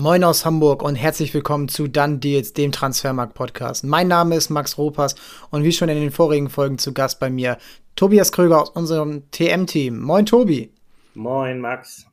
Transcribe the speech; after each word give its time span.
Moin 0.00 0.22
aus 0.22 0.44
Hamburg 0.44 0.84
und 0.84 0.94
herzlich 0.94 1.34
willkommen 1.34 1.66
zu 1.66 1.88
Dann 1.88 2.20
Deals, 2.20 2.52
dem 2.52 2.70
Transfermarkt-Podcast. 2.70 3.82
Mein 3.82 4.06
Name 4.06 4.36
ist 4.36 4.48
Max 4.48 4.78
Ropas 4.78 5.16
und 5.50 5.64
wie 5.64 5.72
schon 5.72 5.88
in 5.88 5.98
den 5.98 6.12
vorigen 6.12 6.50
Folgen 6.50 6.78
zu 6.78 6.94
Gast 6.94 7.18
bei 7.18 7.30
mir 7.30 7.58
Tobias 7.96 8.30
Kröger 8.30 8.62
aus 8.62 8.70
unserem 8.70 9.28
TM-Team. 9.32 9.98
Moin 9.98 10.24
Tobi. 10.24 10.72
Moin 11.14 11.58
Max. 11.58 12.06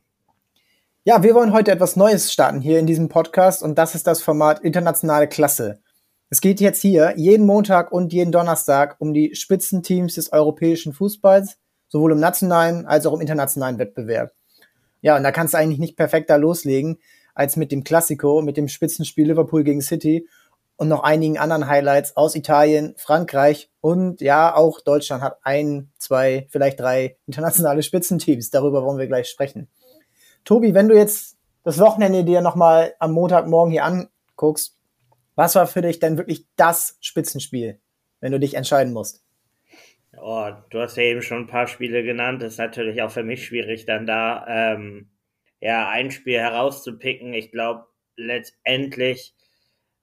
Ja, 1.04 1.22
wir 1.22 1.36
wollen 1.36 1.52
heute 1.52 1.70
etwas 1.70 1.94
Neues 1.94 2.32
starten 2.32 2.60
hier 2.60 2.80
in 2.80 2.88
diesem 2.88 3.08
Podcast 3.08 3.62
und 3.62 3.78
das 3.78 3.94
ist 3.94 4.08
das 4.08 4.20
Format 4.20 4.64
Internationale 4.64 5.28
Klasse. 5.28 5.78
Es 6.28 6.40
geht 6.40 6.60
jetzt 6.60 6.82
hier 6.82 7.14
jeden 7.16 7.46
Montag 7.46 7.92
und 7.92 8.12
jeden 8.12 8.32
Donnerstag 8.32 8.96
um 8.98 9.14
die 9.14 9.36
Spitzenteams 9.36 10.16
des 10.16 10.32
europäischen 10.32 10.92
Fußballs, 10.92 11.56
sowohl 11.86 12.10
im 12.10 12.18
nationalen 12.18 12.84
als 12.84 13.06
auch 13.06 13.14
im 13.14 13.20
internationalen 13.20 13.78
Wettbewerb. 13.78 14.32
Ja, 15.02 15.16
und 15.16 15.22
da 15.22 15.30
kannst 15.30 15.54
du 15.54 15.58
eigentlich 15.58 15.78
nicht 15.78 15.96
perfekter 15.96 16.36
loslegen 16.36 16.98
als 17.36 17.56
mit 17.56 17.70
dem 17.70 17.84
Classico, 17.84 18.42
mit 18.42 18.56
dem 18.56 18.66
Spitzenspiel 18.66 19.28
Liverpool 19.28 19.62
gegen 19.62 19.82
City 19.82 20.26
und 20.76 20.88
noch 20.88 21.02
einigen 21.02 21.38
anderen 21.38 21.68
Highlights 21.68 22.16
aus 22.16 22.34
Italien, 22.34 22.94
Frankreich 22.96 23.70
und 23.80 24.20
ja, 24.20 24.54
auch 24.54 24.80
Deutschland 24.80 25.22
hat 25.22 25.38
ein, 25.42 25.90
zwei, 25.98 26.46
vielleicht 26.50 26.80
drei 26.80 27.16
internationale 27.26 27.82
Spitzenteams. 27.82 28.50
Darüber 28.50 28.82
wollen 28.82 28.98
wir 28.98 29.06
gleich 29.06 29.28
sprechen. 29.28 29.68
Tobi, 30.44 30.74
wenn 30.74 30.88
du 30.88 30.96
jetzt 30.96 31.36
das 31.62 31.78
Wochenende 31.78 32.24
dir 32.24 32.40
nochmal 32.40 32.94
am 32.98 33.12
Montagmorgen 33.12 33.70
hier 33.70 33.84
anguckst, 33.84 34.78
was 35.34 35.54
war 35.54 35.66
für 35.66 35.82
dich 35.82 35.98
denn 35.98 36.16
wirklich 36.16 36.46
das 36.56 36.96
Spitzenspiel, 37.00 37.78
wenn 38.20 38.32
du 38.32 38.40
dich 38.40 38.54
entscheiden 38.54 38.94
musst? 38.94 39.22
Oh, 40.18 40.50
du 40.70 40.80
hast 40.80 40.96
ja 40.96 41.02
eben 41.02 41.20
schon 41.20 41.42
ein 41.42 41.46
paar 41.46 41.66
Spiele 41.66 42.02
genannt. 42.02 42.40
Das 42.40 42.54
ist 42.54 42.58
natürlich 42.58 43.02
auch 43.02 43.10
für 43.10 43.24
mich 43.24 43.44
schwierig, 43.44 43.84
dann 43.84 44.06
da 44.06 44.46
ähm, 44.48 45.10
ja, 45.60 45.88
ein 45.88 46.10
Spiel 46.10 46.38
herauszupicken. 46.38 47.32
Ich 47.34 47.50
glaube, 47.50 47.86
letztendlich 48.16 49.34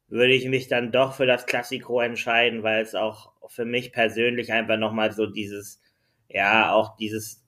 würde 0.07 0.33
ich 0.33 0.45
mich 0.47 0.67
dann 0.67 0.91
doch 0.91 1.13
für 1.15 1.25
das 1.25 1.45
Klassiko 1.45 1.99
entscheiden, 2.01 2.63
weil 2.63 2.81
es 2.81 2.95
auch 2.95 3.33
für 3.47 3.65
mich 3.65 3.91
persönlich 3.91 4.51
einfach 4.53 4.77
nochmal 4.77 5.11
so 5.11 5.25
dieses, 5.25 5.81
ja, 6.29 6.73
auch 6.73 6.95
dieses 6.97 7.43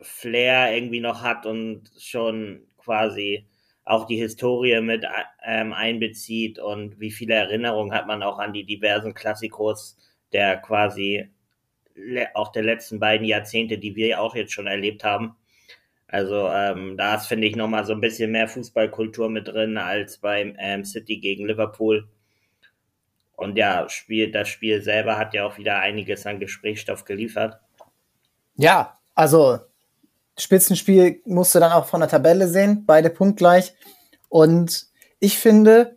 Flair 0.00 0.74
irgendwie 0.74 1.00
noch 1.00 1.22
hat 1.22 1.46
und 1.46 1.90
schon 1.98 2.66
quasi 2.78 3.46
auch 3.84 4.06
die 4.06 4.16
Historie 4.16 4.80
mit 4.80 5.04
ähm, 5.44 5.72
einbezieht 5.72 6.58
und 6.58 7.00
wie 7.00 7.10
viele 7.10 7.34
Erinnerungen 7.34 7.92
hat 7.92 8.06
man 8.06 8.22
auch 8.22 8.38
an 8.38 8.52
die 8.52 8.64
diversen 8.64 9.14
Klassikos 9.14 9.96
der 10.32 10.58
quasi 10.58 11.28
auch 12.34 12.52
der 12.52 12.62
letzten 12.62 12.98
beiden 13.00 13.26
Jahrzehnte, 13.26 13.78
die 13.78 13.96
wir 13.96 14.20
auch 14.20 14.34
jetzt 14.34 14.52
schon 14.52 14.66
erlebt 14.66 15.04
haben. 15.04 15.36
Also 16.10 16.48
ähm, 16.48 16.96
da 16.96 17.14
ist, 17.14 17.26
finde 17.26 17.46
ich, 17.46 17.54
nochmal 17.54 17.86
so 17.86 17.92
ein 17.92 18.00
bisschen 18.00 18.32
mehr 18.32 18.48
Fußballkultur 18.48 19.30
mit 19.30 19.46
drin 19.46 19.78
als 19.78 20.18
beim 20.18 20.56
ähm, 20.58 20.84
City 20.84 21.18
gegen 21.18 21.46
Liverpool. 21.46 22.08
Und 23.36 23.56
ja, 23.56 23.88
Spiel, 23.88 24.32
das 24.32 24.48
Spiel 24.48 24.82
selber 24.82 25.16
hat 25.16 25.34
ja 25.34 25.46
auch 25.46 25.56
wieder 25.56 25.78
einiges 25.78 26.26
an 26.26 26.40
Gesprächsstoff 26.40 27.04
geliefert. 27.04 27.60
Ja, 28.56 28.98
also 29.14 29.60
Spitzenspiel 30.36 31.20
musst 31.24 31.54
du 31.54 31.60
dann 31.60 31.72
auch 31.72 31.86
von 31.86 32.00
der 32.00 32.10
Tabelle 32.10 32.48
sehen, 32.48 32.84
beide 32.86 33.08
punktgleich. 33.08 33.72
Und 34.28 34.88
ich 35.20 35.38
finde, 35.38 35.96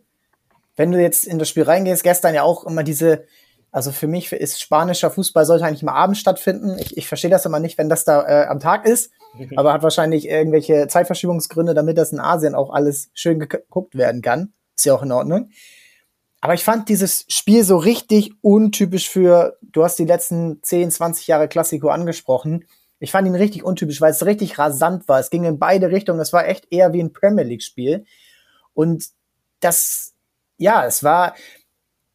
wenn 0.76 0.92
du 0.92 1.00
jetzt 1.00 1.26
in 1.26 1.40
das 1.40 1.48
Spiel 1.48 1.64
reingehst, 1.64 2.04
gestern 2.04 2.34
ja 2.34 2.44
auch 2.44 2.64
immer 2.64 2.84
diese 2.84 3.26
also 3.74 3.90
für 3.90 4.06
mich 4.06 4.32
ist 4.32 4.60
spanischer 4.60 5.10
Fußball 5.10 5.44
sollte 5.44 5.64
eigentlich 5.64 5.82
immer 5.82 5.96
abends 5.96 6.20
stattfinden. 6.20 6.78
Ich, 6.78 6.96
ich 6.96 7.08
verstehe 7.08 7.30
das 7.30 7.44
immer 7.44 7.58
nicht, 7.58 7.76
wenn 7.76 7.88
das 7.88 8.04
da 8.04 8.22
äh, 8.22 8.46
am 8.46 8.60
Tag 8.60 8.86
ist, 8.86 9.10
aber 9.56 9.72
hat 9.72 9.82
wahrscheinlich 9.82 10.28
irgendwelche 10.28 10.86
Zeitverschiebungsgründe, 10.86 11.74
damit 11.74 11.98
das 11.98 12.12
in 12.12 12.20
Asien 12.20 12.54
auch 12.54 12.72
alles 12.72 13.10
schön 13.14 13.40
geguckt 13.40 13.96
werden 13.96 14.22
kann. 14.22 14.52
Ist 14.76 14.86
ja 14.86 14.94
auch 14.94 15.02
in 15.02 15.10
Ordnung. 15.10 15.50
Aber 16.40 16.54
ich 16.54 16.62
fand 16.62 16.88
dieses 16.88 17.24
Spiel 17.26 17.64
so 17.64 17.76
richtig 17.76 18.34
untypisch 18.42 19.10
für, 19.10 19.58
du 19.60 19.82
hast 19.82 19.98
die 19.98 20.04
letzten 20.04 20.62
10, 20.62 20.92
20 20.92 21.26
Jahre 21.26 21.48
Klassiko 21.48 21.88
angesprochen. 21.88 22.66
Ich 23.00 23.10
fand 23.10 23.26
ihn 23.26 23.34
richtig 23.34 23.64
untypisch, 23.64 24.00
weil 24.00 24.12
es 24.12 24.24
richtig 24.24 24.56
rasant 24.56 25.08
war. 25.08 25.18
Es 25.18 25.30
ging 25.30 25.42
in 25.42 25.58
beide 25.58 25.90
Richtungen. 25.90 26.20
Es 26.20 26.32
war 26.32 26.46
echt 26.46 26.68
eher 26.70 26.92
wie 26.92 27.02
ein 27.02 27.12
Premier 27.12 27.42
League 27.42 27.64
Spiel. 27.64 28.04
Und 28.72 29.06
das, 29.58 30.14
ja, 30.58 30.86
es 30.86 31.02
war, 31.02 31.34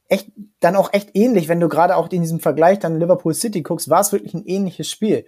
echt, 0.09 0.31
dann 0.59 0.75
auch 0.75 0.91
echt 0.93 1.11
ähnlich, 1.15 1.47
wenn 1.47 1.59
du 1.59 1.69
gerade 1.69 1.95
auch 1.95 2.09
in 2.09 2.21
diesem 2.21 2.39
Vergleich 2.39 2.79
dann 2.79 2.99
Liverpool 2.99 3.33
City 3.33 3.61
guckst, 3.61 3.89
war 3.89 4.01
es 4.01 4.11
wirklich 4.11 4.33
ein 4.33 4.45
ähnliches 4.45 4.89
Spiel. 4.89 5.25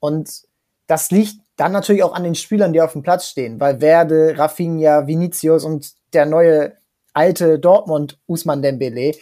Und 0.00 0.42
das 0.86 1.10
liegt 1.10 1.36
dann 1.56 1.72
natürlich 1.72 2.02
auch 2.02 2.14
an 2.14 2.24
den 2.24 2.34
Spielern, 2.34 2.72
die 2.72 2.82
auf 2.82 2.92
dem 2.92 3.02
Platz 3.02 3.28
stehen, 3.28 3.60
weil 3.60 3.80
Werde, 3.80 4.36
Rafinha, 4.36 5.06
Vinicius 5.06 5.64
und 5.64 5.92
der 6.12 6.26
neue 6.26 6.76
alte 7.12 7.58
Dortmund 7.58 8.18
Usman 8.26 8.60
Dembele. 8.60 9.12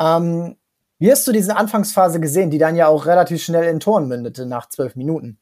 Ähm, 0.00 0.56
wie 0.98 1.10
hast 1.10 1.26
du 1.26 1.32
diese 1.32 1.56
Anfangsphase 1.56 2.20
gesehen, 2.20 2.50
die 2.50 2.58
dann 2.58 2.76
ja 2.76 2.86
auch 2.86 3.06
relativ 3.06 3.42
schnell 3.42 3.64
in 3.64 3.80
Toren 3.80 4.06
mündete 4.06 4.46
nach 4.46 4.68
zwölf 4.68 4.94
Minuten? 4.94 5.38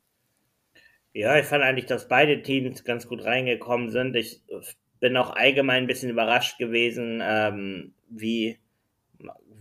Ja, 1.13 1.39
ich 1.39 1.45
fand 1.45 1.63
eigentlich, 1.63 1.87
dass 1.87 2.09
beide 2.09 2.43
Teams 2.43 2.85
ganz 2.85 3.07
gut 3.07 3.25
reingekommen 3.25 3.91
sind. 3.91 4.17
Ich 4.17 4.43
bin 4.99 5.17
auch 5.19 5.37
allgemein 5.37 5.85
ein 5.85 5.87
bisschen 5.87 6.09
überrascht 6.09 6.59
gewesen, 6.59 7.23
ähm, 7.23 7.93
wie 8.09 8.59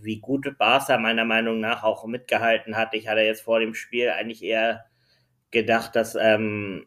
wie 0.04 0.20
gut 0.20 0.58
Barca 0.58 0.98
meiner 0.98 1.24
Meinung 1.24 1.60
nach 1.60 1.82
auch 1.84 2.04
mitgehalten 2.06 2.76
hat. 2.76 2.94
Ich 2.94 3.08
hatte 3.08 3.20
jetzt 3.20 3.42
vor 3.42 3.60
dem 3.60 3.74
Spiel 3.74 4.10
eigentlich 4.10 4.42
eher 4.42 4.84
gedacht, 5.50 5.96
dass 5.96 6.14
ähm, 6.14 6.86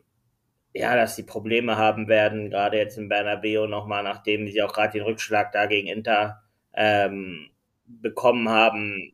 ja, 0.74 0.96
dass 0.98 1.16
sie 1.16 1.24
Probleme 1.24 1.78
haben 1.78 2.09
werden, 2.09 2.50
gerade 2.50 2.78
jetzt 2.78 2.98
in 2.98 3.08
Bernabeu 3.08 3.66
nochmal, 3.68 4.04
nachdem 4.04 4.48
sie 4.50 4.62
auch 4.62 4.74
gerade 4.74 4.92
den 4.92 5.04
Rückschlag 5.04 5.54
da 5.54 5.68
gegen 5.68 5.88
Inter 5.88 6.42
ähm, 6.74 7.50
bekommen 7.86 8.50
haben, 8.50 9.14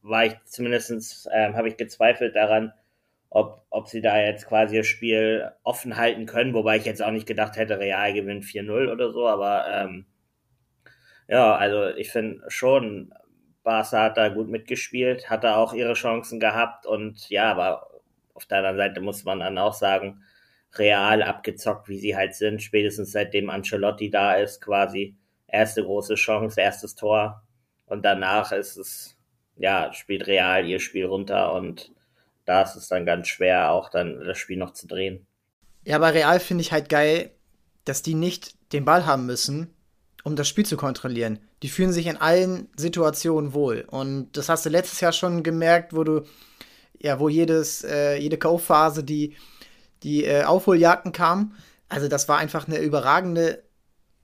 war 0.00 0.24
ich 0.24 0.34
zumindestens 0.44 1.28
ähm, 1.32 1.56
habe 1.56 1.68
ich 1.68 1.76
gezweifelt 1.76 2.36
daran, 2.36 2.72
ob, 3.28 3.66
ob 3.70 3.88
sie 3.88 4.00
da 4.00 4.18
jetzt 4.18 4.46
quasi 4.46 4.78
das 4.78 4.86
Spiel 4.86 5.52
offen 5.62 5.96
halten 5.98 6.24
können, 6.26 6.54
wobei 6.54 6.78
ich 6.78 6.86
jetzt 6.86 7.02
auch 7.02 7.10
nicht 7.10 7.26
gedacht 7.26 7.56
hätte, 7.56 7.78
Real 7.78 8.14
gewinnt 8.14 8.44
4-0 8.44 8.90
oder 8.90 9.12
so, 9.12 9.26
aber 9.28 9.66
ähm, 9.70 10.06
ja, 11.28 11.54
also 11.54 11.88
ich 11.88 12.10
finde 12.10 12.42
schon, 12.48 13.12
Barca 13.62 14.04
hat 14.04 14.16
da 14.16 14.28
gut 14.30 14.48
mitgespielt, 14.48 15.28
hat 15.28 15.44
da 15.44 15.56
auch 15.56 15.74
ihre 15.74 15.92
Chancen 15.92 16.40
gehabt 16.40 16.86
und 16.86 17.28
ja, 17.28 17.50
aber 17.50 17.86
auf 18.34 18.46
der 18.46 18.58
anderen 18.58 18.78
Seite 18.78 19.00
muss 19.00 19.24
man 19.24 19.40
dann 19.40 19.58
auch 19.58 19.74
sagen, 19.74 20.22
real 20.74 21.22
abgezockt, 21.22 21.88
wie 21.88 21.98
sie 21.98 22.16
halt 22.16 22.34
sind, 22.34 22.62
spätestens 22.62 23.12
seitdem 23.12 23.50
Ancelotti 23.50 24.10
da 24.10 24.34
ist, 24.34 24.60
quasi 24.60 25.16
erste 25.46 25.82
große 25.82 26.14
Chance, 26.14 26.60
erstes 26.60 26.94
Tor 26.94 27.42
und 27.86 28.04
danach 28.04 28.52
ist 28.52 28.76
es, 28.76 29.16
ja, 29.56 29.92
spielt 29.92 30.26
Real 30.26 30.66
ihr 30.66 30.80
Spiel 30.80 31.06
runter 31.06 31.52
und 31.52 31.92
da 32.46 32.62
ist 32.62 32.76
es 32.76 32.88
dann 32.88 33.04
ganz 33.04 33.28
schwer, 33.28 33.70
auch 33.70 33.90
dann 33.90 34.20
das 34.20 34.38
Spiel 34.38 34.56
noch 34.56 34.72
zu 34.72 34.86
drehen. 34.86 35.26
Ja, 35.84 35.96
aber 35.96 36.14
Real 36.14 36.40
finde 36.40 36.62
ich 36.62 36.72
halt 36.72 36.88
geil, 36.88 37.32
dass 37.84 38.02
die 38.02 38.14
nicht 38.14 38.72
den 38.72 38.86
Ball 38.86 39.04
haben 39.04 39.26
müssen, 39.26 39.74
um 40.24 40.36
das 40.36 40.48
Spiel 40.48 40.66
zu 40.66 40.76
kontrollieren. 40.76 41.38
Die 41.62 41.68
fühlen 41.68 41.92
sich 41.92 42.06
in 42.06 42.16
allen 42.16 42.68
Situationen 42.76 43.52
wohl. 43.52 43.84
Und 43.88 44.36
das 44.36 44.48
hast 44.48 44.66
du 44.66 44.70
letztes 44.70 45.00
Jahr 45.00 45.12
schon 45.12 45.42
gemerkt, 45.42 45.94
wo 45.94 46.04
du, 46.04 46.24
ja, 47.00 47.18
wo 47.20 47.28
jedes, 47.28 47.84
äh, 47.84 48.16
jede 48.16 48.38
Kaufphase 48.38 49.04
die, 49.04 49.36
die 50.02 50.24
äh, 50.24 50.44
Aufholjagden 50.44 51.12
kam. 51.12 51.54
Also 51.88 52.08
das 52.08 52.28
war 52.28 52.38
einfach 52.38 52.66
eine 52.66 52.78
überragende 52.78 53.62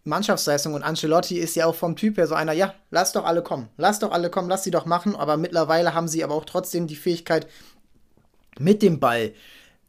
Mannschaftsleistung 0.05 0.75
und 0.75 0.83
Ancelotti 0.83 1.39
ist 1.39 1.57
ja 1.57 1.65
auch 1.65 1.75
vom 1.75 1.97
Typ 1.97 2.19
her 2.19 2.27
so 2.27 2.35
einer, 2.35 2.53
ja, 2.53 2.75
lass 2.91 3.13
doch 3.13 3.25
alle 3.25 3.43
kommen, 3.43 3.71
lass 3.79 4.01
doch 4.01 4.13
alle 4.13 4.29
kommen, 4.29 4.51
lass 4.51 4.63
sie 4.63 4.71
doch 4.71 4.85
machen, 4.85 5.17
aber 5.17 5.39
mittlerweile 5.39 5.95
haben 5.95 6.09
sie 6.09 6.23
aber 6.23 6.35
auch 6.35 6.45
trotzdem 6.45 6.87
die 6.87 6.97
Fähigkeit, 6.97 7.47
mit 8.59 8.83
dem 8.83 9.01
Ball 9.01 9.33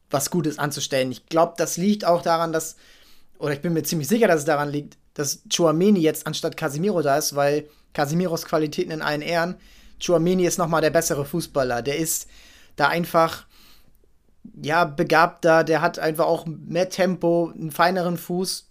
was 0.10 0.32
Gutes 0.32 0.58
anzustellen. 0.58 1.12
Ich 1.12 1.28
glaube, 1.28 1.54
das 1.58 1.78
liegt 1.78 2.06
auch 2.06 2.22
daran, 2.22 2.54
dass, 2.54 2.78
oder 3.38 3.54
ich 3.54 3.62
bin 3.62 3.74
mir 3.74 3.84
ziemlich 3.84 4.08
sicher, 4.08 4.28
dass 4.28 4.40
es 4.40 4.46
daran 4.46 4.70
liegt, 4.70 4.98
dass 5.16 5.42
Chuameni 5.50 6.00
jetzt 6.00 6.28
anstatt 6.28 6.56
Casimiro 6.56 7.02
da 7.02 7.18
ist, 7.18 7.36
weil 7.36 7.68
Casimiros 7.94 8.46
Qualitäten 8.46 8.92
in 8.92 9.02
allen 9.02 9.24
Ehren. 9.24 9.56
Chuameni 10.00 10.46
ist 10.46 10.60
nochmal 10.60 10.82
der 10.82 10.92
bessere 10.92 11.26
Fußballer. 11.26 11.82
Der 11.82 11.98
ist 11.98 12.28
da 12.76 12.90
einfach, 12.90 13.48
ja, 14.62 14.86
begabter. 14.86 15.64
Der 15.64 15.82
hat 15.82 15.98
einfach 15.98 16.26
auch 16.26 16.46
mehr 16.46 16.90
Tempo, 16.90 17.52
einen 17.56 17.72
feineren 17.72 18.18
Fuß. 18.18 18.70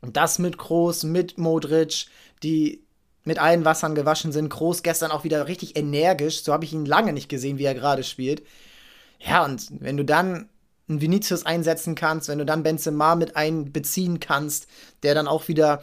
Und 0.00 0.16
das 0.16 0.40
mit 0.40 0.58
Groß, 0.58 1.04
mit 1.04 1.38
Modric, 1.38 2.06
die 2.42 2.82
mit 3.24 3.38
allen 3.38 3.64
Wassern 3.64 3.94
gewaschen 3.94 4.32
sind. 4.32 4.48
Groß 4.48 4.82
gestern 4.82 5.12
auch 5.12 5.24
wieder 5.24 5.46
richtig 5.46 5.76
energisch. 5.76 6.42
So 6.42 6.52
habe 6.52 6.64
ich 6.64 6.72
ihn 6.72 6.86
lange 6.86 7.12
nicht 7.12 7.28
gesehen, 7.28 7.58
wie 7.58 7.64
er 7.64 7.74
gerade 7.74 8.02
spielt. 8.02 8.42
Ja, 9.20 9.44
und 9.44 9.68
wenn 9.78 9.98
du 9.98 10.04
dann 10.04 10.48
einen 10.92 11.00
Vinicius 11.00 11.44
einsetzen 11.44 11.94
kannst, 11.94 12.28
wenn 12.28 12.38
du 12.38 12.46
dann 12.46 12.62
Benzema 12.62 13.14
mit 13.14 13.36
einbeziehen 13.36 14.20
kannst, 14.20 14.66
der 15.02 15.14
dann 15.14 15.28
auch 15.28 15.48
wieder 15.48 15.82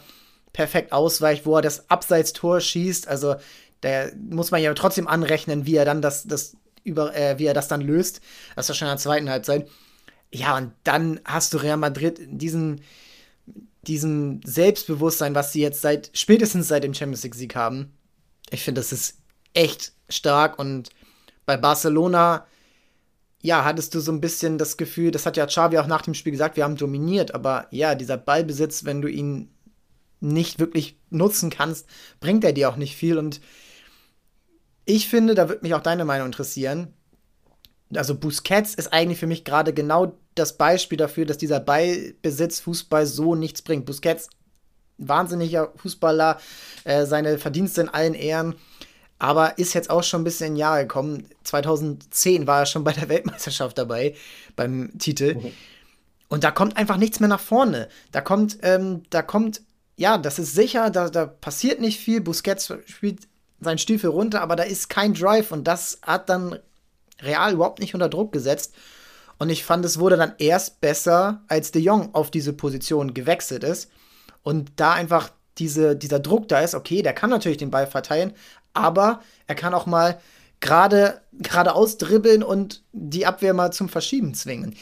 perfekt 0.52 0.92
ausweicht, 0.92 1.46
wo 1.46 1.56
er 1.56 1.62
das 1.62 1.90
Abseitstor 1.90 2.60
schießt, 2.60 3.06
also 3.06 3.36
da 3.80 4.06
muss 4.30 4.50
man 4.50 4.62
ja 4.62 4.72
trotzdem 4.74 5.08
anrechnen, 5.08 5.66
wie 5.66 5.76
er 5.76 5.84
dann 5.84 6.02
das, 6.02 6.24
das 6.24 6.56
über, 6.84 7.14
äh, 7.14 7.38
wie 7.38 7.46
er 7.46 7.54
das 7.54 7.68
dann 7.68 7.80
löst. 7.80 8.20
Das 8.56 8.68
ja 8.68 8.74
schon 8.74 8.88
in 8.88 8.92
der 8.92 8.98
zweiten 8.98 9.30
Halbzeit. 9.30 9.68
Ja, 10.32 10.56
und 10.56 10.72
dann 10.84 11.20
hast 11.24 11.54
du 11.54 11.58
Real 11.58 11.76
Madrid 11.76 12.20
diesen, 12.26 12.82
diesem 13.82 14.40
Selbstbewusstsein, 14.44 15.34
was 15.34 15.52
sie 15.52 15.62
jetzt 15.62 15.80
seit 15.80 16.10
spätestens 16.12 16.68
seit 16.68 16.84
dem 16.84 16.94
Champions 16.94 17.22
League 17.22 17.34
Sieg 17.34 17.56
haben. 17.56 17.92
Ich 18.50 18.62
finde, 18.62 18.80
das 18.80 18.92
ist 18.92 19.18
echt 19.54 19.92
stark 20.08 20.58
und 20.58 20.90
bei 21.46 21.56
Barcelona 21.56 22.46
ja, 23.42 23.64
hattest 23.64 23.94
du 23.94 24.00
so 24.00 24.12
ein 24.12 24.20
bisschen 24.20 24.58
das 24.58 24.76
Gefühl, 24.76 25.10
das 25.10 25.26
hat 25.26 25.36
ja 25.36 25.46
Xavi 25.46 25.78
auch 25.78 25.86
nach 25.86 26.02
dem 26.02 26.14
Spiel 26.14 26.32
gesagt, 26.32 26.56
wir 26.56 26.64
haben 26.64 26.76
dominiert, 26.76 27.34
aber 27.34 27.66
ja, 27.70 27.94
dieser 27.94 28.16
Ballbesitz, 28.16 28.84
wenn 28.84 29.00
du 29.00 29.08
ihn 29.08 29.50
nicht 30.20 30.58
wirklich 30.58 30.98
nutzen 31.08 31.48
kannst, 31.48 31.86
bringt 32.20 32.44
er 32.44 32.52
dir 32.52 32.68
auch 32.68 32.76
nicht 32.76 32.96
viel 32.96 33.16
und 33.16 33.40
ich 34.84 35.08
finde, 35.08 35.34
da 35.34 35.48
würde 35.48 35.62
mich 35.62 35.74
auch 35.74 35.82
deine 35.82 36.04
Meinung 36.04 36.26
interessieren. 36.26 36.94
Also 37.94 38.14
Busquets 38.14 38.74
ist 38.74 38.92
eigentlich 38.92 39.18
für 39.18 39.26
mich 39.26 39.44
gerade 39.44 39.72
genau 39.72 40.16
das 40.34 40.56
Beispiel 40.56 40.98
dafür, 40.98 41.26
dass 41.26 41.38
dieser 41.38 41.60
Ballbesitz 41.60 42.60
Fußball 42.60 43.06
so 43.06 43.34
nichts 43.34 43.62
bringt. 43.62 43.86
Busquets, 43.86 44.28
wahnsinniger 44.98 45.72
Fußballer, 45.76 46.38
äh, 46.84 47.06
seine 47.06 47.38
Verdienste 47.38 47.82
in 47.82 47.88
allen 47.88 48.14
Ehren, 48.14 48.54
aber 49.20 49.58
ist 49.58 49.74
jetzt 49.74 49.90
auch 49.90 50.02
schon 50.02 50.22
ein 50.22 50.24
bisschen 50.24 50.48
in 50.48 50.56
Jahre 50.56 50.82
gekommen. 50.82 51.28
2010 51.44 52.46
war 52.46 52.60
er 52.60 52.66
schon 52.66 52.82
bei 52.82 52.92
der 52.92 53.08
Weltmeisterschaft 53.08 53.78
dabei, 53.78 54.16
beim 54.56 54.98
Titel. 54.98 55.34
Mhm. 55.34 55.52
Und 56.28 56.42
da 56.42 56.50
kommt 56.50 56.76
einfach 56.76 56.96
nichts 56.96 57.20
mehr 57.20 57.28
nach 57.28 57.40
vorne. 57.40 57.88
Da 58.12 58.22
kommt, 58.22 58.58
ähm, 58.62 59.02
da 59.10 59.20
kommt, 59.20 59.60
ja, 59.96 60.16
das 60.16 60.38
ist 60.38 60.54
sicher, 60.54 60.90
da, 60.90 61.10
da 61.10 61.26
passiert 61.26 61.80
nicht 61.80 62.00
viel. 62.00 62.22
Busquets 62.22 62.72
spielt 62.86 63.28
seinen 63.60 63.78
Stiefel 63.78 64.10
runter, 64.10 64.40
aber 64.40 64.56
da 64.56 64.62
ist 64.62 64.88
kein 64.88 65.12
Drive 65.12 65.52
und 65.52 65.64
das 65.64 66.00
hat 66.02 66.30
dann 66.30 66.58
Real 67.20 67.52
überhaupt 67.52 67.80
nicht 67.80 67.92
unter 67.92 68.08
Druck 68.08 68.32
gesetzt. 68.32 68.74
Und 69.38 69.50
ich 69.50 69.64
fand, 69.64 69.84
es 69.84 69.98
wurde 69.98 70.16
dann 70.16 70.32
erst 70.38 70.80
besser, 70.80 71.42
als 71.46 71.72
De 71.72 71.82
Jong 71.82 72.14
auf 72.14 72.30
diese 72.30 72.54
Position 72.54 73.12
gewechselt 73.12 73.64
ist. 73.64 73.90
Und 74.42 74.72
da 74.76 74.92
einfach 74.92 75.30
diese, 75.58 75.94
dieser 75.94 76.18
Druck 76.18 76.48
da 76.48 76.60
ist, 76.60 76.74
okay, 76.74 77.02
der 77.02 77.12
kann 77.12 77.30
natürlich 77.30 77.58
den 77.58 77.70
Ball 77.70 77.86
verteilen, 77.86 78.32
aber 78.74 79.20
er 79.46 79.54
kann 79.54 79.74
auch 79.74 79.86
mal 79.86 80.18
gerade 80.60 81.20
geradeaus 81.32 81.98
dribbeln 81.98 82.42
und 82.42 82.82
die 82.92 83.26
Abwehr 83.26 83.54
mal 83.54 83.72
zum 83.72 83.88
Verschieben 83.88 84.34
zwingen. 84.34 84.76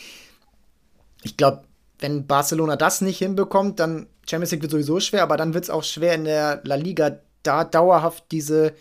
Ich 1.23 1.37
glaube, 1.37 1.63
wenn 2.01 2.27
Barcelona 2.27 2.77
das 2.77 3.01
nicht 3.01 3.19
hinbekommt, 3.19 3.81
dann 3.81 4.07
Champions 4.29 4.53
League 4.53 4.63
wird 4.63 4.73
sowieso 4.73 5.01
schwer, 5.01 5.23
aber 5.23 5.37
dann 5.37 5.55
wird 5.55 5.65
es 5.65 5.71
auch 5.71 5.85
schwer 5.85 6.15
in 6.15 6.25
der 6.25 6.61
La 6.65 6.75
Liga 6.75 7.19
da 7.43 7.65
dauerhaft 7.65 8.25
diese, 8.31 8.75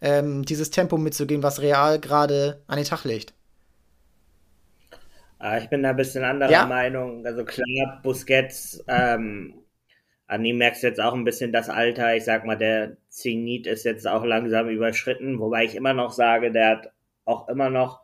ähm, 0.00 0.44
dieses 0.44 0.70
Tempo 0.70 0.98
mitzugehen, 0.98 1.42
was 1.42 1.60
Real 1.60 1.98
gerade 1.98 2.62
an 2.66 2.76
den 2.76 2.84
Tag 2.84 3.04
legt. 3.04 3.32
Ah, 5.38 5.56
ich 5.56 5.70
bin 5.70 5.82
da 5.82 5.90
ein 5.90 5.96
bisschen 5.96 6.22
anderer 6.22 6.50
ja. 6.50 6.66
Meinung. 6.66 7.24
Also 7.24 7.44
klar, 7.44 8.00
Busquets, 8.02 8.84
ähm, 8.86 9.54
an 10.30 10.44
ihm 10.44 10.58
merkst 10.58 10.84
du 10.84 10.86
jetzt 10.86 11.00
auch 11.00 11.14
ein 11.14 11.24
bisschen 11.24 11.52
das 11.52 11.68
Alter. 11.68 12.14
Ich 12.14 12.22
sag 12.22 12.46
mal, 12.46 12.56
der 12.56 12.96
Zenit 13.08 13.66
ist 13.66 13.84
jetzt 13.84 14.06
auch 14.06 14.24
langsam 14.24 14.68
überschritten, 14.68 15.40
wobei 15.40 15.64
ich 15.64 15.74
immer 15.74 15.92
noch 15.92 16.12
sage, 16.12 16.52
der 16.52 16.68
hat 16.68 16.92
auch 17.24 17.48
immer 17.48 17.68
noch 17.68 18.00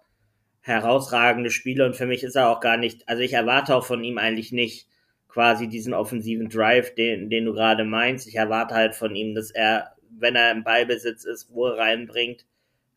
herausragende 0.61 1.51
Spiele 1.51 1.87
und 1.87 1.95
für 1.95 2.07
mich 2.07 2.25
ist 2.25 2.35
er 2.35 2.51
auch 2.51 2.59
gar 2.59 2.79
nicht, 2.79 3.09
also 3.09 3.23
ich 3.23 3.33
erwarte 3.33 3.77
auch 3.77 3.87
von 3.87 4.03
ihm 4.03 4.19
eigentlich 4.19 4.51
nicht 4.51 4.89
quasi 5.29 5.69
diesen 5.69 5.95
offensiven 5.95 6.49
Drive, 6.49 6.97
den, 6.97 7.31
den 7.31 7.45
du 7.45 7.53
gerade 7.53 7.85
meinst. 7.85 8.27
Ich 8.27 8.35
erwarte 8.35 8.75
halt 8.75 8.97
von 8.97 9.15
ihm, 9.15 9.37
dass 9.37 9.53
er, 9.53 9.95
wenn 10.11 10.35
er 10.35 10.51
im 10.51 10.65
Ballbesitz 10.65 11.25
ist, 11.25 11.51
Ruhe 11.51 11.77
reinbringt 11.77 12.45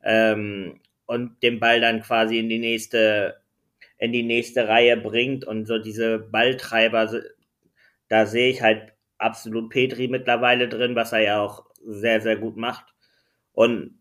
ähm, 0.04 0.80
und 1.06 1.44
den 1.44 1.60
Ball 1.60 1.82
dann 1.82 2.02
quasi 2.02 2.40
in 2.40 2.50
die 2.50 2.58
nächste 2.58 3.36
in 4.00 4.12
die 4.12 4.24
nächste 4.24 4.68
Reihe 4.68 4.98
bringt 4.98 5.46
und 5.46 5.68
so 5.68 5.78
diese 5.78 6.18
Balltreiber, 6.18 7.12
da 8.08 8.26
sehe 8.26 8.50
ich 8.50 8.64
halt 8.64 8.94
absolut 9.20 9.70
Petri 9.70 10.08
mittlerweile 10.08 10.68
drin, 10.68 10.96
was 10.96 11.12
er 11.12 11.20
ja 11.20 11.42
auch 11.42 11.66
sehr, 11.86 12.22
sehr 12.22 12.38
gut 12.38 12.58
macht. 12.58 12.86
Und 13.54 14.00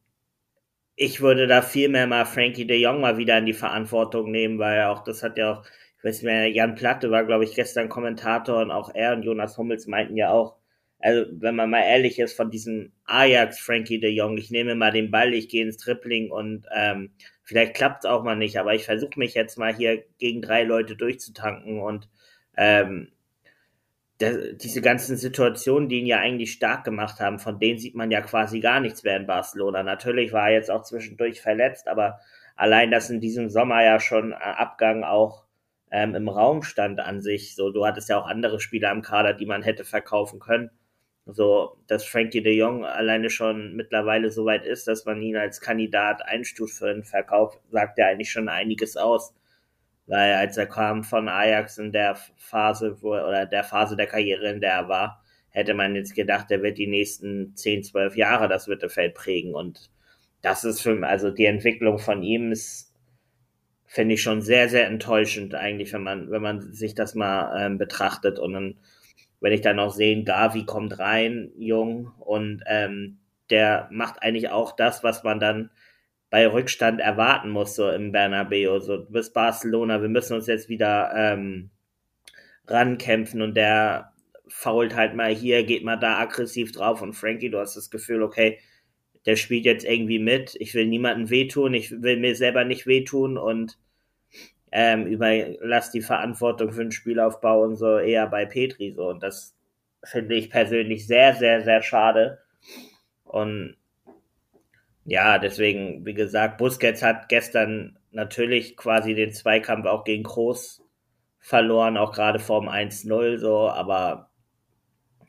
ich 0.96 1.20
würde 1.20 1.46
da 1.46 1.62
viel 1.62 1.88
mehr 1.88 2.06
mal 2.06 2.24
Frankie 2.24 2.66
de 2.66 2.76
Jong 2.80 3.00
mal 3.00 3.18
wieder 3.18 3.38
in 3.38 3.46
die 3.46 3.52
Verantwortung 3.52 4.30
nehmen, 4.30 4.58
weil 4.58 4.82
auch, 4.84 5.04
das 5.04 5.22
hat 5.22 5.38
ja 5.38 5.52
auch, 5.52 5.64
ich 5.98 6.04
weiß 6.04 6.16
nicht 6.16 6.24
mehr, 6.24 6.48
Jan 6.50 6.74
Platte 6.74 7.10
war, 7.10 7.24
glaube 7.24 7.44
ich, 7.44 7.54
gestern 7.54 7.88
Kommentator 7.88 8.60
und 8.62 8.70
auch 8.70 8.92
er 8.94 9.12
und 9.14 9.22
Jonas 9.22 9.56
Hummels 9.58 9.86
meinten 9.86 10.16
ja 10.16 10.30
auch, 10.30 10.56
also 11.00 11.26
wenn 11.30 11.54
man 11.54 11.70
mal 11.70 11.82
ehrlich 11.82 12.18
ist, 12.18 12.36
von 12.36 12.50
diesem 12.50 12.92
Ajax 13.04 13.60
Frankie 13.60 14.00
de 14.00 14.10
Jong, 14.10 14.36
ich 14.38 14.50
nehme 14.50 14.74
mal 14.74 14.90
den 14.90 15.12
Ball, 15.12 15.34
ich 15.34 15.48
gehe 15.48 15.62
ins 15.64 15.76
Tripling 15.76 16.30
und 16.32 16.66
ähm, 16.74 17.12
vielleicht 17.44 17.74
klappt 17.74 18.04
es 18.04 18.10
auch 18.10 18.24
mal 18.24 18.36
nicht, 18.36 18.58
aber 18.58 18.74
ich 18.74 18.84
versuche 18.84 19.18
mich 19.18 19.34
jetzt 19.34 19.56
mal 19.56 19.74
hier 19.74 20.02
gegen 20.18 20.42
drei 20.42 20.64
Leute 20.64 20.96
durchzutanken 20.96 21.80
und 21.80 22.08
ähm, 22.56 23.12
der, 24.20 24.52
diese 24.52 24.80
ganzen 24.80 25.16
Situationen, 25.16 25.88
die 25.88 26.00
ihn 26.00 26.06
ja 26.06 26.18
eigentlich 26.18 26.52
stark 26.52 26.84
gemacht 26.84 27.20
haben, 27.20 27.38
von 27.38 27.58
denen 27.58 27.78
sieht 27.78 27.94
man 27.94 28.10
ja 28.10 28.20
quasi 28.20 28.60
gar 28.60 28.80
nichts 28.80 29.04
mehr 29.04 29.16
in 29.16 29.26
Barcelona. 29.26 29.82
Natürlich 29.82 30.32
war 30.32 30.48
er 30.48 30.54
jetzt 30.54 30.70
auch 30.70 30.82
zwischendurch 30.82 31.40
verletzt, 31.40 31.88
aber 31.88 32.18
allein, 32.56 32.90
dass 32.90 33.10
in 33.10 33.20
diesem 33.20 33.48
Sommer 33.50 33.84
ja 33.84 34.00
schon 34.00 34.32
Abgang 34.32 35.04
auch 35.04 35.44
ähm, 35.90 36.14
im 36.14 36.28
Raum 36.28 36.62
stand 36.62 37.00
an 37.00 37.20
sich, 37.20 37.54
so 37.54 37.70
du 37.70 37.86
hattest 37.86 38.08
ja 38.08 38.18
auch 38.18 38.26
andere 38.26 38.60
Spieler 38.60 38.90
im 38.92 39.02
Kader, 39.02 39.34
die 39.34 39.46
man 39.46 39.62
hätte 39.62 39.84
verkaufen 39.84 40.40
können 40.40 40.70
so, 41.30 41.76
dass 41.86 42.04
Frankie 42.04 42.42
de 42.42 42.54
Jong 42.54 42.86
alleine 42.86 43.28
schon 43.28 43.76
mittlerweile 43.76 44.30
so 44.30 44.46
weit 44.46 44.64
ist, 44.64 44.88
dass 44.88 45.04
man 45.04 45.20
ihn 45.20 45.36
als 45.36 45.60
Kandidat 45.60 46.24
einstuft 46.24 46.78
für 46.78 46.86
den 46.86 47.04
Verkauf, 47.04 47.60
sagt 47.70 47.98
er 47.98 48.08
eigentlich 48.08 48.30
schon 48.30 48.48
einiges 48.48 48.96
aus. 48.96 49.34
Weil 50.08 50.34
als 50.34 50.56
er 50.56 50.66
kam 50.66 51.04
von 51.04 51.28
Ajax 51.28 51.78
in 51.78 51.92
der 51.92 52.16
Phase, 52.36 53.02
wo, 53.02 53.10
oder 53.10 53.46
der 53.46 53.64
Phase 53.64 53.96
der 53.96 54.06
Karriere, 54.06 54.50
in 54.50 54.60
der 54.60 54.72
er 54.72 54.88
war, 54.88 55.22
hätte 55.50 55.74
man 55.74 55.94
jetzt 55.94 56.14
gedacht, 56.14 56.50
er 56.50 56.62
wird 56.62 56.78
die 56.78 56.86
nächsten 56.86 57.54
10, 57.54 57.84
12 57.84 58.16
Jahre 58.16 58.48
das 58.48 58.66
Mittelfeld 58.66 59.14
prägen. 59.14 59.54
Und 59.54 59.90
das 60.42 60.64
ist 60.64 60.80
für, 60.80 61.06
also 61.06 61.30
die 61.30 61.46
Entwicklung 61.46 61.98
von 61.98 62.22
ihm 62.22 62.52
ist, 62.52 62.92
finde 63.86 64.14
ich 64.14 64.22
schon 64.22 64.42
sehr, 64.42 64.68
sehr 64.68 64.86
enttäuschend 64.86 65.54
eigentlich, 65.54 65.92
wenn 65.92 66.02
man, 66.02 66.30
wenn 66.30 66.42
man 66.42 66.72
sich 66.72 66.94
das 66.94 67.14
mal 67.14 67.66
ähm, 67.66 67.78
betrachtet 67.78 68.38
und 68.38 68.52
dann 68.52 68.74
wenn 69.40 69.52
ich 69.52 69.60
dann 69.60 69.78
auch 69.78 69.92
sehe, 69.92 70.24
Gavi 70.24 70.64
kommt 70.64 70.98
rein, 70.98 71.52
jung, 71.56 72.12
und 72.18 72.62
ähm, 72.66 73.18
der 73.50 73.88
macht 73.90 74.22
eigentlich 74.22 74.50
auch 74.50 74.72
das, 74.74 75.04
was 75.04 75.22
man 75.22 75.40
dann 75.40 75.70
bei 76.30 76.46
Rückstand 76.46 77.00
erwarten 77.00 77.50
muss, 77.50 77.76
so 77.76 77.88
im 77.90 78.12
Bernabeu. 78.12 78.80
So, 78.80 78.98
du 78.98 79.12
bist 79.12 79.34
Barcelona, 79.34 80.02
wir 80.02 80.08
müssen 80.08 80.34
uns 80.34 80.46
jetzt 80.46 80.68
wieder 80.68 81.12
ähm, 81.14 81.70
rankämpfen 82.66 83.42
und 83.42 83.56
der 83.56 84.12
fault 84.48 84.94
halt 84.94 85.14
mal 85.14 85.34
hier, 85.34 85.64
geht 85.64 85.84
mal 85.84 85.96
da 85.96 86.18
aggressiv 86.18 86.72
drauf 86.72 87.02
und 87.02 87.14
Frankie, 87.14 87.50
du 87.50 87.58
hast 87.58 87.76
das 87.76 87.90
Gefühl, 87.90 88.22
okay, 88.22 88.58
der 89.26 89.36
spielt 89.36 89.64
jetzt 89.64 89.84
irgendwie 89.84 90.18
mit, 90.18 90.56
ich 90.58 90.74
will 90.74 90.86
niemanden 90.86 91.30
wehtun, 91.30 91.74
ich 91.74 91.90
will 92.02 92.18
mir 92.18 92.34
selber 92.34 92.64
nicht 92.64 92.86
wehtun 92.86 93.36
und 93.36 93.78
ähm, 94.72 95.06
überlass 95.06 95.90
die 95.90 96.02
Verantwortung 96.02 96.72
für 96.72 96.82
den 96.82 96.92
Spielaufbau 96.92 97.62
und 97.62 97.76
so 97.76 97.98
eher 97.98 98.26
bei 98.26 98.46
Petri 98.46 98.92
so. 98.92 99.08
Und 99.08 99.22
das 99.22 99.54
finde 100.04 100.34
ich 100.34 100.50
persönlich 100.50 101.06
sehr, 101.06 101.34
sehr, 101.34 101.62
sehr 101.62 101.82
schade. 101.82 102.38
Und 103.24 103.76
ja, 105.08 105.38
deswegen, 105.38 106.04
wie 106.04 106.14
gesagt, 106.14 106.58
Busquets 106.58 107.02
hat 107.02 107.28
gestern 107.28 107.98
natürlich 108.10 108.76
quasi 108.76 109.14
den 109.14 109.32
Zweikampf 109.32 109.86
auch 109.86 110.04
gegen 110.04 110.22
Groß 110.24 110.82
verloren, 111.40 111.96
auch 111.96 112.12
gerade 112.12 112.38
vorm 112.38 112.68
1-0 112.68 113.38
so, 113.38 113.70
aber 113.70 114.30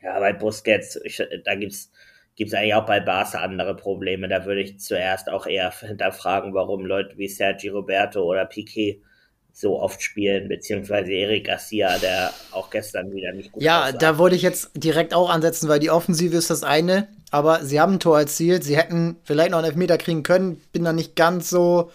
ja, 0.02 0.18
bei 0.20 0.32
Busquets, 0.32 0.96
ich, 1.04 1.22
da 1.44 1.54
gibt's 1.54 1.92
gibt's 2.36 2.54
eigentlich 2.54 2.74
auch 2.74 2.86
bei 2.86 3.00
Barca 3.00 3.40
andere 3.40 3.76
Probleme. 3.76 4.28
Da 4.28 4.44
würde 4.46 4.62
ich 4.62 4.80
zuerst 4.80 5.28
auch 5.28 5.46
eher 5.46 5.70
hinterfragen, 5.80 6.54
warum 6.54 6.84
Leute 6.86 7.16
wie 7.18 7.28
Sergi 7.28 7.68
Roberto 7.68 8.22
oder 8.22 8.46
Piquet 8.46 9.02
so 9.52 9.80
oft 9.80 10.02
spielen, 10.02 10.48
beziehungsweise 10.48 11.12
Eric 11.12 11.46
Garcia, 11.46 11.98
der 11.98 12.32
auch 12.52 12.70
gestern 12.70 13.12
wieder 13.12 13.32
nicht 13.32 13.52
gut 13.52 13.62
Ja, 13.62 13.84
aussah. 13.84 13.92
da 13.98 14.18
wollte 14.18 14.36
ich 14.36 14.42
jetzt 14.42 14.70
direkt 14.74 15.12
auch 15.14 15.30
ansetzen, 15.30 15.68
weil 15.68 15.80
die 15.80 15.90
Offensive 15.90 16.36
ist 16.36 16.50
das 16.50 16.62
eine, 16.62 17.08
aber 17.30 17.64
sie 17.64 17.80
haben 17.80 17.94
ein 17.94 18.00
Tor 18.00 18.18
erzielt, 18.18 18.64
sie 18.64 18.76
hätten 18.76 19.16
vielleicht 19.24 19.50
noch 19.50 19.58
einen 19.58 19.66
Elfmeter 19.66 19.98
kriegen 19.98 20.22
können, 20.22 20.60
bin 20.72 20.84
da 20.84 20.92
nicht 20.92 21.16
ganz 21.16 21.50
so, 21.50 21.90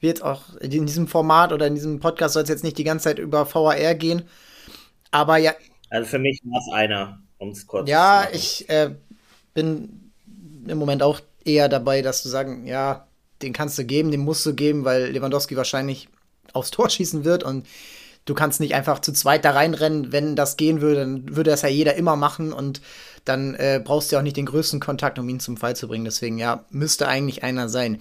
wie 0.00 0.06
jetzt 0.06 0.22
auch 0.22 0.54
in 0.60 0.86
diesem 0.86 1.08
Format 1.08 1.52
oder 1.52 1.66
in 1.66 1.74
diesem 1.74 2.00
Podcast 2.00 2.34
soll 2.34 2.44
es 2.44 2.48
jetzt 2.48 2.64
nicht 2.64 2.78
die 2.78 2.84
ganze 2.84 3.04
Zeit 3.04 3.18
über 3.18 3.52
VAR 3.52 3.94
gehen, 3.94 4.22
aber 5.10 5.38
ja. 5.38 5.54
Also 5.90 6.08
für 6.08 6.18
mich 6.18 6.40
war 6.44 6.60
es 6.60 6.72
einer, 6.72 7.20
um 7.38 7.50
es 7.50 7.66
kurz 7.66 7.88
ja, 7.88 8.28
zu. 8.28 8.28
Ja, 8.32 8.38
ich 8.38 8.68
äh, 8.68 8.90
bin 9.54 10.12
im 10.66 10.78
Moment 10.78 11.02
auch 11.02 11.20
eher 11.44 11.68
dabei, 11.68 12.02
dass 12.02 12.22
du 12.22 12.28
sagen, 12.28 12.66
ja, 12.66 13.06
den 13.42 13.52
kannst 13.52 13.78
du 13.78 13.84
geben, 13.84 14.10
den 14.10 14.20
musst 14.20 14.44
du 14.44 14.54
geben, 14.54 14.84
weil 14.84 15.10
Lewandowski 15.10 15.56
wahrscheinlich 15.56 16.08
aufs 16.54 16.70
Tor 16.70 16.90
schießen 16.90 17.24
wird 17.24 17.42
und 17.42 17.66
du 18.24 18.34
kannst 18.34 18.60
nicht 18.60 18.74
einfach 18.74 19.00
zu 19.00 19.12
zweit 19.12 19.44
da 19.44 19.52
reinrennen. 19.52 20.12
Wenn 20.12 20.36
das 20.36 20.56
gehen 20.56 20.80
würde, 20.80 21.00
dann 21.00 21.36
würde 21.36 21.50
das 21.50 21.62
ja 21.62 21.68
jeder 21.68 21.94
immer 21.94 22.16
machen 22.16 22.52
und 22.52 22.80
dann 23.24 23.54
äh, 23.54 23.80
brauchst 23.82 24.10
du 24.10 24.16
ja 24.16 24.20
auch 24.20 24.24
nicht 24.24 24.36
den 24.36 24.46
größten 24.46 24.80
Kontakt, 24.80 25.18
um 25.18 25.28
ihn 25.28 25.40
zum 25.40 25.56
Fall 25.56 25.76
zu 25.76 25.88
bringen. 25.88 26.04
Deswegen, 26.04 26.38
ja, 26.38 26.64
müsste 26.70 27.08
eigentlich 27.08 27.42
einer 27.42 27.68
sein. 27.68 28.00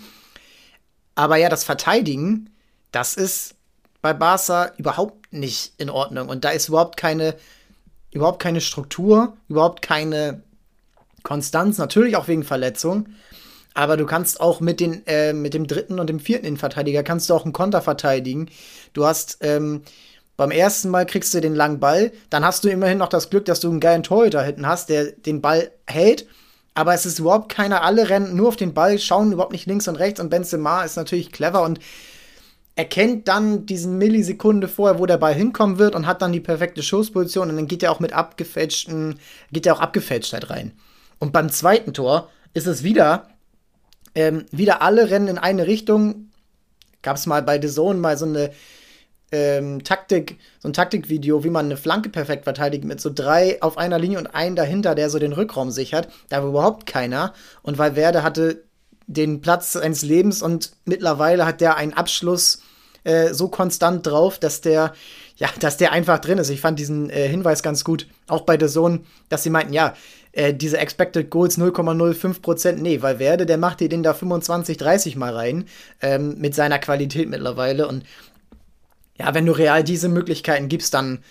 Aber 1.15 1.37
ja, 1.37 1.49
das 1.49 1.63
Verteidigen, 1.63 2.49
das 2.91 3.15
ist 3.15 3.55
bei 4.01 4.13
Barca 4.13 4.71
überhaupt 4.77 5.33
nicht 5.33 5.73
in 5.77 5.89
Ordnung. 5.89 6.29
Und 6.29 6.45
da 6.45 6.49
ist 6.49 6.69
überhaupt 6.69 6.97
keine 6.97 7.35
überhaupt 8.11 8.41
keine 8.41 8.61
Struktur, 8.61 9.37
überhaupt 9.47 9.81
keine 9.81 10.41
Konstanz, 11.23 11.77
natürlich 11.77 12.15
auch 12.15 12.27
wegen 12.27 12.43
Verletzung. 12.43 13.09
Aber 13.77 13.95
du 13.95 14.07
kannst 14.07 14.41
auch 14.41 14.59
mit, 14.59 14.79
den, 14.79 15.05
äh, 15.05 15.33
mit 15.33 15.53
dem 15.53 15.67
dritten 15.67 15.99
und 15.99 16.07
dem 16.07 16.19
vierten 16.19 16.47
Innenverteidiger 16.47 17.03
kannst 17.03 17.29
du 17.29 17.35
auch 17.35 17.43
einen 17.43 17.53
Konter 17.53 17.79
verteidigen. 17.79 18.49
Du 18.93 19.05
hast 19.05 19.37
ähm, 19.41 19.83
beim 20.35 20.49
ersten 20.49 20.89
Mal 20.89 21.05
kriegst 21.05 21.31
du 21.35 21.41
den 21.41 21.53
langen 21.53 21.79
Ball, 21.79 22.11
dann 22.31 22.43
hast 22.43 22.63
du 22.63 22.69
immerhin 22.69 22.97
noch 22.97 23.07
das 23.07 23.29
Glück, 23.29 23.45
dass 23.45 23.59
du 23.59 23.69
einen 23.69 23.79
geilen 23.79 24.01
Torhüter 24.01 24.41
hinten 24.41 24.65
hast, 24.65 24.89
der 24.89 25.11
den 25.11 25.41
Ball 25.41 25.69
hält. 25.85 26.25
Aber 26.73 26.95
es 26.95 27.05
ist 27.05 27.19
überhaupt 27.19 27.49
keiner, 27.49 27.83
alle 27.83 28.09
rennen 28.09 28.35
nur 28.35 28.47
auf 28.47 28.55
den 28.55 28.73
Ball, 28.73 28.97
schauen 28.97 29.31
überhaupt 29.31 29.51
nicht 29.51 29.67
links 29.67 29.87
und 29.87 29.97
rechts 29.97 30.19
und 30.19 30.29
Benzema 30.29 30.83
ist 30.83 30.97
natürlich 30.97 31.31
clever 31.31 31.61
und 31.61 31.79
erkennt 32.75 33.27
dann 33.27 33.67
diesen 33.67 33.99
Millisekunde 33.99 34.67
vorher, 34.67 34.97
wo 34.97 35.05
der 35.05 35.17
Ball 35.17 35.35
hinkommen 35.35 35.77
wird 35.77 35.93
und 35.93 36.07
hat 36.07 36.23
dann 36.23 36.33
die 36.33 36.39
perfekte 36.39 36.81
Schussposition 36.81 37.51
und 37.51 37.57
dann 37.57 37.67
geht 37.67 37.83
er 37.83 37.91
auch 37.91 37.99
mit 37.99 38.13
abgefälschten, 38.13 39.19
geht 39.51 39.67
er 39.67 39.75
auch 39.75 39.81
Abgefälschtheit 39.81 40.49
rein. 40.49 40.71
Und 41.19 41.31
beim 41.31 41.49
zweiten 41.49 41.93
Tor 41.93 42.31
ist 42.55 42.65
es 42.65 42.81
wieder, 42.81 43.27
ähm, 44.17 44.45
wieder 44.49 44.81
alle 44.81 45.11
rennen 45.11 45.27
in 45.27 45.37
eine 45.37 45.67
Richtung. 45.67 46.31
Gab 47.03 47.17
es 47.17 47.27
mal 47.27 47.43
bei 47.43 47.61
The 47.61 47.67
Zone 47.67 47.99
mal 47.99 48.17
so 48.17 48.25
eine 48.25 48.49
ähm, 49.31 49.83
Taktik, 49.83 50.39
so 50.57 50.67
ein 50.67 50.73
Taktikvideo, 50.73 51.43
wie 51.43 51.51
man 51.51 51.65
eine 51.65 51.77
Flanke 51.77 52.09
perfekt 52.09 52.45
verteidigt, 52.45 52.83
mit 52.83 52.99
so 52.99 53.11
drei 53.13 53.61
auf 53.61 53.77
einer 53.77 53.99
Linie 53.99 54.17
und 54.17 54.33
einen 54.33 54.55
dahinter, 54.55 54.95
der 54.95 55.11
so 55.11 55.19
den 55.19 55.33
Rückraum 55.33 55.69
sichert. 55.69 56.07
Da 56.29 56.41
war 56.41 56.49
überhaupt 56.49 56.87
keiner. 56.87 57.35
Und 57.61 57.77
Valverde 57.77 58.23
hatte 58.23 58.63
den 59.05 59.39
Platz 59.41 59.73
seines 59.73 60.01
Lebens 60.01 60.41
und 60.41 60.71
mittlerweile 60.85 61.45
hat 61.45 61.61
der 61.61 61.77
einen 61.77 61.93
Abschluss 61.93 62.63
äh, 63.03 63.35
so 63.35 63.49
konstant 63.49 64.07
drauf, 64.07 64.39
dass 64.39 64.61
der, 64.61 64.93
ja, 65.35 65.47
dass 65.59 65.77
der 65.77 65.91
einfach 65.91 66.17
drin 66.17 66.39
ist. 66.39 66.49
Ich 66.49 66.61
fand 66.61 66.79
diesen 66.79 67.11
äh, 67.11 67.27
Hinweis 67.27 67.61
ganz 67.61 67.83
gut, 67.83 68.07
auch 68.27 68.41
bei 68.41 68.57
der 68.57 68.67
Sohn, 68.67 69.05
dass 69.29 69.43
sie 69.43 69.51
meinten, 69.51 69.73
ja, 69.73 69.93
äh, 70.37 70.53
diese 70.53 70.77
Expected 70.77 71.31
Goals 71.31 71.57
0,05 71.57 72.41
Prozent, 72.41 72.81
nee, 72.81 73.01
weil 73.01 73.17
Werde, 73.17 73.47
der 73.47 73.57
macht 73.57 73.79
dir 73.79 73.89
den 73.89 74.03
da 74.03 74.13
25, 74.13 74.77
30 74.77 75.15
mal 75.15 75.33
rein, 75.33 75.65
ähm, 75.99 76.37
mit 76.37 76.53
seiner 76.53 76.77
Qualität 76.77 77.27
mittlerweile. 77.27 77.87
Und 77.87 78.05
ja, 79.17 79.33
wenn 79.33 79.47
du 79.47 79.51
real 79.51 79.83
diese 79.83 80.09
Möglichkeiten 80.09 80.69
gibst, 80.69 80.93
dann, 80.93 81.23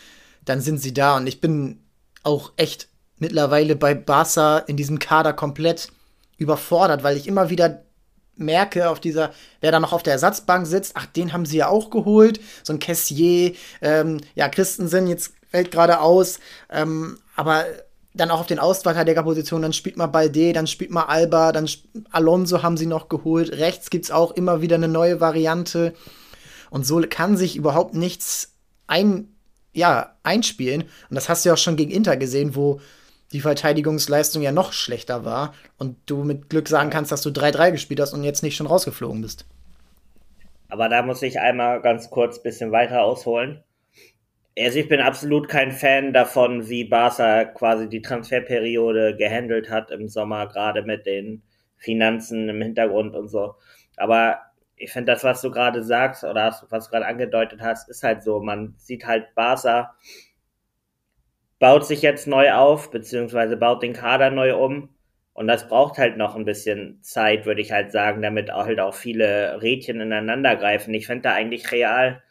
dann 0.44 0.60
sind 0.60 0.78
sie 0.78 0.92
da. 0.92 1.16
Und 1.16 1.28
ich 1.28 1.40
bin 1.40 1.78
auch 2.24 2.52
echt 2.56 2.88
mittlerweile 3.18 3.76
bei 3.76 3.94
Barca 3.94 4.58
in 4.58 4.76
diesem 4.76 4.98
Kader 4.98 5.32
komplett 5.32 5.92
überfordert, 6.36 7.04
weil 7.04 7.16
ich 7.16 7.28
immer 7.28 7.48
wieder 7.48 7.84
merke 8.34 8.90
auf 8.90 8.98
dieser, 8.98 9.32
wer 9.60 9.70
da 9.70 9.78
noch 9.78 9.92
auf 9.92 10.02
der 10.02 10.14
Ersatzbank 10.14 10.66
sitzt, 10.66 10.94
ach, 10.96 11.06
den 11.06 11.32
haben 11.32 11.46
sie 11.46 11.58
ja 11.58 11.68
auch 11.68 11.90
geholt, 11.90 12.40
so 12.64 12.72
ein 12.72 12.80
Cassier, 12.80 13.54
ähm, 13.80 14.20
ja, 14.34 14.48
Christensen 14.48 15.06
jetzt 15.06 15.32
fällt 15.48 15.70
gerade 15.70 16.00
aus, 16.00 16.40
ähm, 16.70 17.18
aber 17.36 17.64
dann 18.16 18.30
auch 18.30 18.40
auf 18.40 18.46
den 18.46 18.58
Ausverteidigerpositionen, 18.58 19.62
dann 19.62 19.72
spielt 19.72 19.96
mal 19.96 20.06
Balde, 20.06 20.52
dann 20.52 20.66
spielt 20.66 20.90
mal 20.90 21.04
Alba, 21.04 21.52
dann 21.52 21.68
Alonso 22.10 22.62
haben 22.62 22.76
sie 22.76 22.86
noch 22.86 23.08
geholt, 23.08 23.52
rechts 23.52 23.90
gibt's 23.90 24.10
auch 24.10 24.32
immer 24.32 24.60
wieder 24.62 24.76
eine 24.76 24.88
neue 24.88 25.20
Variante 25.20 25.94
und 26.70 26.86
so 26.86 27.00
kann 27.08 27.36
sich 27.36 27.56
überhaupt 27.56 27.94
nichts 27.94 28.54
ein, 28.86 29.28
ja, 29.72 30.16
einspielen 30.22 30.82
und 30.82 31.14
das 31.14 31.28
hast 31.28 31.44
du 31.44 31.50
ja 31.50 31.54
auch 31.54 31.58
schon 31.58 31.76
gegen 31.76 31.90
Inter 31.90 32.16
gesehen, 32.16 32.56
wo 32.56 32.80
die 33.32 33.40
Verteidigungsleistung 33.40 34.42
ja 34.42 34.52
noch 34.52 34.72
schlechter 34.72 35.24
war 35.24 35.52
und 35.78 35.96
du 36.06 36.22
mit 36.22 36.48
Glück 36.48 36.68
sagen 36.68 36.90
kannst, 36.90 37.12
dass 37.12 37.22
du 37.22 37.30
3-3 37.30 37.72
gespielt 37.72 38.00
hast 38.00 38.12
und 38.12 38.24
jetzt 38.24 38.42
nicht 38.42 38.56
schon 38.56 38.66
rausgeflogen 38.66 39.20
bist. 39.20 39.46
Aber 40.68 40.88
da 40.88 41.02
muss 41.02 41.22
ich 41.22 41.40
einmal 41.40 41.80
ganz 41.80 42.10
kurz 42.10 42.38
ein 42.38 42.42
bisschen 42.42 42.72
weiter 42.72 43.02
ausholen. 43.02 43.62
Also 44.58 44.78
ich 44.78 44.88
bin 44.88 45.00
absolut 45.00 45.48
kein 45.48 45.70
Fan 45.70 46.12
davon, 46.12 46.68
wie 46.68 46.84
Barca 46.84 47.44
quasi 47.44 47.88
die 47.88 48.02
Transferperiode 48.02 49.16
gehandelt 49.16 49.70
hat 49.70 49.90
im 49.90 50.08
Sommer, 50.08 50.46
gerade 50.48 50.82
mit 50.82 51.04
den 51.06 51.42
Finanzen 51.76 52.48
im 52.48 52.62
Hintergrund 52.62 53.14
und 53.14 53.28
so. 53.28 53.56
Aber 53.96 54.38
ich 54.76 54.92
finde 54.92 55.12
das, 55.12 55.24
was 55.24 55.42
du 55.42 55.50
gerade 55.50 55.82
sagst 55.82 56.24
oder 56.24 56.54
was 56.70 56.86
du 56.86 56.90
gerade 56.90 57.06
angedeutet 57.06 57.60
hast, 57.60 57.88
ist 57.90 58.02
halt 58.02 58.22
so. 58.22 58.40
Man 58.40 58.74
sieht 58.78 59.06
halt 59.06 59.34
Barca 59.34 59.94
baut 61.58 61.86
sich 61.86 62.02
jetzt 62.02 62.26
neu 62.26 62.52
auf, 62.52 62.90
beziehungsweise 62.90 63.56
baut 63.56 63.82
den 63.82 63.92
Kader 63.92 64.30
neu 64.30 64.56
um. 64.56 64.90
Und 65.32 65.48
das 65.48 65.68
braucht 65.68 65.98
halt 65.98 66.16
noch 66.16 66.34
ein 66.34 66.46
bisschen 66.46 67.02
Zeit, 67.02 67.44
würde 67.44 67.60
ich 67.60 67.70
halt 67.72 67.92
sagen, 67.92 68.22
damit 68.22 68.50
halt 68.50 68.80
auch 68.80 68.94
viele 68.94 69.60
Rädchen 69.60 70.00
ineinander 70.00 70.56
greifen. 70.56 70.94
Ich 70.94 71.06
finde 71.06 71.22
da 71.22 71.34
eigentlich 71.34 71.70
real, 71.72 72.22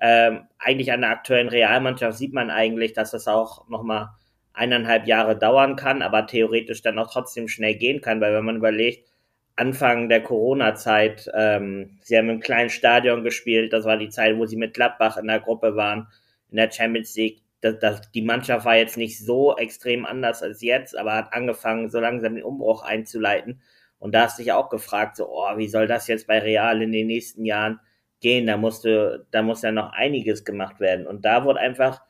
ähm, 0.00 0.48
eigentlich 0.58 0.92
an 0.92 1.02
der 1.02 1.10
aktuellen 1.10 1.48
Realmannschaft 1.48 2.18
sieht 2.18 2.32
man 2.32 2.50
eigentlich, 2.50 2.92
dass 2.92 3.12
das 3.12 3.28
auch 3.28 3.68
nochmal 3.68 4.08
eineinhalb 4.52 5.06
Jahre 5.06 5.36
dauern 5.36 5.76
kann, 5.76 6.02
aber 6.02 6.26
theoretisch 6.26 6.82
dann 6.82 6.98
auch 6.98 7.10
trotzdem 7.10 7.48
schnell 7.48 7.74
gehen 7.74 8.00
kann, 8.00 8.20
weil 8.20 8.34
wenn 8.34 8.44
man 8.44 8.56
überlegt, 8.56 9.08
Anfang 9.56 10.08
der 10.08 10.22
Corona-Zeit, 10.22 11.30
ähm, 11.34 11.98
sie 12.02 12.18
haben 12.18 12.28
im 12.28 12.40
kleinen 12.40 12.70
Stadion 12.70 13.22
gespielt, 13.22 13.72
das 13.72 13.84
war 13.84 13.96
die 13.96 14.08
Zeit, 14.08 14.36
wo 14.36 14.46
sie 14.46 14.56
mit 14.56 14.74
Gladbach 14.74 15.16
in 15.16 15.28
der 15.28 15.40
Gruppe 15.40 15.76
waren, 15.76 16.08
in 16.50 16.56
der 16.56 16.70
Champions 16.70 17.14
League 17.14 17.44
das, 17.64 17.78
das, 17.78 18.10
die 18.12 18.20
Mannschaft 18.20 18.66
war 18.66 18.76
jetzt 18.76 18.98
nicht 18.98 19.18
so 19.24 19.56
extrem 19.56 20.04
anders 20.04 20.42
als 20.42 20.60
jetzt, 20.60 20.96
aber 20.96 21.14
hat 21.14 21.32
angefangen, 21.32 21.88
so 21.88 21.98
langsam 21.98 22.34
den 22.34 22.44
Umbruch 22.44 22.82
einzuleiten. 22.82 23.62
Und 23.98 24.14
da 24.14 24.24
hast 24.24 24.38
du 24.38 24.42
dich 24.42 24.52
auch 24.52 24.68
gefragt, 24.68 25.16
so, 25.16 25.30
oh, 25.30 25.56
wie 25.56 25.68
soll 25.68 25.86
das 25.86 26.06
jetzt 26.06 26.26
bei 26.26 26.38
Real 26.40 26.82
in 26.82 26.92
den 26.92 27.06
nächsten 27.06 27.46
Jahren 27.46 27.80
gehen? 28.24 28.46
Da 28.46 28.56
musste, 28.56 29.26
da 29.30 29.42
muss 29.42 29.60
ja 29.60 29.70
noch 29.70 29.92
einiges 29.92 30.44
gemacht 30.46 30.80
werden. 30.80 31.06
Und 31.06 31.26
da 31.26 31.44
wurde 31.44 31.60
einfach 31.60 32.00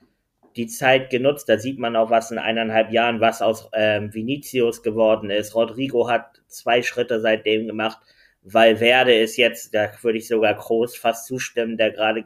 die 0.54 0.68
Zeit 0.68 1.10
genutzt. 1.10 1.48
Da 1.48 1.58
sieht 1.58 1.80
man 1.80 1.96
auch, 1.96 2.08
was 2.08 2.30
in 2.30 2.38
eineinhalb 2.38 2.92
Jahren, 2.92 3.20
was 3.20 3.42
aus 3.42 3.68
ähm, 3.74 4.14
Vinicius 4.14 4.84
geworden 4.84 5.28
ist. 5.30 5.56
Rodrigo 5.56 6.08
hat 6.08 6.40
zwei 6.46 6.82
Schritte 6.82 7.20
seitdem 7.20 7.66
gemacht. 7.66 7.98
Valverde 8.42 9.12
ist 9.12 9.36
jetzt, 9.36 9.74
da 9.74 9.90
würde 10.02 10.18
ich 10.18 10.28
sogar 10.28 10.54
groß 10.54 10.96
fast 10.96 11.26
zustimmen, 11.26 11.76
der 11.76 11.90
gerade 11.90 12.22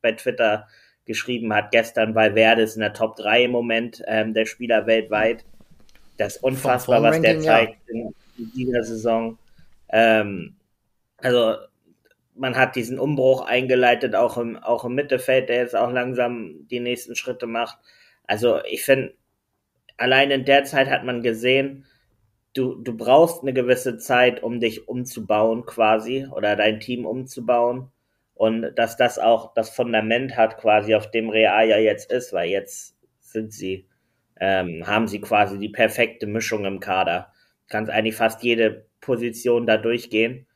bei 0.00 0.12
Twitter 0.12 0.68
geschrieben 1.04 1.52
hat 1.52 1.72
gestern, 1.72 2.14
weil 2.14 2.34
Verde 2.34 2.62
ist 2.62 2.76
in 2.76 2.82
der 2.82 2.92
Top 2.92 3.16
3 3.16 3.44
im 3.44 3.50
Moment 3.50 4.04
ähm, 4.06 4.34
der 4.34 4.46
Spieler 4.46 4.86
weltweit. 4.86 5.44
Das 6.16 6.36
ist 6.36 6.44
unfassbar, 6.44 7.02
was 7.02 7.20
der 7.20 7.40
zeigt 7.40 7.78
ja. 7.88 7.94
in, 7.94 8.14
in, 8.38 8.52
dieser 8.52 8.84
Saison. 8.84 9.36
Ähm, 9.88 10.54
also 11.16 11.56
man 12.34 12.56
hat 12.56 12.76
diesen 12.76 12.98
Umbruch 12.98 13.42
eingeleitet, 13.42 14.14
auch 14.14 14.38
im, 14.38 14.56
auch 14.56 14.84
im 14.84 14.94
Mittelfeld, 14.94 15.48
der 15.48 15.56
jetzt 15.56 15.76
auch 15.76 15.90
langsam 15.90 16.66
die 16.70 16.80
nächsten 16.80 17.14
Schritte 17.14 17.46
macht. 17.46 17.78
Also 18.24 18.60
ich 18.64 18.84
finde, 18.84 19.14
allein 19.96 20.30
in 20.30 20.44
der 20.44 20.64
Zeit 20.64 20.88
hat 20.88 21.04
man 21.04 21.22
gesehen, 21.22 21.84
du, 22.54 22.74
du 22.76 22.96
brauchst 22.96 23.42
eine 23.42 23.52
gewisse 23.52 23.98
Zeit, 23.98 24.42
um 24.42 24.60
dich 24.60 24.88
umzubauen 24.88 25.66
quasi 25.66 26.26
oder 26.30 26.56
dein 26.56 26.80
Team 26.80 27.06
umzubauen 27.06 27.90
und 28.34 28.74
dass 28.76 28.96
das 28.96 29.18
auch 29.18 29.54
das 29.54 29.70
Fundament 29.70 30.36
hat, 30.36 30.58
quasi 30.58 30.94
auf 30.94 31.10
dem 31.10 31.28
Real 31.28 31.68
ja 31.68 31.78
jetzt 31.78 32.10
ist, 32.10 32.32
weil 32.32 32.50
jetzt 32.50 32.96
sind 33.20 33.52
sie, 33.52 33.86
ähm, 34.40 34.86
haben 34.86 35.06
sie 35.06 35.20
quasi 35.20 35.58
die 35.58 35.68
perfekte 35.68 36.26
Mischung 36.26 36.64
im 36.64 36.80
Kader. 36.80 37.32
Kannst 37.68 37.90
eigentlich 37.90 38.16
fast 38.16 38.42
jede 38.42 38.86
Position 39.00 39.66
da 39.66 39.76
durchgehen 39.76 40.46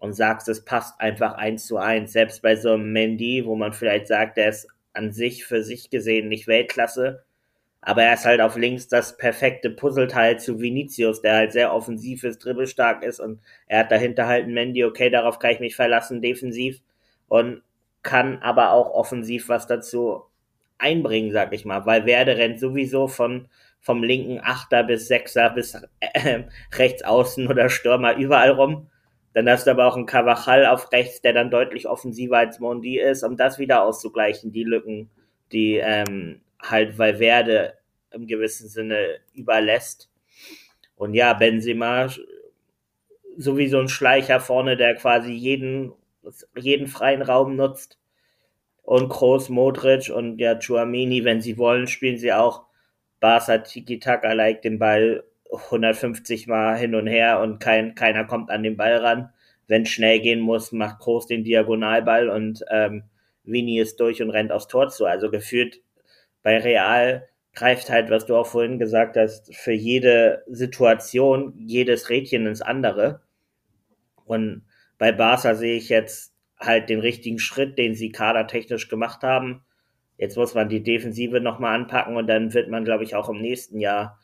und 0.00 0.14
sagst, 0.14 0.48
es 0.48 0.64
passt 0.64 1.00
einfach 1.00 1.34
eins 1.34 1.66
zu 1.66 1.76
eins. 1.76 2.12
Selbst 2.12 2.42
bei 2.42 2.56
so 2.56 2.72
einem 2.72 2.92
Mendy, 2.92 3.44
wo 3.46 3.54
man 3.54 3.72
vielleicht 3.72 4.08
sagt, 4.08 4.36
der 4.36 4.48
ist 4.48 4.68
an 4.92 5.12
sich 5.12 5.44
für 5.44 5.62
sich 5.62 5.90
gesehen 5.90 6.28
nicht 6.28 6.48
Weltklasse, 6.48 7.22
aber 7.82 8.02
er 8.02 8.14
ist 8.14 8.26
halt 8.26 8.40
auf 8.40 8.56
links 8.56 8.88
das 8.88 9.16
perfekte 9.16 9.70
Puzzleteil 9.70 10.38
zu 10.38 10.60
Vinicius, 10.60 11.22
der 11.22 11.34
halt 11.36 11.52
sehr 11.52 11.72
offensiv 11.72 12.24
ist, 12.24 12.44
dribbelstark 12.44 13.02
ist 13.04 13.20
und 13.20 13.40
er 13.66 13.80
hat 13.80 13.92
dahinter 13.92 14.26
halt 14.26 14.46
ein 14.46 14.54
Mendy, 14.54 14.84
okay, 14.84 15.10
darauf 15.10 15.38
kann 15.38 15.52
ich 15.52 15.60
mich 15.60 15.76
verlassen, 15.76 16.20
defensiv 16.20 16.82
und 17.28 17.62
kann 18.02 18.38
aber 18.42 18.72
auch 18.72 18.90
offensiv 18.90 19.48
was 19.48 19.66
dazu 19.66 20.22
einbringen, 20.78 21.32
sag 21.32 21.52
ich 21.52 21.64
mal, 21.64 21.86
weil 21.86 22.06
Werde 22.06 22.36
rennt 22.36 22.58
sowieso 22.58 23.06
von 23.06 23.48
vom 23.80 24.02
linken 24.02 24.40
Achter 24.42 24.82
bis 24.84 25.08
Sechser 25.08 25.50
bis 25.50 25.74
äh, 26.00 26.44
rechts 26.74 27.02
außen 27.02 27.48
oder 27.48 27.70
Stürmer 27.70 28.16
überall 28.16 28.50
rum. 28.50 28.89
Dann 29.32 29.48
hast 29.48 29.66
du 29.66 29.70
aber 29.70 29.86
auch 29.86 29.96
einen 29.96 30.06
Cavachal 30.06 30.66
auf 30.66 30.90
rechts, 30.92 31.20
der 31.20 31.32
dann 31.32 31.50
deutlich 31.50 31.86
offensiver 31.86 32.38
als 32.38 32.58
Mondi 32.58 32.98
ist, 32.98 33.22
um 33.22 33.36
das 33.36 33.58
wieder 33.58 33.82
auszugleichen, 33.82 34.52
die 34.52 34.64
Lücken, 34.64 35.10
die 35.52 35.76
ähm, 35.76 36.40
halt 36.60 36.98
Valverde 36.98 37.74
im 38.10 38.26
gewissen 38.26 38.68
Sinne 38.68 39.18
überlässt. 39.34 40.10
Und 40.96 41.14
ja, 41.14 41.32
Benzema 41.32 42.08
sowieso 43.36 43.78
ein 43.78 43.88
Schleicher 43.88 44.40
vorne, 44.40 44.76
der 44.76 44.96
quasi 44.96 45.32
jeden 45.32 45.92
jeden 46.56 46.86
freien 46.86 47.22
Raum 47.22 47.56
nutzt. 47.56 47.98
Und 48.82 49.08
Kroos, 49.08 49.48
Modric 49.48 50.10
und 50.10 50.38
ja, 50.38 50.58
Chuamini, 50.58 51.24
wenn 51.24 51.40
sie 51.40 51.58
wollen, 51.58 51.86
spielen 51.86 52.18
sie 52.18 52.32
auch 52.32 52.64
Barca 53.20 53.58
Tiki-Taka, 53.58 54.32
like 54.32 54.62
den 54.62 54.78
Ball 54.78 55.22
150 55.52 56.46
Mal 56.46 56.76
hin 56.76 56.94
und 56.94 57.06
her 57.06 57.40
und 57.40 57.58
kein, 57.58 57.94
keiner 57.94 58.24
kommt 58.24 58.50
an 58.50 58.62
den 58.62 58.76
Ball 58.76 58.96
ran. 58.96 59.30
Wenn 59.66 59.86
schnell 59.86 60.20
gehen 60.20 60.40
muss, 60.40 60.72
macht 60.72 61.00
Kroos 61.00 61.26
den 61.26 61.44
Diagonalball 61.44 62.28
und 62.28 62.64
ähm, 62.70 63.04
Vini 63.44 63.78
ist 63.78 64.00
durch 64.00 64.22
und 64.22 64.30
rennt 64.30 64.52
aufs 64.52 64.68
Tor 64.68 64.88
zu. 64.88 65.06
Also 65.06 65.30
gefühlt 65.30 65.80
bei 66.42 66.58
Real 66.58 67.28
greift 67.54 67.90
halt, 67.90 68.10
was 68.10 68.26
du 68.26 68.36
auch 68.36 68.46
vorhin 68.46 68.78
gesagt 68.78 69.16
hast, 69.16 69.54
für 69.54 69.72
jede 69.72 70.44
Situation 70.48 71.54
jedes 71.56 72.08
Rädchen 72.10 72.46
ins 72.46 72.62
andere. 72.62 73.22
Und 74.24 74.64
bei 74.98 75.12
Barca 75.12 75.54
sehe 75.54 75.76
ich 75.76 75.88
jetzt 75.88 76.34
halt 76.58 76.88
den 76.88 77.00
richtigen 77.00 77.38
Schritt, 77.38 77.78
den 77.78 77.94
sie 77.94 78.12
kadertechnisch 78.12 78.88
gemacht 78.88 79.22
haben. 79.22 79.64
Jetzt 80.18 80.36
muss 80.36 80.54
man 80.54 80.68
die 80.68 80.82
Defensive 80.82 81.40
nochmal 81.40 81.74
anpacken 81.74 82.16
und 82.16 82.26
dann 82.26 82.52
wird 82.52 82.68
man, 82.68 82.84
glaube 82.84 83.04
ich, 83.04 83.14
auch 83.14 83.28
im 83.30 83.40
nächsten 83.40 83.80
Jahr 83.80 84.19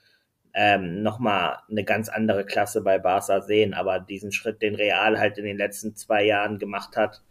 ähm, 0.56 1.02
nochmal 1.02 1.58
eine 1.70 1.84
ganz 1.84 2.08
andere 2.08 2.44
Klasse 2.44 2.80
bei 2.80 2.98
Barca 2.98 3.42
sehen. 3.42 3.75
Aber 3.75 4.00
diesen 4.00 4.32
Schritt, 4.32 4.62
den 4.62 4.75
Real 4.75 5.18
halt 5.18 5.38
in 5.38 5.44
den 5.44 5.58
letzten 5.58 5.94
zwei 5.94 6.25
Jahren 6.25 6.58
gemacht 6.58 6.96
hat, 6.96 7.22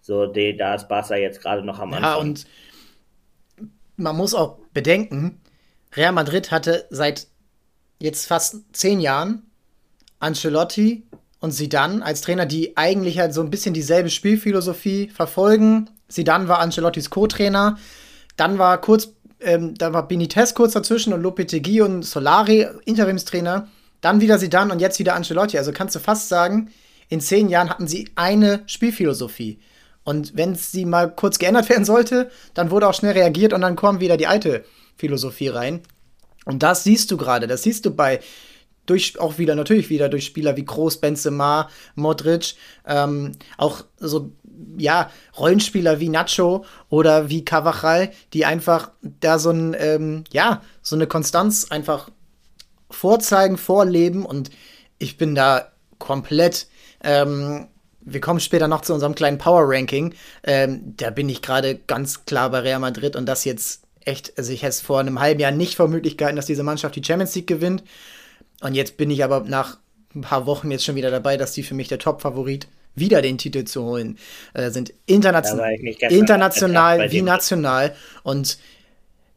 so, 0.00 0.26
die, 0.26 0.56
da 0.56 0.74
ist 0.74 0.88
Barca 0.88 1.14
jetzt 1.14 1.42
gerade 1.42 1.62
noch 1.62 1.78
am 1.78 1.92
Anfang. 1.92 2.02
Ja, 2.02 2.16
und 2.16 2.46
man 3.96 4.16
muss 4.16 4.34
auch 4.34 4.58
bedenken, 4.72 5.42
Real 5.94 6.12
Madrid 6.12 6.50
hatte 6.50 6.86
seit 6.88 7.28
jetzt 7.98 8.26
fast 8.26 8.64
zehn 8.72 9.00
Jahren 9.00 9.42
Ancelotti 10.18 11.06
und 11.40 11.52
Zidane 11.52 12.02
als 12.02 12.22
Trainer, 12.22 12.46
die 12.46 12.78
eigentlich 12.78 13.18
halt 13.18 13.34
so 13.34 13.42
ein 13.42 13.50
bisschen 13.50 13.74
dieselbe 13.74 14.08
Spielphilosophie 14.08 15.08
verfolgen. 15.08 15.90
Zidane 16.08 16.48
war 16.48 16.60
Ancelottis 16.60 17.10
Co-Trainer. 17.10 17.78
Dann 18.36 18.58
war 18.58 18.80
kurz, 18.80 19.12
ähm, 19.40 19.74
da 19.74 19.92
war 19.92 20.06
Benitez 20.06 20.54
kurz 20.54 20.72
dazwischen 20.72 21.12
und 21.12 21.22
Lopetegui 21.22 21.80
und 21.80 22.02
Solari 22.02 22.66
Interimstrainer. 22.84 23.68
Dann 24.00 24.20
wieder 24.20 24.38
Zidane 24.38 24.72
und 24.72 24.80
jetzt 24.80 24.98
wieder 24.98 25.14
Ancelotti. 25.14 25.58
Also 25.58 25.72
kannst 25.72 25.94
du 25.94 25.98
fast 25.98 26.28
sagen, 26.28 26.70
in 27.08 27.20
zehn 27.20 27.48
Jahren 27.48 27.68
hatten 27.68 27.88
sie 27.88 28.08
eine 28.14 28.62
Spielphilosophie. 28.66 29.58
Und 30.04 30.36
wenn 30.36 30.54
sie 30.54 30.84
mal 30.84 31.14
kurz 31.14 31.38
geändert 31.38 31.68
werden 31.70 31.84
sollte, 31.84 32.30
dann 32.54 32.70
wurde 32.70 32.88
auch 32.88 32.94
schnell 32.94 33.12
reagiert 33.12 33.52
und 33.52 33.60
dann 33.60 33.76
kommt 33.76 34.00
wieder 34.00 34.16
die 34.16 34.26
alte 34.26 34.64
Philosophie 34.96 35.48
rein. 35.48 35.80
Und 36.44 36.62
das 36.62 36.84
siehst 36.84 37.10
du 37.10 37.16
gerade, 37.16 37.46
das 37.46 37.62
siehst 37.62 37.84
du 37.84 37.90
bei 37.90 38.20
durch 38.86 39.20
auch 39.20 39.38
wieder 39.38 39.54
natürlich 39.54 39.88
wieder 39.90 40.08
durch 40.08 40.24
Spieler 40.24 40.56
wie 40.56 40.64
Groß, 40.64 40.96
Benzema, 40.98 41.68
Modric, 41.94 42.54
ähm, 42.86 43.32
auch 43.56 43.84
so 43.98 44.32
ja 44.76 45.10
Rollenspieler 45.38 46.00
wie 46.00 46.08
Nacho 46.08 46.64
oder 46.88 47.28
wie 47.28 47.44
Cavachal, 47.44 48.10
die 48.32 48.44
einfach 48.44 48.90
da 49.02 49.38
so 49.38 49.50
ein 49.50 49.76
ähm, 49.78 50.24
ja 50.32 50.62
so 50.82 50.96
eine 50.96 51.06
Konstanz 51.06 51.66
einfach 51.70 52.10
vorzeigen, 52.90 53.56
vorleben 53.56 54.24
und 54.24 54.50
ich 54.98 55.16
bin 55.16 55.34
da 55.34 55.72
komplett 55.98 56.66
ähm, 57.02 57.68
wir 58.00 58.20
kommen 58.20 58.40
später 58.40 58.68
noch 58.68 58.80
zu 58.82 58.94
unserem 58.94 59.14
kleinen 59.14 59.38
Power 59.38 59.62
Ranking. 59.66 60.14
Ähm, 60.42 60.94
da 60.96 61.10
bin 61.10 61.28
ich 61.28 61.42
gerade 61.42 61.76
ganz 61.76 62.24
klar 62.24 62.50
bei 62.50 62.60
Real 62.60 62.80
Madrid 62.80 63.14
und 63.14 63.26
das 63.26 63.44
jetzt 63.44 63.82
echt, 64.04 64.36
also 64.38 64.52
ich 64.52 64.62
hätte 64.62 64.70
es 64.70 64.80
vor 64.80 65.00
einem 65.00 65.20
halben 65.20 65.40
Jahr 65.40 65.52
nicht 65.52 65.78
möglich 65.78 66.16
gehalten, 66.16 66.36
dass 66.36 66.46
diese 66.46 66.62
Mannschaft 66.62 66.96
die 66.96 67.04
Champions 67.04 67.34
League 67.34 67.46
gewinnt. 67.46 67.84
Und 68.60 68.74
jetzt 68.74 68.96
bin 68.96 69.10
ich 69.10 69.22
aber 69.24 69.40
nach 69.40 69.78
ein 70.14 70.22
paar 70.22 70.46
Wochen 70.46 70.70
jetzt 70.70 70.84
schon 70.84 70.96
wieder 70.96 71.10
dabei, 71.10 71.36
dass 71.36 71.52
die 71.52 71.62
für 71.62 71.74
mich 71.74 71.88
der 71.88 71.98
Top-Favorit 71.98 72.68
wieder 72.94 73.22
den 73.22 73.38
Titel 73.38 73.64
zu 73.64 73.84
holen 73.84 74.18
äh, 74.54 74.70
sind. 74.70 74.92
International, 75.06 75.74
international 76.08 77.10
wie 77.10 77.22
national. 77.22 77.94
Und 78.22 78.58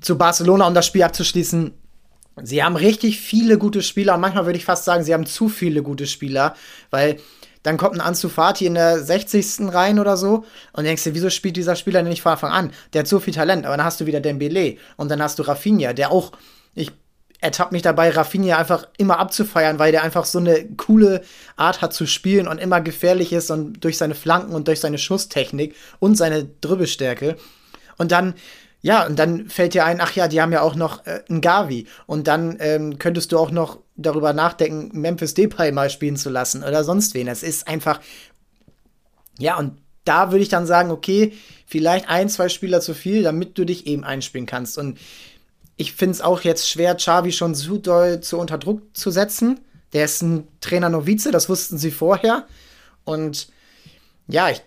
zu 0.01 0.17
Barcelona, 0.17 0.67
um 0.67 0.73
das 0.73 0.85
Spiel 0.85 1.03
abzuschließen, 1.03 1.73
sie 2.41 2.63
haben 2.63 2.75
richtig 2.75 3.19
viele 3.19 3.57
gute 3.57 3.81
Spieler 3.81 4.15
und 4.15 4.21
manchmal 4.21 4.45
würde 4.45 4.57
ich 4.57 4.65
fast 4.65 4.85
sagen, 4.85 5.03
sie 5.03 5.13
haben 5.13 5.25
zu 5.25 5.49
viele 5.49 5.83
gute 5.83 6.07
Spieler, 6.07 6.55
weil 6.89 7.17
dann 7.61 7.77
kommt 7.77 7.95
ein 7.95 8.01
Ansu 8.01 8.27
Fati 8.27 8.65
in 8.65 8.73
der 8.73 9.01
60. 9.01 9.73
rein 9.73 9.97
oder 9.97 10.17
so 10.17 10.43
und 10.73 10.83
denkst 10.83 11.03
dir, 11.03 11.15
wieso 11.15 11.29
spielt 11.29 11.55
dieser 11.55 11.77
Spieler 11.77 12.01
denn 12.01 12.09
nicht 12.09 12.21
von 12.21 12.33
Anfang 12.33 12.51
an? 12.51 12.71
Der 12.91 12.99
hat 12.99 13.07
so 13.07 13.19
viel 13.19 13.33
Talent, 13.33 13.65
aber 13.65 13.77
dann 13.77 13.85
hast 13.85 14.01
du 14.01 14.05
wieder 14.05 14.19
Dembele 14.19 14.77
und 14.97 15.09
dann 15.09 15.21
hast 15.21 15.39
du 15.39 15.43
Rafinha, 15.43 15.93
der 15.93 16.11
auch, 16.11 16.33
ich 16.75 16.91
ertappt 17.43 17.71
mich 17.73 17.81
dabei, 17.81 18.09
Rafinha 18.09 18.57
einfach 18.57 18.87
immer 18.97 19.19
abzufeiern, 19.19 19.77
weil 19.77 19.91
der 19.91 20.03
einfach 20.03 20.25
so 20.25 20.39
eine 20.39 20.65
coole 20.77 21.21
Art 21.57 21.81
hat 21.81 21.93
zu 21.93 22.05
spielen 22.05 22.47
und 22.47 22.57
immer 22.57 22.81
gefährlich 22.81 23.33
ist 23.33 23.51
und 23.51 23.83
durch 23.83 23.97
seine 23.97 24.15
Flanken 24.15 24.55
und 24.55 24.67
durch 24.67 24.79
seine 24.79 24.97
Schusstechnik 24.97 25.75
und 25.99 26.15
seine 26.15 26.45
Dribbelstärke. 26.61 27.35
Und 27.97 28.11
dann 28.11 28.35
ja, 28.85 29.05
und 29.05 29.17
dann 29.17 29.47
fällt 29.47 29.73
dir 29.73 29.85
ein, 29.85 30.01
ach 30.01 30.11
ja, 30.13 30.27
die 30.27 30.41
haben 30.41 30.51
ja 30.51 30.61
auch 30.61 30.75
noch 30.75 31.05
äh, 31.05 31.21
einen 31.29 31.39
Gavi. 31.39 31.87
Und 32.05 32.27
dann 32.27 32.57
ähm, 32.59 32.99
könntest 32.99 33.31
du 33.31 33.37
auch 33.37 33.49
noch 33.49 33.79
darüber 33.95 34.33
nachdenken, 34.33 34.99
Memphis 34.99 35.33
Depay 35.33 35.71
mal 35.71 35.89
spielen 35.89 36.17
zu 36.17 36.29
lassen 36.29 36.63
oder 36.63 36.83
sonst 36.83 37.13
wen. 37.13 37.29
Es 37.29 37.43
ist 37.43 37.65
einfach, 37.65 38.01
ja, 39.39 39.57
und 39.57 39.77
da 40.03 40.31
würde 40.31 40.43
ich 40.43 40.49
dann 40.49 40.65
sagen, 40.65 40.91
okay, 40.91 41.31
vielleicht 41.65 42.09
ein, 42.09 42.27
zwei 42.27 42.49
Spieler 42.49 42.81
zu 42.81 42.93
viel, 42.93 43.23
damit 43.23 43.57
du 43.57 43.63
dich 43.63 43.87
eben 43.87 44.03
einspielen 44.03 44.45
kannst. 44.45 44.77
Und 44.77 44.99
ich 45.75 45.93
finde 45.93 46.13
es 46.13 46.21
auch 46.21 46.41
jetzt 46.41 46.69
schwer, 46.69 46.95
Xavi 46.95 47.31
schon 47.31 47.55
so 47.55 47.77
doll 47.77 48.21
zu 48.21 48.37
unter 48.37 48.57
Druck 48.57 48.81
zu 48.93 49.11
setzen. 49.11 49.59
Der 49.93 50.05
ist 50.05 50.21
ein 50.21 50.47
Trainer 50.61 50.89
Novize, 50.89 51.31
das 51.31 51.49
wussten 51.49 51.77
sie 51.77 51.91
vorher. 51.91 52.45
Und 53.03 53.47
ja, 54.27 54.49
ich 54.49 54.61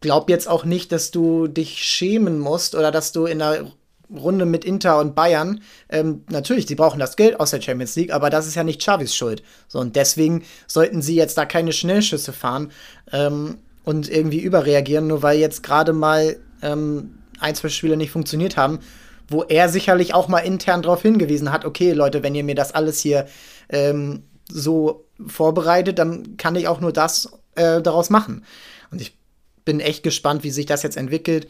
glaube 0.00 0.32
jetzt 0.32 0.48
auch 0.48 0.64
nicht, 0.64 0.92
dass 0.92 1.10
du 1.10 1.46
dich 1.46 1.82
schämen 1.82 2.38
musst 2.38 2.74
oder 2.74 2.90
dass 2.90 3.12
du 3.12 3.26
in 3.26 3.42
einer 3.42 3.72
Runde 4.10 4.46
mit 4.46 4.64
Inter 4.64 4.98
und 5.00 5.14
Bayern, 5.14 5.60
ähm, 5.90 6.24
natürlich, 6.30 6.66
sie 6.66 6.74
brauchen 6.74 6.98
das 6.98 7.16
Geld 7.16 7.38
aus 7.38 7.50
der 7.50 7.60
Champions 7.60 7.94
League, 7.96 8.12
aber 8.12 8.30
das 8.30 8.46
ist 8.46 8.54
ja 8.54 8.64
nicht 8.64 8.82
Chavis 8.82 9.14
Schuld. 9.14 9.42
So, 9.66 9.80
und 9.80 9.96
deswegen 9.96 10.44
sollten 10.66 11.02
sie 11.02 11.14
jetzt 11.14 11.36
da 11.36 11.44
keine 11.44 11.72
Schnellschüsse 11.72 12.32
fahren 12.32 12.72
ähm, 13.12 13.58
und 13.84 14.08
irgendwie 14.08 14.40
überreagieren, 14.40 15.08
nur 15.08 15.22
weil 15.22 15.38
jetzt 15.38 15.62
gerade 15.62 15.92
mal 15.92 16.38
ähm, 16.62 17.18
ein, 17.38 17.54
zwei 17.54 17.68
Spiele 17.68 17.96
nicht 17.96 18.10
funktioniert 18.10 18.56
haben, 18.56 18.80
wo 19.28 19.42
er 19.44 19.68
sicherlich 19.68 20.14
auch 20.14 20.28
mal 20.28 20.38
intern 20.38 20.82
darauf 20.82 21.02
hingewiesen 21.02 21.52
hat, 21.52 21.64
okay, 21.64 21.92
Leute, 21.92 22.22
wenn 22.22 22.34
ihr 22.34 22.44
mir 22.44 22.54
das 22.54 22.72
alles 22.72 23.00
hier 23.00 23.26
ähm, 23.68 24.24
so 24.50 25.06
vorbereitet, 25.26 25.98
dann 25.98 26.36
kann 26.36 26.56
ich 26.56 26.68
auch 26.68 26.80
nur 26.80 26.92
das 26.92 27.30
äh, 27.54 27.82
daraus 27.82 28.10
machen. 28.10 28.44
Und 28.90 29.00
ich 29.00 29.16
bin 29.64 29.80
echt 29.80 30.02
gespannt, 30.02 30.44
wie 30.44 30.50
sich 30.50 30.66
das 30.66 30.82
jetzt 30.82 30.96
entwickelt. 30.96 31.48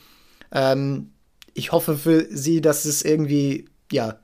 Ähm, 0.53 1.13
ich 1.55 1.73
hoffe 1.73 1.97
für 1.97 2.27
sie, 2.31 2.61
dass 2.61 2.85
es 2.85 3.03
irgendwie, 3.03 3.67
ja, 3.93 4.19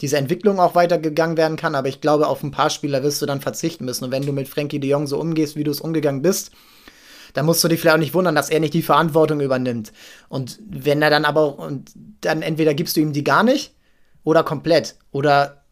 diese 0.00 0.16
Entwicklung 0.16 0.58
auch 0.58 0.74
weitergegangen 0.74 1.36
werden 1.36 1.56
kann, 1.56 1.74
aber 1.74 1.88
ich 1.88 2.00
glaube, 2.00 2.26
auf 2.26 2.42
ein 2.42 2.50
paar 2.50 2.70
Spieler 2.70 3.02
wirst 3.02 3.22
du 3.22 3.26
dann 3.26 3.40
verzichten 3.40 3.84
müssen. 3.84 4.04
Und 4.04 4.10
wenn 4.10 4.26
du 4.26 4.32
mit 4.32 4.48
Frankie 4.48 4.80
de 4.80 4.90
Jong 4.90 5.06
so 5.06 5.18
umgehst, 5.20 5.54
wie 5.54 5.64
du 5.64 5.70
es 5.70 5.80
umgegangen 5.80 6.22
bist, 6.22 6.50
dann 7.32 7.46
musst 7.46 7.62
du 7.64 7.68
dich 7.68 7.80
vielleicht 7.80 7.96
auch 7.96 8.00
nicht 8.00 8.14
wundern, 8.14 8.34
dass 8.34 8.50
er 8.50 8.60
nicht 8.60 8.74
die 8.74 8.82
Verantwortung 8.82 9.40
übernimmt. 9.40 9.92
Und 10.28 10.58
wenn 10.68 11.02
er 11.02 11.10
dann 11.10 11.24
aber, 11.24 11.58
und 11.58 11.90
dann 12.20 12.42
entweder 12.42 12.74
gibst 12.74 12.96
du 12.96 13.00
ihm 13.00 13.12
die 13.12 13.24
gar 13.24 13.42
nicht 13.42 13.74
oder 14.24 14.44
komplett. 14.44 14.96
Oder, 15.10 15.62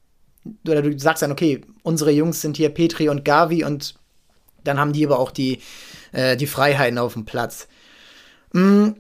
oder 0.66 0.82
du 0.82 0.98
sagst 0.98 1.22
dann, 1.22 1.32
okay, 1.32 1.62
unsere 1.82 2.10
Jungs 2.10 2.40
sind 2.40 2.56
hier 2.56 2.70
Petri 2.70 3.08
und 3.08 3.24
Gavi 3.24 3.64
und 3.64 3.94
dann 4.64 4.78
haben 4.78 4.92
die 4.92 5.06
aber 5.06 5.18
auch 5.18 5.30
die, 5.30 5.60
äh, 6.12 6.36
die 6.36 6.46
Freiheiten 6.46 6.98
auf 6.98 7.14
dem 7.14 7.24
Platz. 7.24 7.68
Mm, 8.52 8.90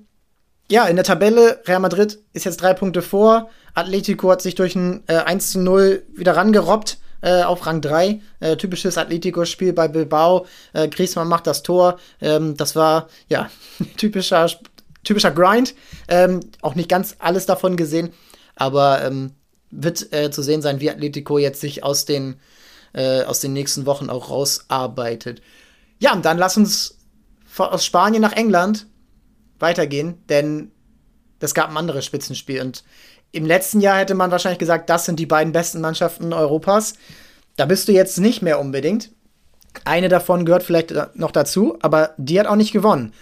ja, 0.70 0.86
in 0.86 0.96
der 0.96 1.04
Tabelle, 1.04 1.60
Real 1.66 1.80
Madrid 1.80 2.18
ist 2.32 2.44
jetzt 2.44 2.62
drei 2.62 2.74
Punkte 2.74 3.02
vor. 3.02 3.50
Atletico 3.74 4.30
hat 4.30 4.42
sich 4.42 4.54
durch 4.54 4.76
ein 4.76 5.02
äh, 5.06 5.16
1 5.16 5.52
zu 5.52 5.60
0 5.60 6.04
wieder 6.14 6.36
rangerobbt 6.36 6.98
äh, 7.22 7.42
auf 7.42 7.66
Rang 7.66 7.80
3. 7.80 8.20
Äh, 8.40 8.56
typisches 8.56 8.98
Atletico-Spiel 8.98 9.72
bei 9.72 9.88
Bilbao. 9.88 10.46
Äh, 10.72 10.88
Griezmann 10.88 11.28
macht 11.28 11.46
das 11.46 11.62
Tor. 11.62 11.98
Ähm, 12.20 12.56
das 12.56 12.76
war, 12.76 13.08
ja, 13.28 13.50
typischer, 13.96 14.48
typischer 15.04 15.30
Grind. 15.30 15.74
Ähm, 16.08 16.40
auch 16.62 16.74
nicht 16.74 16.88
ganz 16.88 17.16
alles 17.18 17.46
davon 17.46 17.76
gesehen, 17.76 18.12
aber 18.56 19.04
ähm, 19.04 19.32
wird 19.70 20.12
äh, 20.12 20.30
zu 20.30 20.42
sehen 20.42 20.62
sein, 20.62 20.80
wie 20.80 20.90
Atletico 20.90 21.38
jetzt 21.38 21.60
sich 21.60 21.84
aus 21.84 22.04
den, 22.04 22.36
äh, 22.92 23.22
aus 23.22 23.40
den 23.40 23.52
nächsten 23.52 23.86
Wochen 23.86 24.10
auch 24.10 24.30
rausarbeitet. 24.30 25.42
Ja, 25.98 26.12
und 26.12 26.24
dann 26.24 26.38
lass 26.38 26.56
uns 26.56 26.98
aus 27.56 27.84
Spanien 27.84 28.22
nach 28.22 28.32
England 28.32 28.86
weitergehen, 29.58 30.22
denn 30.28 30.72
es 31.40 31.54
gab 31.54 31.70
ein 31.70 31.76
anderes 31.76 32.04
Spitzenspiel. 32.04 32.60
Und 32.60 32.84
im 33.32 33.46
letzten 33.46 33.80
Jahr 33.80 33.98
hätte 33.98 34.14
man 34.14 34.30
wahrscheinlich 34.30 34.58
gesagt, 34.58 34.90
das 34.90 35.04
sind 35.04 35.20
die 35.20 35.26
beiden 35.26 35.52
besten 35.52 35.80
Mannschaften 35.80 36.32
Europas. 36.32 36.94
Da 37.56 37.66
bist 37.66 37.88
du 37.88 37.92
jetzt 37.92 38.18
nicht 38.18 38.42
mehr 38.42 38.58
unbedingt. 38.58 39.10
Eine 39.84 40.08
davon 40.08 40.44
gehört 40.44 40.62
vielleicht 40.62 40.92
noch 41.14 41.30
dazu, 41.30 41.78
aber 41.80 42.14
die 42.16 42.40
hat 42.40 42.46
auch 42.46 42.56
nicht 42.56 42.72
gewonnen. 42.72 43.12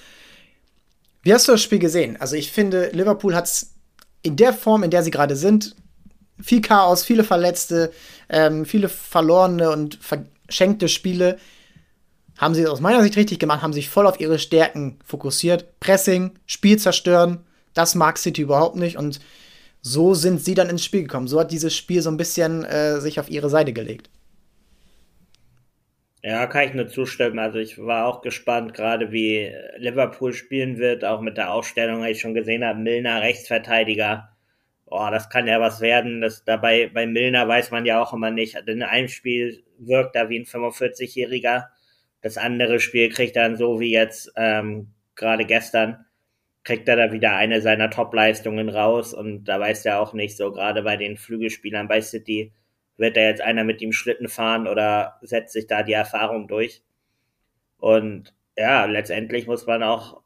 Wie 1.23 1.35
hast 1.35 1.47
du 1.47 1.53
das 1.53 1.63
Spiel 1.63 1.79
gesehen? 1.79 2.17
Also 2.21 2.37
ich 2.37 2.53
finde, 2.53 2.91
Liverpool 2.93 3.35
hat 3.35 3.47
es 3.47 3.75
in 4.23 4.37
der 4.37 4.53
Form, 4.53 4.83
in 4.83 4.91
der 4.91 5.03
sie 5.03 5.11
gerade 5.11 5.37
sind, 5.37 5.77
viel 6.41 6.63
Chaos, 6.63 7.05
viele 7.05 7.25
Verletzte, 7.25 7.93
ähm, 8.29 8.65
viele 8.65 8.89
verlorene 8.89 9.71
und 9.71 9.99
verschenkte 10.01 10.89
Spiele 10.89 11.39
haben 12.39 12.55
sie 12.55 12.67
aus 12.67 12.81
meiner 12.81 13.03
Sicht 13.03 13.17
richtig 13.17 13.41
gemacht, 13.41 13.63
haben 13.63 13.73
sich 13.73 13.89
voll 13.89 14.07
auf 14.07 14.21
ihre 14.21 14.39
Stärken 14.39 15.01
fokussiert. 15.05 15.81
Pressing, 15.81 16.39
Spiel 16.47 16.79
zerstören, 16.79 17.45
das 17.75 17.97
mag 17.97 18.17
City 18.17 18.43
überhaupt 18.43 18.77
nicht 18.77 18.97
und 18.97 19.21
so 19.81 20.15
sind 20.15 20.41
sie 20.41 20.55
dann 20.55 20.71
ins 20.71 20.85
Spiel 20.85 21.03
gekommen. 21.03 21.29
So 21.29 21.41
hat 21.41 21.53
dieses 21.53 21.75
Spiel 21.75 22.03
so 22.03 22.11
ein 22.11 22.17
bisschen 22.17 22.65
äh, 22.65 23.01
sich 23.01 23.21
auf 23.21 23.31
ihre 23.31 23.49
Seite 23.49 23.73
gelegt. 23.73 24.11
Ja, 26.23 26.47
kann 26.47 26.69
ich 26.69 26.75
nur 26.75 26.89
zustimmen. 26.89 27.39
Also 27.39 27.59
ich 27.59 27.79
war 27.79 28.07
auch 28.07 28.23
gespannt, 28.23 28.75
gerade 28.75 29.13
wie 29.13 29.53
Liverpool 29.77 30.33
spielen 30.33 30.79
wird, 30.79 31.05
auch 31.05 31.21
mit 31.21 31.37
der 31.37 31.53
Aufstellung, 31.53 32.01
weil 32.01 32.13
ich 32.13 32.21
schon 32.21 32.35
gesehen 32.35 32.65
habe, 32.65 32.81
Milner 32.81 33.23
Rechtsverteidiger 33.23 34.29
oh, 34.91 35.09
das 35.11 35.29
kann 35.29 35.47
ja 35.47 35.61
was 35.61 35.81
werden. 35.81 36.21
Das 36.21 36.45
dabei 36.45 36.91
bei 36.93 37.07
Milner 37.07 37.47
weiß 37.47 37.71
man 37.71 37.87
ja 37.87 38.03
auch 38.03 38.13
immer 38.13 38.31
nicht. 38.31 38.57
In 38.67 38.83
einem 38.83 39.09
Spiel 39.09 39.63
wirkt 39.79 40.17
er 40.17 40.29
wie 40.29 40.41
ein 40.41 40.45
45-Jähriger. 40.45 41.67
Das 42.21 42.37
andere 42.37 42.81
Spiel 42.81 43.11
kriegt 43.11 43.37
er 43.37 43.45
dann 43.45 43.57
so 43.57 43.81
wie 43.81 43.93
jetzt 43.93 44.33
ähm, 44.37 44.93
gerade 45.15 45.45
gestern 45.45 46.05
kriegt 46.69 46.87
er 46.87 46.97
da 46.97 47.13
wieder 47.13 47.35
eine 47.35 47.63
seiner 47.63 47.89
Top-Leistungen 47.89 48.69
raus 48.69 49.15
und 49.15 49.45
da 49.45 49.59
weiß 49.59 49.87
er 49.87 50.03
auch 50.03 50.13
nicht 50.13 50.37
so 50.37 50.53
gerade 50.53 50.83
bei 50.83 50.99
den 50.99 51.17
Flügelspielern 51.17 51.89
bei 51.89 52.03
City 52.03 52.53
wird 52.99 53.17
da 53.17 53.23
jetzt 53.23 53.41
einer 53.41 53.65
mit 53.65 53.81
ihm 53.81 53.93
Schlitten 53.93 54.29
fahren 54.29 54.69
oder 54.69 55.19
setzt 55.23 55.55
sich 55.55 55.67
da 55.67 55.83
die 55.83 55.95
Erfahrung 55.95 56.47
durch. 56.47 56.83
Und 57.79 58.35
ja, 58.55 58.85
letztendlich 58.85 59.47
muss 59.47 59.67
man 59.67 59.83
auch 59.83 60.21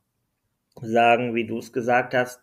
sagen, 0.80 1.36
wie 1.36 1.46
du 1.46 1.58
es 1.58 1.72
gesagt 1.72 2.12
hast, 2.12 2.42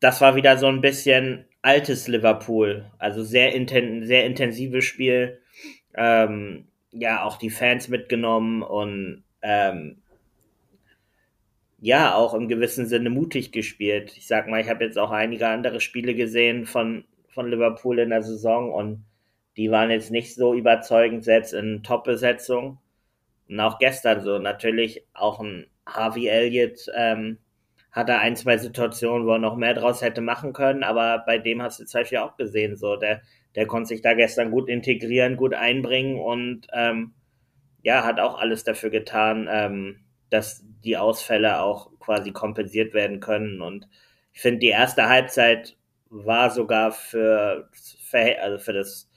das 0.00 0.20
war 0.20 0.34
wieder 0.34 0.58
so 0.58 0.66
ein 0.66 0.80
bisschen 0.80 1.44
altes 1.62 2.08
Liverpool, 2.08 2.90
also 2.98 3.22
sehr, 3.22 3.54
inten 3.54 4.04
sehr 4.04 4.26
intensives 4.26 4.84
Spiel. 4.84 5.40
Ähm, 5.94 6.66
ja, 6.90 7.22
auch 7.22 7.36
die 7.36 7.50
Fans 7.50 7.86
mitgenommen 7.86 8.62
und 8.62 9.22
ähm, 9.42 10.02
ja, 11.80 12.14
auch 12.14 12.34
im 12.34 12.48
gewissen 12.48 12.86
Sinne 12.86 13.10
mutig 13.10 13.52
gespielt. 13.52 14.16
Ich 14.16 14.26
sag 14.26 14.48
mal, 14.48 14.60
ich 14.60 14.68
habe 14.68 14.84
jetzt 14.84 14.98
auch 14.98 15.10
einige 15.10 15.48
andere 15.48 15.80
Spiele 15.80 16.14
gesehen 16.14 16.66
von, 16.66 17.04
von 17.28 17.48
Liverpool 17.48 17.98
in 18.00 18.10
der 18.10 18.22
Saison 18.22 18.72
und 18.72 19.04
die 19.56 19.70
waren 19.70 19.90
jetzt 19.90 20.10
nicht 20.10 20.34
so 20.34 20.54
überzeugend, 20.54 21.24
selbst 21.24 21.52
in 21.52 21.82
Top-Besetzung. 21.82 22.78
Und 23.48 23.60
auch 23.60 23.78
gestern 23.78 24.20
so, 24.20 24.38
natürlich 24.38 25.04
auch 25.14 25.40
ein 25.40 25.66
Harvey 25.86 26.26
Elliott 26.26 26.86
ähm, 26.94 27.38
hatte 27.90 28.18
ein, 28.18 28.36
zwei 28.36 28.58
Situationen, 28.58 29.26
wo 29.26 29.32
er 29.32 29.38
noch 29.38 29.56
mehr 29.56 29.74
draus 29.74 30.02
hätte 30.02 30.20
machen 30.20 30.52
können, 30.52 30.82
aber 30.82 31.22
bei 31.26 31.38
dem 31.38 31.62
hast 31.62 31.80
du 31.80 31.84
zum 31.84 32.00
Beispiel 32.00 32.18
auch 32.18 32.36
gesehen, 32.36 32.76
so, 32.76 32.96
der, 32.96 33.22
der 33.54 33.66
konnte 33.66 33.88
sich 33.88 34.02
da 34.02 34.14
gestern 34.14 34.50
gut 34.50 34.68
integrieren, 34.68 35.36
gut 35.36 35.54
einbringen 35.54 36.20
und 36.20 36.66
ähm, 36.72 37.14
ja, 37.82 38.04
hat 38.04 38.20
auch 38.20 38.38
alles 38.38 38.64
dafür 38.64 38.90
getan, 38.90 39.48
ähm, 39.50 40.00
dass 40.30 40.64
die 40.84 40.96
Ausfälle 40.96 41.60
auch 41.60 41.90
quasi 41.98 42.32
kompensiert 42.32 42.94
werden 42.94 43.20
können. 43.20 43.60
Und 43.60 43.88
ich 44.32 44.40
finde, 44.40 44.60
die 44.60 44.68
erste 44.68 45.08
Halbzeit 45.08 45.76
war 46.10 46.50
sogar 46.50 46.92
für, 46.92 47.68
also 48.40 48.58
für 48.58 48.72
das 48.72 49.08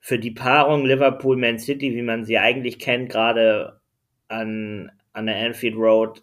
für 0.00 0.18
die 0.18 0.30
Paarung 0.30 0.86
Liverpool-Man 0.86 1.58
City, 1.58 1.94
wie 1.94 2.02
man 2.02 2.24
sie 2.24 2.38
eigentlich 2.38 2.78
kennt, 2.78 3.10
gerade 3.10 3.80
an, 4.28 4.90
an 5.12 5.26
der 5.26 5.36
Anfield 5.36 5.76
Road, 5.76 6.22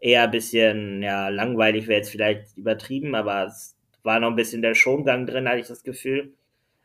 eher 0.00 0.24
ein 0.24 0.30
bisschen, 0.30 1.02
ja, 1.02 1.28
langweilig 1.28 1.88
wäre 1.88 1.98
jetzt 1.98 2.10
vielleicht 2.10 2.56
übertrieben, 2.56 3.14
aber 3.14 3.46
es 3.46 3.76
war 4.02 4.20
noch 4.20 4.28
ein 4.28 4.36
bisschen 4.36 4.62
der 4.62 4.74
Schongang 4.74 5.26
drin, 5.26 5.48
hatte 5.48 5.60
ich 5.60 5.66
das 5.66 5.82
Gefühl. 5.82 6.34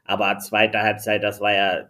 Aber 0.06 0.38
zweite 0.40 0.82
Halbzeit, 0.82 1.24
das 1.24 1.42
war 1.42 1.54
ja 1.54 1.90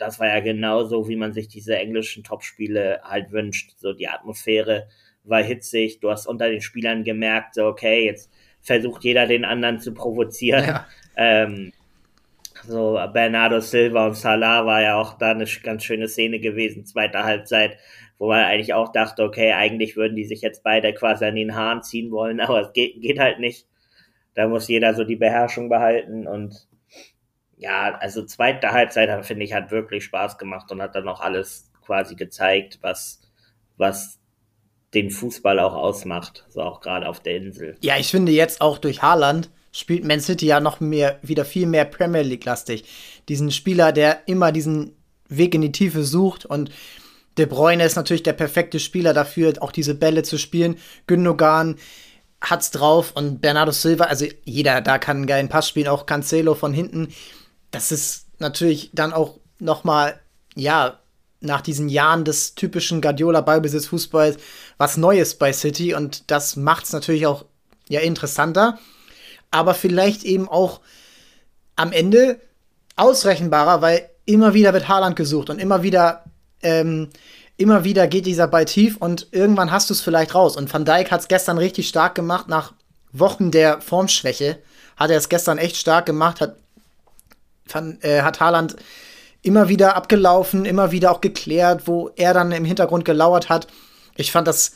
das 0.00 0.18
war 0.18 0.28
ja 0.28 0.40
genauso, 0.40 1.08
wie 1.08 1.16
man 1.16 1.32
sich 1.32 1.48
diese 1.48 1.76
englischen 1.76 2.24
Topspiele 2.24 3.00
halt 3.02 3.32
wünscht. 3.32 3.74
So 3.78 3.92
die 3.92 4.08
Atmosphäre 4.08 4.88
war 5.24 5.42
hitzig, 5.42 6.00
du 6.00 6.10
hast 6.10 6.26
unter 6.26 6.48
den 6.48 6.62
Spielern 6.62 7.04
gemerkt, 7.04 7.54
so 7.54 7.66
okay, 7.66 8.06
jetzt 8.06 8.30
versucht 8.60 9.04
jeder 9.04 9.26
den 9.26 9.44
anderen 9.44 9.78
zu 9.80 9.92
provozieren. 9.92 10.64
Ja. 10.64 10.86
Ähm, 11.16 11.72
so 12.64 12.98
Bernardo 13.12 13.60
Silva 13.60 14.06
und 14.06 14.16
Salah 14.16 14.66
war 14.66 14.82
ja 14.82 14.96
auch 14.96 15.18
da 15.18 15.30
eine 15.30 15.46
ganz 15.62 15.84
schöne 15.84 16.08
Szene 16.08 16.40
gewesen, 16.40 16.84
zweite 16.84 17.24
Halbzeit, 17.24 17.76
wo 18.18 18.28
man 18.28 18.44
eigentlich 18.44 18.74
auch 18.74 18.92
dachte, 18.92 19.22
okay, 19.22 19.52
eigentlich 19.52 19.96
würden 19.96 20.16
die 20.16 20.24
sich 20.24 20.42
jetzt 20.42 20.62
beide 20.62 20.92
quasi 20.92 21.24
an 21.24 21.36
den 21.36 21.54
Haaren 21.54 21.82
ziehen 21.82 22.10
wollen, 22.10 22.40
aber 22.40 22.60
es 22.60 22.72
geht, 22.72 23.00
geht 23.00 23.18
halt 23.18 23.38
nicht. 23.38 23.66
Da 24.34 24.46
muss 24.46 24.68
jeder 24.68 24.94
so 24.94 25.04
die 25.04 25.16
Beherrschung 25.16 25.68
behalten 25.68 26.26
und 26.26 26.69
ja, 27.60 27.94
also 27.96 28.24
zweite 28.24 28.72
Halbzeit, 28.72 29.24
finde 29.26 29.44
ich, 29.44 29.52
hat 29.52 29.70
wirklich 29.70 30.04
Spaß 30.04 30.38
gemacht 30.38 30.72
und 30.72 30.80
hat 30.80 30.94
dann 30.94 31.06
auch 31.08 31.20
alles 31.20 31.70
quasi 31.84 32.14
gezeigt, 32.14 32.78
was, 32.80 33.20
was 33.76 34.18
den 34.94 35.10
Fußball 35.10 35.58
auch 35.58 35.74
ausmacht, 35.74 36.46
so 36.48 36.62
auch 36.62 36.80
gerade 36.80 37.06
auf 37.06 37.20
der 37.20 37.36
Insel. 37.36 37.76
Ja, 37.82 37.98
ich 37.98 38.10
finde 38.10 38.32
jetzt 38.32 38.62
auch 38.62 38.78
durch 38.78 39.02
Haaland 39.02 39.50
spielt 39.72 40.04
Man 40.04 40.20
City 40.20 40.46
ja 40.46 40.58
noch 40.58 40.80
mehr, 40.80 41.18
wieder 41.22 41.44
viel 41.44 41.66
mehr 41.66 41.84
Premier 41.84 42.22
League-lastig. 42.22 42.84
Diesen 43.28 43.50
Spieler, 43.50 43.92
der 43.92 44.26
immer 44.26 44.52
diesen 44.52 44.96
Weg 45.28 45.54
in 45.54 45.60
die 45.60 45.70
Tiefe 45.70 46.02
sucht 46.02 46.46
und 46.46 46.70
De 47.38 47.46
Bruyne 47.46 47.84
ist 47.84 47.94
natürlich 47.94 48.24
der 48.24 48.32
perfekte 48.32 48.80
Spieler 48.80 49.14
dafür, 49.14 49.54
auch 49.60 49.70
diese 49.70 49.94
Bälle 49.94 50.24
zu 50.24 50.36
spielen. 50.36 50.76
Gündogan 51.06 51.76
hat's 52.40 52.72
drauf 52.72 53.12
und 53.14 53.40
Bernardo 53.40 53.70
Silva, 53.70 54.04
also 54.04 54.26
jeder 54.44 54.80
da 54.80 54.98
kann 54.98 55.18
einen 55.18 55.26
geilen 55.26 55.48
Pass 55.48 55.68
spielen, 55.68 55.86
auch 55.86 56.06
Cancelo 56.06 56.54
von 56.54 56.72
hinten 56.72 57.08
das 57.70 57.92
ist 57.92 58.26
natürlich 58.38 58.90
dann 58.92 59.12
auch 59.12 59.38
noch 59.58 59.84
mal 59.84 60.18
ja 60.54 60.98
nach 61.40 61.60
diesen 61.60 61.88
Jahren 61.88 62.24
des 62.24 62.54
typischen 62.54 63.00
Guardiola 63.00 63.40
Ballbesitz 63.40 63.86
Fußballs 63.86 64.36
was 64.78 64.96
Neues 64.96 65.36
bei 65.36 65.52
City 65.52 65.94
und 65.94 66.30
das 66.30 66.56
macht 66.56 66.84
es 66.84 66.92
natürlich 66.92 67.26
auch 67.26 67.44
ja 67.88 68.00
interessanter, 68.00 68.78
aber 69.50 69.74
vielleicht 69.74 70.24
eben 70.24 70.48
auch 70.48 70.80
am 71.76 71.92
Ende 71.92 72.40
ausrechenbarer, 72.96 73.80
weil 73.82 74.08
immer 74.26 74.54
wieder 74.54 74.72
wird 74.72 74.88
Haaland 74.88 75.16
gesucht 75.16 75.50
und 75.50 75.58
immer 75.58 75.82
wieder 75.82 76.24
ähm, 76.62 77.08
immer 77.60 77.84
wieder 77.84 78.06
geht 78.06 78.24
dieser 78.24 78.48
Ball 78.48 78.64
tief 78.64 78.96
und 78.96 79.28
irgendwann 79.32 79.70
hast 79.70 79.90
du 79.90 79.94
es 79.94 80.00
vielleicht 80.00 80.34
raus. 80.34 80.56
Und 80.56 80.72
Van 80.72 80.86
Dijk 80.86 81.10
hat 81.10 81.20
es 81.20 81.28
gestern 81.28 81.58
richtig 81.58 81.88
stark 81.88 82.14
gemacht 82.14 82.48
nach 82.48 82.72
Wochen 83.12 83.50
der 83.50 83.82
Formschwäche. 83.82 84.58
Hat 84.96 85.10
er 85.10 85.18
es 85.18 85.28
gestern 85.28 85.58
echt 85.58 85.76
stark 85.76 86.06
gemacht, 86.06 86.40
hat 86.40 86.56
fand, 87.72 88.04
äh, 88.04 88.22
hat 88.22 88.40
Haaland 88.40 88.76
immer 89.42 89.68
wieder 89.68 89.96
abgelaufen, 89.96 90.64
immer 90.64 90.92
wieder 90.92 91.12
auch 91.12 91.20
geklärt, 91.20 91.86
wo 91.86 92.10
er 92.16 92.34
dann 92.34 92.52
im 92.52 92.64
Hintergrund 92.64 93.04
gelauert 93.04 93.48
hat. 93.48 93.66
Ich 94.16 94.32
fand, 94.32 94.46
das 94.46 94.72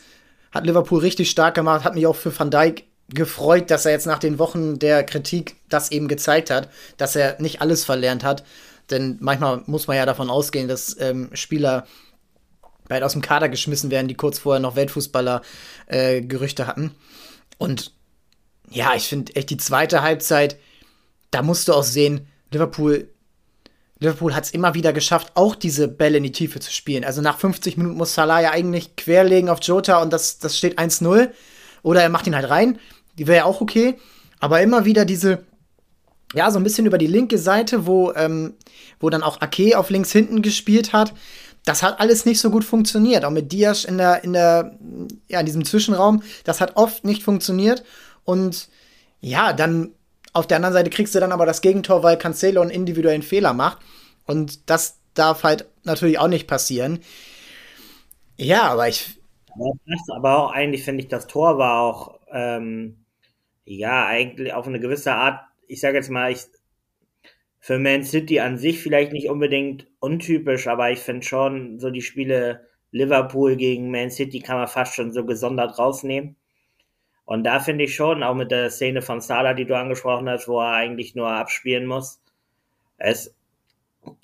hat 0.51 0.65
Liverpool 0.65 0.99
richtig 0.99 1.29
stark 1.29 1.55
gemacht, 1.55 1.83
hat 1.83 1.95
mich 1.95 2.07
auch 2.07 2.15
für 2.15 2.37
Van 2.37 2.49
Dijk 2.49 2.85
gefreut, 3.09 3.69
dass 3.69 3.85
er 3.85 3.91
jetzt 3.91 4.07
nach 4.07 4.19
den 4.19 4.39
Wochen 4.39 4.79
der 4.79 5.03
Kritik 5.03 5.57
das 5.69 5.91
eben 5.91 6.07
gezeigt 6.07 6.49
hat, 6.49 6.69
dass 6.97 7.15
er 7.15 7.39
nicht 7.39 7.61
alles 7.61 7.85
verlernt 7.85 8.23
hat. 8.23 8.43
Denn 8.89 9.17
manchmal 9.19 9.61
muss 9.65 9.87
man 9.87 9.97
ja 9.97 10.05
davon 10.05 10.29
ausgehen, 10.29 10.67
dass 10.67 10.99
ähm, 10.99 11.29
Spieler 11.33 11.85
bald 12.87 13.03
aus 13.03 13.13
dem 13.13 13.21
Kader 13.21 13.49
geschmissen 13.49 13.91
werden, 13.91 14.07
die 14.07 14.15
kurz 14.15 14.39
vorher 14.39 14.59
noch 14.59 14.75
Weltfußballer-Gerüchte 14.75 16.63
äh, 16.63 16.65
hatten. 16.65 16.91
Und 17.57 17.93
ja, 18.69 18.93
ich 18.95 19.07
finde 19.07 19.35
echt 19.35 19.49
die 19.49 19.57
zweite 19.57 20.01
Halbzeit, 20.01 20.57
da 21.31 21.41
musst 21.41 21.67
du 21.67 21.73
auch 21.73 21.83
sehen, 21.83 22.27
Liverpool, 22.51 23.09
Liverpool 23.99 24.35
hat 24.35 24.45
es 24.45 24.51
immer 24.51 24.73
wieder 24.73 24.93
geschafft, 24.93 25.31
auch 25.35 25.55
diese 25.55 25.87
Bälle 25.87 26.17
in 26.17 26.23
die 26.23 26.31
Tiefe 26.31 26.59
zu 26.59 26.71
spielen. 26.71 27.03
Also 27.03 27.21
nach 27.21 27.39
50 27.39 27.77
Minuten 27.77 27.97
muss 27.97 28.13
Salah 28.13 28.41
ja 28.41 28.51
eigentlich 28.51 28.95
querlegen 28.95 29.49
auf 29.49 29.59
Jota 29.61 30.01
und 30.01 30.11
das, 30.11 30.39
das 30.39 30.57
steht 30.57 30.77
1-0. 30.77 31.29
Oder 31.81 32.01
er 32.01 32.09
macht 32.09 32.27
ihn 32.27 32.35
halt 32.35 32.49
rein. 32.49 32.79
Die 33.17 33.27
wäre 33.27 33.37
ja 33.37 33.45
auch 33.45 33.61
okay. 33.61 33.97
Aber 34.39 34.61
immer 34.61 34.85
wieder 34.85 35.05
diese, 35.05 35.45
ja, 36.33 36.51
so 36.51 36.59
ein 36.59 36.63
bisschen 36.63 36.85
über 36.85 36.97
die 36.97 37.07
linke 37.07 37.37
Seite, 37.37 37.85
wo, 37.85 38.11
ähm, 38.13 38.55
wo 38.99 39.09
dann 39.09 39.23
auch 39.23 39.41
Ake 39.41 39.77
auf 39.77 39.89
links 39.89 40.11
hinten 40.11 40.41
gespielt 40.41 40.93
hat. 40.93 41.13
Das 41.63 41.81
hat 41.81 41.99
alles 41.99 42.25
nicht 42.25 42.39
so 42.39 42.51
gut 42.51 42.63
funktioniert. 42.63 43.23
Auch 43.23 43.31
mit 43.31 43.51
Diaz 43.51 43.85
in 43.85 43.97
der, 43.97 44.23
in 44.23 44.33
der, 44.33 44.77
ja, 45.27 45.39
in 45.39 45.45
diesem 45.45 45.63
Zwischenraum. 45.63 46.21
Das 46.43 46.59
hat 46.59 46.75
oft 46.75 47.05
nicht 47.05 47.23
funktioniert. 47.23 47.83
Und 48.23 48.67
ja, 49.21 49.53
dann 49.53 49.91
auf 50.35 50.47
der 50.47 50.57
anderen 50.57 50.73
Seite 50.73 50.89
kriegst 50.89 51.15
du 51.15 51.19
dann 51.21 51.31
aber 51.31 51.45
das 51.45 51.61
Gegentor, 51.61 52.03
weil 52.03 52.17
Cancelo 52.17 52.61
einen 52.61 52.69
individuellen 52.69 53.21
Fehler 53.21 53.53
macht. 53.53 53.77
Und 54.25 54.69
das 54.69 54.99
darf 55.13 55.43
halt 55.43 55.69
natürlich 55.83 56.19
auch 56.19 56.27
nicht 56.27 56.45
passieren. 56.45 56.99
Ja, 58.35 58.63
aber 58.63 58.89
ich. 58.89 59.17
Aber 60.13 60.37
auch 60.37 60.51
eigentlich 60.51 60.83
finde 60.83 61.03
ich, 61.03 61.07
das 61.07 61.27
Tor 61.27 61.57
war 61.57 61.79
auch, 61.79 62.19
ähm, 62.33 63.05
ja, 63.63 64.05
eigentlich 64.07 64.51
auf 64.53 64.67
eine 64.67 64.81
gewisse 64.81 65.13
Art, 65.13 65.39
ich 65.67 65.79
sage 65.79 65.95
jetzt 65.95 66.09
mal, 66.09 66.33
ich, 66.33 66.41
für 67.59 67.79
Man 67.79 68.03
City 68.03 68.41
an 68.41 68.57
sich 68.57 68.81
vielleicht 68.81 69.13
nicht 69.13 69.29
unbedingt 69.29 69.87
untypisch, 69.99 70.67
aber 70.67 70.91
ich 70.91 70.99
finde 70.99 71.25
schon, 71.25 71.79
so 71.79 71.89
die 71.91 72.01
Spiele 72.01 72.67
Liverpool 72.91 73.55
gegen 73.55 73.89
Man 73.89 74.11
City 74.11 74.41
kann 74.41 74.57
man 74.57 74.67
fast 74.67 74.95
schon 74.95 75.13
so 75.13 75.25
gesondert 75.25 75.79
rausnehmen. 75.79 76.35
Und 77.25 77.43
da 77.43 77.59
finde 77.59 77.85
ich 77.85 77.95
schon, 77.95 78.23
auch 78.23 78.35
mit 78.35 78.51
der 78.51 78.69
Szene 78.69 79.01
von 79.01 79.19
Salah, 79.19 79.53
die 79.53 79.65
du 79.65 79.75
angesprochen 79.75 80.29
hast, 80.29 80.47
wo 80.47 80.59
er 80.59 80.73
eigentlich 80.73 81.15
nur 81.15 81.29
abspielen 81.29 81.85
muss, 81.85 82.21
es, 82.97 83.35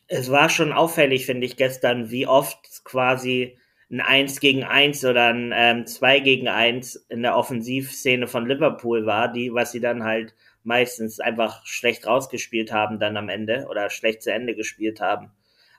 es 0.07 0.31
war 0.31 0.49
schon 0.49 0.71
auffällig, 0.71 1.25
finde 1.25 1.45
ich, 1.45 1.57
gestern, 1.57 2.11
wie 2.11 2.27
oft 2.27 2.83
quasi 2.83 3.57
ein 3.91 4.01
1 4.01 4.39
gegen 4.39 4.63
1 4.63 5.03
oder 5.05 5.27
ein 5.33 5.51
ähm, 5.53 5.85
2 5.85 6.19
gegen 6.21 6.47
1 6.47 6.95
in 7.09 7.23
der 7.23 7.35
Offensivszene 7.35 8.27
von 8.27 8.47
Liverpool 8.47 9.05
war, 9.05 9.31
die, 9.31 9.53
was 9.53 9.71
sie 9.71 9.81
dann 9.81 10.03
halt 10.03 10.33
meistens 10.63 11.19
einfach 11.19 11.65
schlecht 11.65 12.05
rausgespielt 12.07 12.71
haben 12.71 12.99
dann 12.99 13.17
am 13.17 13.29
Ende 13.29 13.67
oder 13.69 13.89
schlecht 13.89 14.21
zu 14.21 14.31
Ende 14.31 14.55
gespielt 14.55 15.01
haben. 15.01 15.31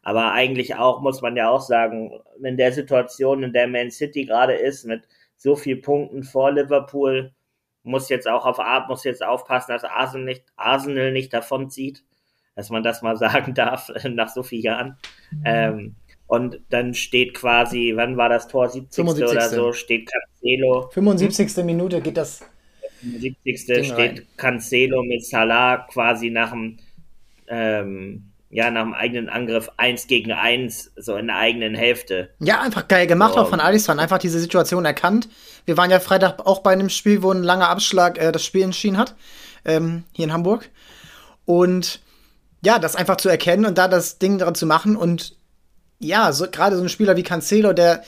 Aber 0.03 0.33
eigentlich 0.33 0.75
auch, 0.75 1.01
muss 1.01 1.23
man 1.23 1.37
ja 1.37 1.49
auch 1.49 1.61
sagen, 1.61 2.21
in 2.43 2.57
der 2.57 2.73
Situation, 2.73 3.45
in 3.45 3.53
der 3.53 3.69
Man 3.69 3.91
City 3.91 4.25
gerade 4.25 4.55
ist, 4.55 4.85
mit 4.85 5.05
so 5.43 5.57
viel 5.57 5.77
Punkten 5.77 6.23
vor 6.23 6.53
Liverpool, 6.53 7.33
muss 7.83 8.09
jetzt 8.09 8.29
auch 8.29 8.47
auf 8.47 8.61
Art, 8.61 8.89
muss 8.89 9.03
jetzt 9.03 9.25
aufpassen, 9.25 9.73
dass 9.73 9.83
Arsenal 9.83 10.25
nicht, 10.25 10.45
Arsenal 10.57 11.11
nicht 11.11 11.33
davonzieht, 11.33 12.05
dass 12.55 12.71
man 12.71 12.85
das 12.85 13.03
mal 13.03 13.17
sagen 13.19 13.55
darf 13.55 13.91
nach 14.05 14.29
so 14.29 14.45
vielen 14.45 14.63
Jahren. 14.63 14.97
Mhm. 15.33 15.43
Ähm, 15.45 15.97
und 16.29 16.61
dann 16.71 16.95
steht 16.95 17.35
quasi, 17.35 17.93
wann 17.97 18.17
war 18.17 18.29
das 18.29 18.49
Tor? 18.49 18.69
70. 18.69 18.95
75. 19.05 19.37
oder 19.37 19.49
so, 19.49 19.73
steht 19.73 20.11
Cancelo. 20.11 20.89
75. 20.91 21.57
Hm? 21.57 21.67
Minute 21.67 22.01
geht 22.01 22.17
das. 22.17 22.45
75. 23.01 23.67
Ding 23.67 23.85
steht 23.85 23.99
rein. 23.99 24.27
Cancelo 24.37 25.03
mit 25.03 25.27
Salah 25.27 25.79
quasi 25.91 26.31
nach 26.31 26.53
dem, 26.53 26.79
ähm, 27.49 28.32
ja, 28.53 28.71
nach 28.71 28.83
dem 28.83 28.93
eigenen 28.93 29.31
Angriff 29.31 29.71
eins 29.79 30.07
gegen 30.07 30.31
eins, 30.31 30.93
so 30.97 31.17
in 31.17 31.29
der 31.29 31.37
eigenen 31.37 31.75
Hälfte. 31.75 32.29
Ja, 32.39 32.61
einfach 32.61 32.87
geil 32.87 33.07
gemacht, 33.07 33.33
so. 33.33 33.41
auch 33.41 33.49
von 33.49 33.61
Alisson. 33.61 33.99
Einfach 33.99 34.19
diese 34.19 34.39
Situation 34.39 34.85
erkannt. 34.85 35.31
Wir 35.65 35.79
waren 35.79 35.91
ja 35.91 36.01
Freitag 36.01 36.47
auch 36.47 36.59
bei 36.59 36.73
einem 36.73 36.91
Spiel, 36.91 37.23
wo 37.23 37.33
ein 37.33 37.43
langer 37.43 37.71
Abschlag 37.71 38.19
äh, 38.19 38.31
das 38.31 38.45
Spiel 38.45 38.63
entschieden 38.63 38.99
hat. 38.99 39.15
Ähm, 39.65 40.05
hier 40.13 40.27
in 40.27 40.35
Hamburg. 40.35 40.69
Und 41.47 42.01
ja, 42.63 42.79
das 42.79 42.95
einfach 42.95 43.17
zu 43.17 43.31
erkennen 43.31 43.65
und 43.65 43.79
da 43.79 43.89
das 43.89 44.19
Ding 44.19 44.37
dran 44.37 44.55
zu 44.55 44.67
machen 44.67 44.97
und 44.97 45.35
ja, 45.99 46.33
so, 46.33 46.47
gerade 46.51 46.77
so 46.77 46.83
ein 46.83 46.91
Spieler 46.91 47.17
wie 47.17 47.23
Cancelo, 47.23 47.73
der 47.73 48.03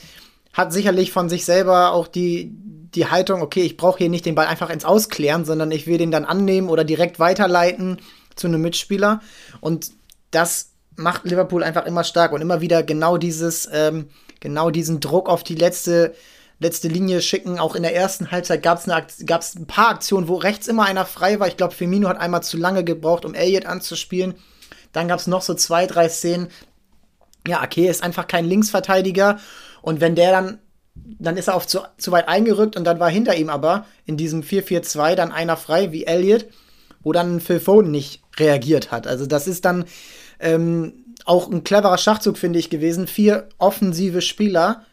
hat 0.53 0.71
sicherlich 0.71 1.11
von 1.11 1.27
sich 1.27 1.43
selber 1.43 1.91
auch 1.91 2.07
die, 2.07 2.51
die 2.53 3.07
Haltung, 3.07 3.41
okay, 3.41 3.63
ich 3.63 3.77
brauche 3.77 3.97
hier 3.97 4.09
nicht 4.09 4.25
den 4.25 4.35
Ball 4.35 4.45
einfach 4.45 4.69
ins 4.69 4.85
Ausklären, 4.85 5.43
sondern 5.43 5.71
ich 5.71 5.87
will 5.87 5.97
den 5.97 6.11
dann 6.11 6.23
annehmen 6.23 6.69
oder 6.69 6.83
direkt 6.83 7.19
weiterleiten 7.19 7.97
zu 8.35 8.47
einem 8.47 8.61
Mitspieler. 8.61 9.21
Und 9.59 9.91
das 10.35 10.71
macht 10.97 11.25
Liverpool 11.25 11.63
einfach 11.63 11.85
immer 11.85 12.03
stark 12.03 12.31
und 12.31 12.41
immer 12.41 12.61
wieder 12.61 12.83
genau 12.83 13.17
dieses, 13.17 13.69
ähm, 13.71 14.09
genau 14.39 14.69
diesen 14.69 14.99
Druck 14.99 15.29
auf 15.29 15.43
die 15.43 15.55
letzte, 15.55 16.13
letzte 16.59 16.87
Linie 16.87 17.21
schicken. 17.21 17.59
Auch 17.59 17.75
in 17.75 17.83
der 17.83 17.95
ersten 17.95 18.31
Halbzeit 18.31 18.61
gab 18.61 18.79
es 18.79 19.55
ein 19.55 19.67
paar 19.67 19.89
Aktionen, 19.89 20.27
wo 20.27 20.35
rechts 20.35 20.67
immer 20.67 20.85
einer 20.85 21.05
frei 21.05 21.39
war. 21.39 21.47
Ich 21.47 21.57
glaube, 21.57 21.73
Firmino 21.73 22.07
hat 22.07 22.19
einmal 22.19 22.43
zu 22.43 22.57
lange 22.57 22.83
gebraucht, 22.83 23.25
um 23.25 23.33
Elliott 23.33 23.65
anzuspielen. 23.65 24.35
Dann 24.93 25.07
gab 25.07 25.19
es 25.19 25.27
noch 25.27 25.41
so 25.41 25.53
zwei, 25.53 25.87
drei 25.87 26.07
Szenen, 26.07 26.47
ja, 27.47 27.61
Ake 27.61 27.87
ist 27.87 28.03
einfach 28.03 28.27
kein 28.27 28.45
Linksverteidiger 28.45 29.39
und 29.81 30.01
wenn 30.01 30.15
der 30.15 30.31
dann, 30.31 30.59
dann 30.95 31.37
ist 31.37 31.47
er 31.47 31.55
auf 31.55 31.67
zu, 31.67 31.81
zu 31.97 32.11
weit 32.11 32.27
eingerückt 32.27 32.75
und 32.75 32.85
dann 32.85 32.99
war 32.99 33.09
hinter 33.09 33.35
ihm 33.35 33.49
aber 33.49 33.85
in 34.05 34.17
diesem 34.17 34.41
4-4-2 34.41 35.15
dann 35.15 35.31
einer 35.31 35.57
frei 35.57 35.91
wie 35.91 36.05
Elliot, 36.05 36.45
wo 37.03 37.11
dann 37.11 37.39
Phil 37.39 37.59
Foden 37.59 37.91
nicht 37.91 38.23
reagiert 38.37 38.91
hat. 38.91 39.05
Also 39.05 39.25
das 39.25 39.47
ist 39.47 39.65
dann 39.65 39.85
ähm, 40.39 41.05
auch 41.25 41.49
ein 41.49 41.63
cleverer 41.63 41.97
Schachzug, 41.97 42.37
finde 42.37 42.59
ich, 42.59 42.69
gewesen, 42.69 43.07
vier 43.07 43.49
offensive 43.57 44.21
Spieler 44.21 44.85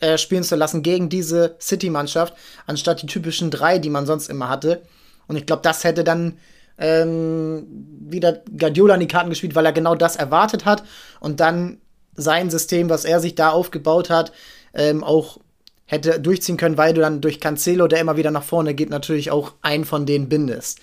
äh, 0.00 0.18
spielen 0.18 0.42
zu 0.42 0.56
lassen 0.56 0.82
gegen 0.82 1.08
diese 1.08 1.56
City-Mannschaft, 1.60 2.34
anstatt 2.66 3.02
die 3.02 3.06
typischen 3.06 3.50
drei, 3.50 3.78
die 3.78 3.90
man 3.90 4.06
sonst 4.06 4.28
immer 4.28 4.48
hatte. 4.48 4.82
Und 5.26 5.36
ich 5.36 5.46
glaube, 5.46 5.62
das 5.62 5.84
hätte 5.84 6.04
dann 6.04 6.38
ähm, 6.78 7.66
wieder 8.00 8.42
Guardiola 8.58 8.94
in 8.94 9.00
die 9.00 9.08
Karten 9.08 9.30
gespielt, 9.30 9.54
weil 9.54 9.66
er 9.66 9.72
genau 9.72 9.94
das 9.94 10.16
erwartet 10.16 10.64
hat 10.64 10.82
und 11.20 11.40
dann 11.40 11.78
sein 12.14 12.50
System, 12.50 12.90
was 12.90 13.04
er 13.04 13.20
sich 13.20 13.34
da 13.34 13.50
aufgebaut 13.50 14.10
hat, 14.10 14.32
ähm, 14.74 15.04
auch 15.04 15.38
hätte 15.86 16.20
durchziehen 16.20 16.56
können, 16.56 16.76
weil 16.76 16.92
du 16.92 17.00
dann 17.00 17.20
durch 17.20 17.40
Cancelo, 17.40 17.86
der 17.86 18.00
immer 18.00 18.16
wieder 18.16 18.30
nach 18.30 18.42
vorne 18.42 18.74
geht, 18.74 18.90
natürlich 18.90 19.30
auch 19.30 19.52
einen 19.62 19.84
von 19.84 20.04
denen 20.04 20.28
bindest. 20.28 20.80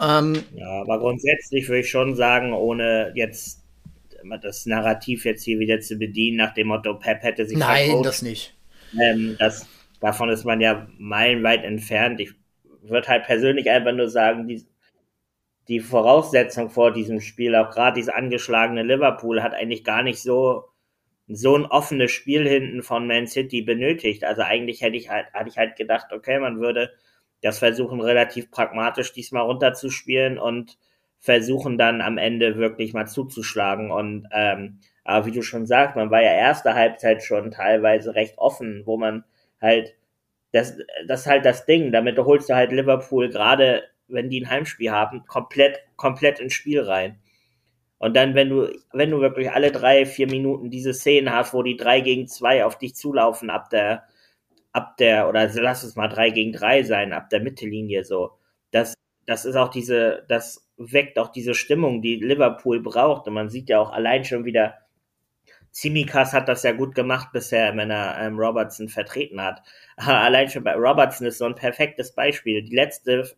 Ähm, 0.00 0.42
ja, 0.54 0.80
aber 0.80 0.98
grundsätzlich 0.98 1.68
würde 1.68 1.80
ich 1.80 1.90
schon 1.90 2.14
sagen, 2.14 2.52
ohne 2.52 3.12
jetzt 3.14 3.60
das 4.42 4.66
Narrativ 4.66 5.24
jetzt 5.24 5.44
hier 5.44 5.58
wieder 5.58 5.80
zu 5.80 5.96
bedienen, 5.96 6.36
nach 6.36 6.54
dem 6.54 6.68
Motto, 6.68 6.94
Pep 6.94 7.22
hätte 7.22 7.46
sich 7.46 7.58
Nein, 7.58 7.86
vercoacht. 7.86 8.06
das 8.06 8.22
nicht. 8.22 8.54
Ähm, 9.00 9.36
das, 9.38 9.66
davon 10.00 10.30
ist 10.30 10.44
man 10.44 10.60
ja 10.60 10.88
meilenweit 10.98 11.64
entfernt. 11.64 12.20
Ich 12.20 12.32
würde 12.82 13.08
halt 13.08 13.24
persönlich 13.24 13.70
einfach 13.70 13.92
nur 13.92 14.08
sagen, 14.08 14.48
die, 14.48 14.64
die 15.68 15.80
Voraussetzung 15.80 16.70
vor 16.70 16.92
diesem 16.92 17.20
Spiel, 17.20 17.54
auch 17.54 17.70
gerade 17.70 17.94
dieses 17.96 18.12
angeschlagene 18.12 18.82
Liverpool, 18.82 19.42
hat 19.42 19.54
eigentlich 19.54 19.84
gar 19.84 20.02
nicht 20.02 20.20
so, 20.20 20.64
so 21.28 21.56
ein 21.56 21.66
offenes 21.66 22.10
Spiel 22.10 22.48
hinten 22.48 22.82
von 22.82 23.06
Man 23.06 23.26
City 23.26 23.62
benötigt. 23.62 24.24
Also 24.24 24.42
eigentlich 24.42 24.80
hätte 24.80 24.96
ich 24.96 25.10
halt, 25.10 25.26
hatte 25.32 25.48
ich 25.48 25.58
halt 25.58 25.76
gedacht, 25.76 26.12
okay, 26.12 26.40
man 26.40 26.58
würde 26.58 26.90
das 27.42 27.58
versuchen, 27.58 28.00
relativ 28.00 28.50
pragmatisch 28.50 29.12
diesmal 29.12 29.42
runterzuspielen 29.42 30.38
und 30.38 30.78
versuchen 31.18 31.78
dann 31.78 32.00
am 32.00 32.18
Ende 32.18 32.56
wirklich 32.56 32.92
mal 32.92 33.06
zuzuschlagen. 33.06 33.90
Und 33.90 34.28
ähm, 34.32 34.80
aber 35.04 35.26
wie 35.26 35.32
du 35.32 35.42
schon 35.42 35.66
sagst, 35.66 35.96
man 35.96 36.10
war 36.10 36.22
ja 36.22 36.32
erste 36.32 36.74
Halbzeit 36.74 37.22
schon 37.22 37.50
teilweise 37.50 38.14
recht 38.14 38.38
offen, 38.38 38.82
wo 38.84 38.96
man 38.96 39.24
halt 39.60 39.94
das, 40.52 40.76
das 41.06 41.20
ist 41.20 41.26
halt 41.26 41.44
das 41.44 41.66
Ding. 41.66 41.92
Damit 41.92 42.18
holst 42.18 42.48
du 42.50 42.54
halt 42.54 42.72
Liverpool 42.72 43.28
gerade 43.28 43.84
wenn 44.12 44.28
die 44.28 44.40
ein 44.40 44.50
Heimspiel 44.50 44.90
haben, 44.90 45.24
komplett, 45.26 45.80
komplett 45.96 46.40
ins 46.40 46.54
Spiel 46.54 46.80
rein. 46.80 47.18
Und 47.98 48.16
dann, 48.16 48.34
wenn 48.34 48.48
du, 48.48 48.72
wenn 48.92 49.10
du 49.10 49.20
wirklich 49.20 49.50
alle 49.50 49.72
drei, 49.72 50.06
vier 50.06 50.26
Minuten 50.26 50.70
diese 50.70 50.94
Szenen 50.94 51.32
hast, 51.32 51.52
wo 51.52 51.62
die 51.62 51.76
drei 51.76 52.00
gegen 52.00 52.26
zwei 52.28 52.64
auf 52.64 52.78
dich 52.78 52.94
zulaufen, 52.94 53.50
ab 53.50 53.68
der, 53.70 54.04
ab 54.72 54.96
der, 54.98 55.28
oder 55.28 55.48
lass 55.54 55.82
es 55.82 55.96
mal 55.96 56.08
drei 56.08 56.30
gegen 56.30 56.52
drei 56.52 56.82
sein, 56.82 57.12
ab 57.12 57.30
der 57.30 57.40
Mittellinie 57.40 58.04
so. 58.04 58.32
Das, 58.70 58.94
das 59.26 59.44
ist 59.44 59.56
auch 59.56 59.68
diese, 59.68 60.24
das 60.28 60.68
weckt 60.76 61.18
auch 61.18 61.28
diese 61.28 61.54
Stimmung, 61.54 62.02
die 62.02 62.16
Liverpool 62.16 62.80
braucht. 62.80 63.26
Und 63.26 63.34
man 63.34 63.50
sieht 63.50 63.68
ja 63.68 63.80
auch 63.80 63.92
allein 63.92 64.24
schon 64.24 64.44
wieder, 64.44 64.74
Simikas 65.72 66.32
hat 66.32 66.48
das 66.48 66.62
ja 66.62 66.72
gut 66.72 66.94
gemacht 66.94 67.28
bisher, 67.32 67.76
wenn 67.76 67.90
er 67.90 68.18
ähm, 68.20 68.38
Robertson 68.38 68.88
vertreten 68.88 69.40
hat. 69.40 69.62
allein 69.96 70.48
schon 70.48 70.64
bei 70.64 70.74
Robertson 70.74 71.26
ist 71.26 71.38
so 71.38 71.44
ein 71.44 71.54
perfektes 71.54 72.12
Beispiel. 72.14 72.62
Die 72.62 72.74
letzte 72.74 73.30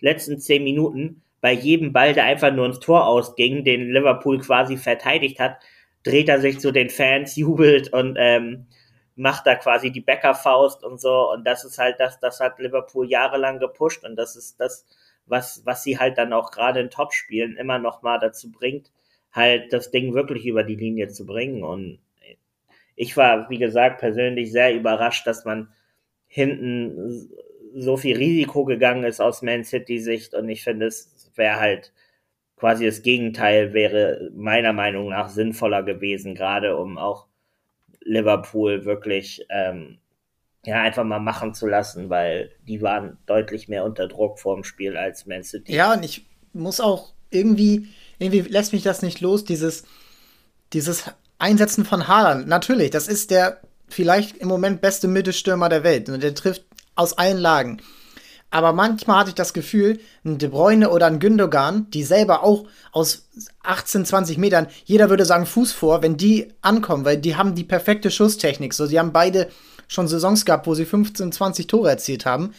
letzten 0.00 0.38
zehn 0.38 0.64
Minuten 0.64 1.22
bei 1.40 1.52
jedem 1.52 1.92
Ball, 1.92 2.14
der 2.14 2.24
einfach 2.24 2.52
nur 2.52 2.66
ins 2.66 2.80
Tor 2.80 3.06
ausging, 3.06 3.64
den 3.64 3.90
Liverpool 3.90 4.38
quasi 4.38 4.76
verteidigt 4.76 5.40
hat, 5.40 5.58
dreht 6.02 6.28
er 6.28 6.40
sich 6.40 6.58
zu 6.60 6.72
den 6.72 6.90
Fans, 6.90 7.36
jubelt 7.36 7.92
und 7.92 8.16
ähm, 8.18 8.66
macht 9.16 9.46
da 9.46 9.54
quasi 9.54 9.90
die 9.90 10.00
Bäckerfaust 10.00 10.84
und 10.84 11.00
so. 11.00 11.30
Und 11.32 11.44
das 11.46 11.64
ist 11.64 11.78
halt 11.78 12.00
das, 12.00 12.18
das 12.20 12.40
hat 12.40 12.58
Liverpool 12.58 13.08
jahrelang 13.08 13.58
gepusht 13.58 14.04
und 14.04 14.16
das 14.16 14.36
ist 14.36 14.60
das, 14.60 14.86
was, 15.26 15.62
was 15.64 15.82
sie 15.82 15.98
halt 15.98 16.18
dann 16.18 16.32
auch 16.32 16.50
gerade 16.50 16.80
in 16.80 16.90
Topspielen 16.90 17.56
immer 17.56 17.78
noch 17.78 18.02
mal 18.02 18.18
dazu 18.18 18.50
bringt, 18.50 18.90
halt 19.32 19.72
das 19.72 19.90
Ding 19.90 20.14
wirklich 20.14 20.46
über 20.46 20.64
die 20.64 20.76
Linie 20.76 21.08
zu 21.08 21.26
bringen. 21.26 21.62
Und 21.62 21.98
ich 22.96 23.16
war, 23.16 23.48
wie 23.50 23.58
gesagt, 23.58 24.00
persönlich 24.00 24.52
sehr 24.52 24.74
überrascht, 24.74 25.26
dass 25.26 25.44
man 25.44 25.72
hinten 26.26 27.30
so 27.74 27.96
viel 27.96 28.16
Risiko 28.16 28.64
gegangen 28.64 29.04
ist 29.04 29.20
aus 29.20 29.42
Man 29.42 29.64
City 29.64 29.98
Sicht 29.98 30.34
und 30.34 30.48
ich 30.48 30.62
finde, 30.62 30.86
es 30.86 31.30
wäre 31.34 31.58
halt 31.58 31.92
quasi 32.56 32.86
das 32.86 33.02
Gegenteil 33.02 33.74
wäre 33.74 34.30
meiner 34.34 34.72
Meinung 34.72 35.08
nach 35.08 35.28
sinnvoller 35.28 35.82
gewesen, 35.82 36.34
gerade 36.34 36.76
um 36.76 36.98
auch 36.98 37.26
Liverpool 38.04 38.84
wirklich 38.84 39.44
ähm, 39.50 39.98
ja 40.64 40.80
einfach 40.80 41.04
mal 41.04 41.20
machen 41.20 41.54
zu 41.54 41.66
lassen, 41.66 42.10
weil 42.10 42.50
die 42.66 42.80
waren 42.82 43.18
deutlich 43.26 43.68
mehr 43.68 43.84
unter 43.84 44.08
Druck 44.08 44.38
vor 44.38 44.54
dem 44.54 44.64
Spiel 44.64 44.96
als 44.96 45.26
Man 45.26 45.42
City. 45.42 45.74
Ja, 45.74 45.94
und 45.94 46.04
ich 46.04 46.26
muss 46.52 46.80
auch 46.80 47.12
irgendwie, 47.30 47.88
irgendwie 48.18 48.40
lässt 48.40 48.72
mich 48.72 48.82
das 48.82 49.02
nicht 49.02 49.20
los, 49.20 49.44
dieses, 49.44 49.84
dieses 50.72 51.04
Einsetzen 51.38 51.84
von 51.84 52.08
Haaland. 52.08 52.48
Natürlich, 52.48 52.90
das 52.90 53.08
ist 53.08 53.30
der 53.30 53.60
vielleicht 53.88 54.36
im 54.38 54.48
Moment 54.48 54.80
beste 54.80 55.08
Mittelstürmer 55.08 55.68
der 55.68 55.84
Welt. 55.84 56.08
Und 56.08 56.22
der 56.22 56.34
trifft 56.34 56.64
aus 56.94 57.18
allen 57.18 57.38
Lagen. 57.38 57.80
Aber 58.54 58.72
manchmal 58.72 59.18
hatte 59.18 59.30
ich 59.30 59.34
das 59.34 59.52
Gefühl, 59.52 59.98
ein 60.24 60.38
De 60.38 60.48
Bruyne 60.48 60.90
oder 60.90 61.06
ein 61.06 61.18
Gündogan, 61.18 61.90
die 61.90 62.04
selber 62.04 62.44
auch 62.44 62.66
aus 62.92 63.26
18, 63.64 64.06
20 64.06 64.38
Metern, 64.38 64.68
jeder 64.84 65.10
würde 65.10 65.24
sagen 65.24 65.44
Fuß 65.44 65.72
vor, 65.72 66.02
wenn 66.02 66.16
die 66.16 66.52
ankommen, 66.60 67.04
weil 67.04 67.16
die 67.16 67.34
haben 67.34 67.56
die 67.56 67.64
perfekte 67.64 68.12
Schusstechnik. 68.12 68.72
So, 68.72 68.86
sie 68.86 69.00
haben 69.00 69.12
beide 69.12 69.48
schon 69.88 70.06
Saisons 70.06 70.44
gehabt, 70.44 70.68
wo 70.68 70.74
sie 70.76 70.84
15, 70.84 71.32
20 71.32 71.66
Tore 71.66 71.90
erzielt 71.90 72.26
haben. 72.26 72.54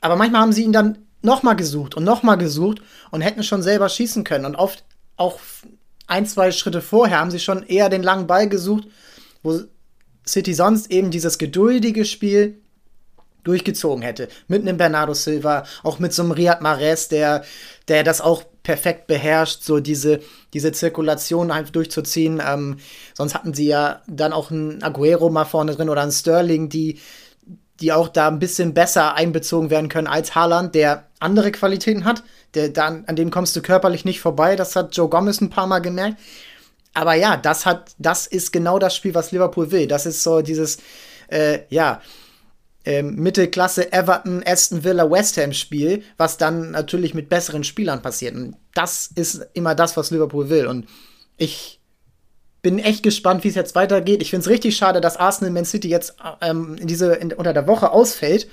Aber 0.00 0.16
manchmal 0.16 0.40
haben 0.40 0.54
sie 0.54 0.64
ihn 0.64 0.72
dann 0.72 0.96
nochmal 1.20 1.54
gesucht 1.54 1.96
und 1.96 2.04
nochmal 2.04 2.38
gesucht 2.38 2.80
und 3.10 3.20
hätten 3.20 3.42
schon 3.42 3.60
selber 3.60 3.90
schießen 3.90 4.24
können. 4.24 4.46
Und 4.46 4.56
oft 4.56 4.84
auch 5.18 5.38
ein, 6.06 6.24
zwei 6.24 6.50
Schritte 6.50 6.80
vorher 6.80 7.20
haben 7.20 7.30
sie 7.30 7.40
schon 7.40 7.62
eher 7.62 7.90
den 7.90 8.02
langen 8.02 8.26
Ball 8.26 8.48
gesucht, 8.48 8.88
wo 9.42 9.60
City 10.26 10.54
sonst 10.54 10.90
eben 10.90 11.10
dieses 11.10 11.36
geduldige 11.36 12.06
Spiel 12.06 12.62
durchgezogen 13.46 14.02
hätte. 14.02 14.28
Mit 14.48 14.62
einem 14.62 14.76
Bernardo 14.76 15.14
Silva, 15.14 15.64
auch 15.82 15.98
mit 15.98 16.12
so 16.12 16.22
einem 16.22 16.32
Riyad 16.32 16.60
Mahrez, 16.60 17.08
der, 17.08 17.44
der 17.88 18.04
das 18.04 18.20
auch 18.20 18.42
perfekt 18.62 19.06
beherrscht, 19.06 19.62
so 19.62 19.78
diese, 19.78 20.20
diese 20.52 20.72
Zirkulation 20.72 21.52
einfach 21.52 21.70
durchzuziehen. 21.70 22.42
Ähm, 22.44 22.78
sonst 23.14 23.34
hatten 23.34 23.54
sie 23.54 23.68
ja 23.68 24.02
dann 24.08 24.32
auch 24.32 24.50
einen 24.50 24.82
Aguero 24.82 25.30
mal 25.30 25.44
vorne 25.44 25.74
drin 25.74 25.88
oder 25.88 26.02
einen 26.02 26.10
Sterling, 26.10 26.68
die, 26.68 26.98
die 27.80 27.92
auch 27.92 28.08
da 28.08 28.26
ein 28.26 28.40
bisschen 28.40 28.74
besser 28.74 29.14
einbezogen 29.14 29.70
werden 29.70 29.88
können 29.88 30.08
als 30.08 30.34
Haaland, 30.34 30.74
der 30.74 31.04
andere 31.20 31.52
Qualitäten 31.52 32.04
hat. 32.04 32.24
Der, 32.54 32.68
dann, 32.70 33.04
an 33.06 33.14
dem 33.14 33.30
kommst 33.30 33.54
du 33.54 33.62
körperlich 33.62 34.04
nicht 34.04 34.20
vorbei. 34.20 34.56
Das 34.56 34.74
hat 34.74 34.96
Joe 34.96 35.08
Gomez 35.08 35.40
ein 35.40 35.50
paar 35.50 35.68
Mal 35.68 35.80
gemerkt. 35.80 36.18
Aber 36.92 37.14
ja, 37.14 37.36
das 37.36 37.66
hat, 37.66 37.94
das 37.98 38.26
ist 38.26 38.52
genau 38.52 38.78
das 38.78 38.96
Spiel, 38.96 39.14
was 39.14 39.30
Liverpool 39.30 39.70
will. 39.70 39.86
Das 39.86 40.06
ist 40.06 40.22
so 40.22 40.40
dieses, 40.40 40.78
äh, 41.28 41.60
ja, 41.68 42.00
ähm, 42.86 43.16
Mittelklasse 43.16 43.92
Everton, 43.92 44.42
Aston 44.46 44.84
Villa, 44.84 45.10
West 45.10 45.36
Ham 45.36 45.52
Spiel, 45.52 46.04
was 46.16 46.38
dann 46.38 46.70
natürlich 46.70 47.14
mit 47.14 47.28
besseren 47.28 47.64
Spielern 47.64 48.00
passiert. 48.00 48.34
Und 48.36 48.56
das 48.74 49.10
ist 49.14 49.46
immer 49.54 49.74
das, 49.74 49.96
was 49.96 50.12
Liverpool 50.12 50.48
will. 50.48 50.68
Und 50.68 50.86
ich 51.36 51.80
bin 52.62 52.78
echt 52.78 53.02
gespannt, 53.02 53.42
wie 53.44 53.48
es 53.48 53.56
jetzt 53.56 53.74
weitergeht. 53.74 54.22
Ich 54.22 54.30
finde 54.30 54.44
es 54.44 54.48
richtig 54.48 54.76
schade, 54.76 55.00
dass 55.00 55.16
Arsenal 55.16 55.52
Man 55.52 55.64
City 55.64 55.88
jetzt 55.88 56.16
ähm, 56.40 56.76
diese, 56.80 57.12
in, 57.14 57.32
unter 57.32 57.52
der 57.52 57.66
Woche 57.66 57.90
ausfällt, 57.90 58.48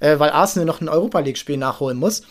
äh, 0.00 0.18
weil 0.18 0.30
Arsenal 0.30 0.66
noch 0.66 0.80
ein 0.80 0.88
Europa 0.88 1.20
League-Spiel 1.20 1.58
nachholen 1.58 1.98
muss. 1.98 2.22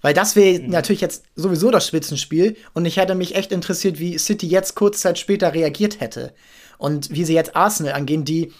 Weil 0.00 0.14
das 0.14 0.34
wäre 0.34 0.60
mhm. 0.60 0.70
natürlich 0.70 1.02
jetzt 1.02 1.24
sowieso 1.36 1.70
das 1.70 1.86
Spitzenspiel. 1.86 2.56
Und 2.72 2.86
ich 2.86 2.96
hätte 2.96 3.14
mich 3.14 3.34
echt 3.36 3.52
interessiert, 3.52 3.98
wie 3.98 4.18
City 4.18 4.48
jetzt 4.48 4.74
kurz 4.76 5.00
Zeit 5.00 5.18
später 5.18 5.52
reagiert 5.52 6.00
hätte. 6.00 6.32
Und 6.78 7.10
wie 7.10 7.26
sie 7.26 7.34
jetzt 7.34 7.54
Arsenal 7.54 7.92
angehen, 7.92 8.24
die 8.24 8.52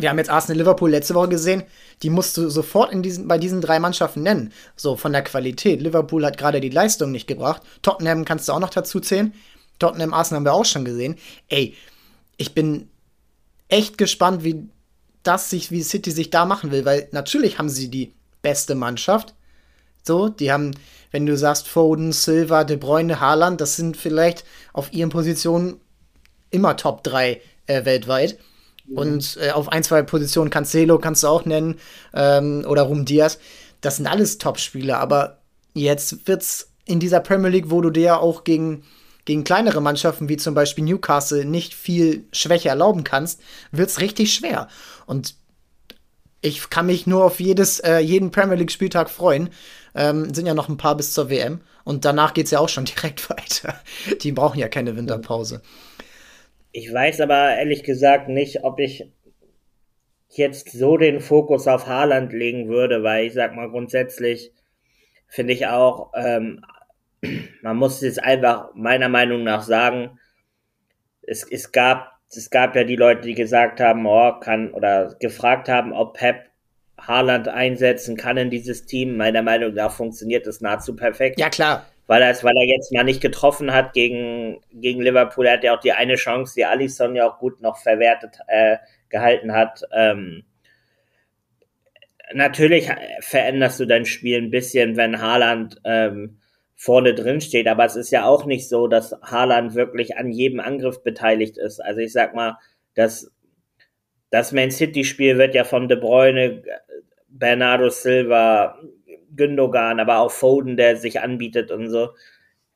wir 0.00 0.10
haben 0.10 0.18
jetzt 0.18 0.30
Arsenal 0.30 0.58
Liverpool 0.58 0.90
letzte 0.90 1.14
Woche 1.14 1.28
gesehen, 1.28 1.62
die 2.02 2.10
musst 2.10 2.36
du 2.36 2.48
sofort 2.48 2.92
in 2.92 3.02
diesen, 3.02 3.28
bei 3.28 3.38
diesen 3.38 3.60
drei 3.60 3.78
Mannschaften 3.78 4.22
nennen. 4.22 4.52
So 4.76 4.96
von 4.96 5.12
der 5.12 5.22
Qualität. 5.22 5.80
Liverpool 5.80 6.24
hat 6.24 6.38
gerade 6.38 6.60
die 6.60 6.70
Leistung 6.70 7.10
nicht 7.10 7.26
gebracht. 7.26 7.62
Tottenham 7.82 8.24
kannst 8.24 8.48
du 8.48 8.52
auch 8.52 8.60
noch 8.60 8.70
dazu 8.70 9.00
zählen. 9.00 9.34
Tottenham 9.78 10.14
Arsenal 10.14 10.38
haben 10.38 10.44
wir 10.44 10.54
auch 10.54 10.64
schon 10.64 10.84
gesehen. 10.84 11.16
Ey, 11.48 11.74
ich 12.36 12.54
bin 12.54 12.88
echt 13.68 13.98
gespannt, 13.98 14.44
wie 14.44 14.68
das 15.22 15.50
sich, 15.50 15.70
wie 15.70 15.82
City 15.82 16.10
sich 16.10 16.30
da 16.30 16.44
machen 16.44 16.70
will, 16.70 16.84
weil 16.84 17.08
natürlich 17.12 17.58
haben 17.58 17.68
sie 17.68 17.88
die 17.88 18.14
beste 18.42 18.74
Mannschaft. 18.74 19.34
So, 20.02 20.28
die 20.28 20.50
haben, 20.50 20.72
wenn 21.10 21.26
du 21.26 21.36
sagst, 21.36 21.68
Foden, 21.68 22.12
Silva, 22.12 22.64
De 22.64 22.76
Bruyne, 22.76 23.20
Haaland, 23.20 23.60
das 23.60 23.76
sind 23.76 23.96
vielleicht 23.96 24.44
auf 24.72 24.92
ihren 24.92 25.10
Positionen 25.10 25.78
immer 26.50 26.76
Top 26.76 27.04
3 27.04 27.40
äh, 27.66 27.84
weltweit. 27.84 28.38
Und 28.94 29.38
äh, 29.40 29.50
auf 29.50 29.68
ein, 29.70 29.82
zwei 29.82 30.02
Positionen 30.02 30.50
Cancelo 30.50 30.98
kannst 30.98 31.22
du 31.22 31.28
auch 31.28 31.44
nennen 31.44 31.78
ähm, 32.12 32.64
oder 32.66 32.82
Rum 32.82 33.04
Diaz. 33.04 33.38
Das 33.80 33.96
sind 33.96 34.06
alles 34.06 34.38
Top-Spieler, 34.38 34.98
aber 34.98 35.38
jetzt 35.74 36.26
wird's 36.26 36.70
in 36.84 37.00
dieser 37.00 37.20
Premier 37.20 37.50
League, 37.50 37.70
wo 37.70 37.80
du 37.80 37.90
dir 37.90 38.20
auch 38.20 38.44
gegen, 38.44 38.82
gegen 39.24 39.44
kleinere 39.44 39.80
Mannschaften 39.80 40.28
wie 40.28 40.36
zum 40.36 40.54
Beispiel 40.54 40.84
Newcastle 40.84 41.44
nicht 41.44 41.74
viel 41.74 42.24
Schwäche 42.32 42.68
erlauben 42.68 43.04
kannst, 43.04 43.40
wird's 43.70 44.00
richtig 44.00 44.34
schwer. 44.34 44.68
Und 45.06 45.34
ich 46.42 46.70
kann 46.70 46.86
mich 46.86 47.06
nur 47.06 47.24
auf 47.24 47.38
jedes, 47.38 47.80
äh, 47.80 47.98
jeden 47.98 48.30
Premier 48.30 48.56
League-Spieltag 48.56 49.10
freuen. 49.10 49.50
Ähm, 49.94 50.32
sind 50.32 50.46
ja 50.46 50.54
noch 50.54 50.68
ein 50.68 50.78
paar 50.78 50.96
bis 50.96 51.12
zur 51.12 51.30
WM. 51.30 51.60
Und 51.84 52.04
danach 52.04 52.34
geht's 52.34 52.50
ja 52.50 52.58
auch 52.58 52.68
schon 52.68 52.84
direkt 52.86 53.28
weiter. 53.30 53.74
Die 54.22 54.32
brauchen 54.32 54.58
ja 54.58 54.68
keine 54.68 54.96
Winterpause. 54.96 55.62
Ich 56.72 56.92
weiß 56.92 57.20
aber 57.20 57.56
ehrlich 57.56 57.82
gesagt 57.82 58.28
nicht, 58.28 58.62
ob 58.62 58.78
ich 58.78 59.10
jetzt 60.28 60.70
so 60.70 60.96
den 60.96 61.20
Fokus 61.20 61.66
auf 61.66 61.86
Haaland 61.86 62.32
legen 62.32 62.68
würde, 62.68 63.02
weil 63.02 63.26
ich 63.26 63.32
sag 63.34 63.54
mal 63.54 63.68
grundsätzlich 63.68 64.52
finde 65.26 65.52
ich 65.52 65.66
auch, 65.66 66.12
ähm, 66.14 66.64
man 67.62 67.76
muss 67.76 68.00
jetzt 68.00 68.22
einfach 68.22 68.70
meiner 68.74 69.08
Meinung 69.08 69.42
nach 69.42 69.62
sagen, 69.62 70.18
es, 71.22 71.44
es 71.44 71.72
gab 71.72 72.12
es 72.32 72.48
gab 72.48 72.76
ja 72.76 72.84
die 72.84 72.94
Leute, 72.94 73.22
die 73.22 73.34
gesagt 73.34 73.80
haben, 73.80 74.06
oh, 74.06 74.38
kann 74.38 74.72
oder 74.72 75.16
gefragt 75.18 75.68
haben, 75.68 75.92
ob 75.92 76.14
Pep 76.14 76.46
Haaland 76.96 77.48
einsetzen 77.48 78.16
kann 78.16 78.36
in 78.36 78.50
dieses 78.50 78.86
Team. 78.86 79.16
Meiner 79.16 79.42
Meinung 79.42 79.74
nach 79.74 79.90
funktioniert 79.90 80.46
das 80.46 80.60
nahezu 80.60 80.94
perfekt. 80.94 81.40
Ja, 81.40 81.48
klar 81.48 81.86
weil 82.10 82.22
er, 82.22 82.34
weil 82.42 82.56
er 82.56 82.66
jetzt 82.66 82.92
mal 82.92 83.04
nicht 83.04 83.20
getroffen 83.20 83.72
hat 83.72 83.92
gegen, 83.92 84.60
gegen 84.72 85.00
Liverpool. 85.00 85.46
Er 85.46 85.52
hat 85.52 85.62
ja 85.62 85.76
auch 85.76 85.80
die 85.80 85.92
eine 85.92 86.16
Chance, 86.16 86.54
die 86.56 86.64
Alisson 86.64 87.14
ja 87.14 87.30
auch 87.30 87.38
gut 87.38 87.62
noch 87.62 87.78
verwertet 87.78 88.40
äh, 88.48 88.78
gehalten 89.10 89.52
hat. 89.52 89.84
Ähm, 89.94 90.42
natürlich 92.34 92.88
veränderst 93.20 93.78
du 93.78 93.86
dein 93.86 94.06
Spiel 94.06 94.38
ein 94.38 94.50
bisschen, 94.50 94.96
wenn 94.96 95.22
Haaland 95.22 95.80
ähm, 95.84 96.40
vorne 96.74 97.14
drin 97.14 97.40
steht, 97.40 97.68
aber 97.68 97.84
es 97.84 97.94
ist 97.94 98.10
ja 98.10 98.24
auch 98.24 98.44
nicht 98.44 98.68
so, 98.68 98.88
dass 98.88 99.14
Haaland 99.22 99.76
wirklich 99.76 100.16
an 100.16 100.32
jedem 100.32 100.58
Angriff 100.58 101.04
beteiligt 101.04 101.58
ist. 101.58 101.78
Also 101.78 102.00
ich 102.00 102.12
sag 102.12 102.34
mal, 102.34 102.58
das, 102.94 103.30
das 104.30 104.50
Man 104.50 104.72
City-Spiel 104.72 105.38
wird 105.38 105.54
ja 105.54 105.62
von 105.62 105.86
De 105.86 105.96
Bruyne, 105.96 106.64
Bernardo 107.28 107.88
Silva, 107.88 108.80
Gündogan, 109.36 110.00
aber 110.00 110.18
auch 110.18 110.30
Foden, 110.30 110.76
der 110.76 110.96
sich 110.96 111.20
anbietet 111.20 111.70
und 111.70 111.88
so. 111.88 112.10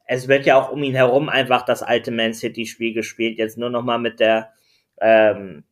Es 0.07 0.29
wird 0.29 0.47
ja 0.47 0.61
auch 0.61 0.71
um 0.71 0.83
ihn 0.83 0.95
herum 0.95 1.29
einfach 1.29 1.62
das 1.62 1.83
alte 1.83 2.11
Man 2.11 2.35
City 2.35 2.67
Spiel 2.67 2.93
gespielt, 2.95 3.38
jetzt 3.38 3.59
nur 3.59 3.71
noch 3.71 3.83
mal 3.83 3.99
mit 3.99 4.21
der 4.21 4.53
ähm, 5.01 5.64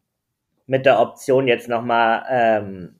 mit 0.66 0.86
der 0.86 1.00
Option 1.00 1.48
jetzt 1.48 1.68
noch 1.68 1.82
mal 1.82 2.24
ähm, 2.30 2.96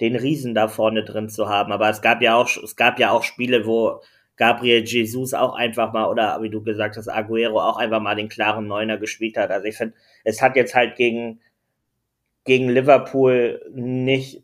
den 0.00 0.16
Riesen 0.16 0.54
da 0.54 0.68
vorne 0.68 1.04
drin 1.04 1.28
zu 1.28 1.48
haben. 1.48 1.72
Aber 1.72 1.90
es 1.90 2.02
gab 2.02 2.22
ja 2.22 2.34
auch 2.36 2.48
es 2.62 2.76
gab 2.76 2.98
ja 2.98 3.10
auch 3.10 3.22
Spiele, 3.24 3.66
wo 3.66 4.00
Gabriel 4.36 4.84
Jesus 4.84 5.34
auch 5.34 5.54
einfach 5.54 5.92
mal 5.92 6.06
oder 6.08 6.42
wie 6.42 6.50
du 6.50 6.62
gesagt 6.62 6.96
hast 6.96 7.08
Aguero 7.08 7.60
auch 7.60 7.76
einfach 7.76 8.00
mal 8.00 8.16
den 8.16 8.28
klaren 8.28 8.66
Neuner 8.66 8.98
gespielt 8.98 9.36
hat. 9.36 9.50
Also 9.50 9.66
ich 9.66 9.76
finde, 9.76 9.94
es 10.24 10.42
hat 10.42 10.56
jetzt 10.56 10.74
halt 10.74 10.96
gegen 10.96 11.40
gegen 12.44 12.68
Liverpool 12.68 13.60
nicht 13.72 14.43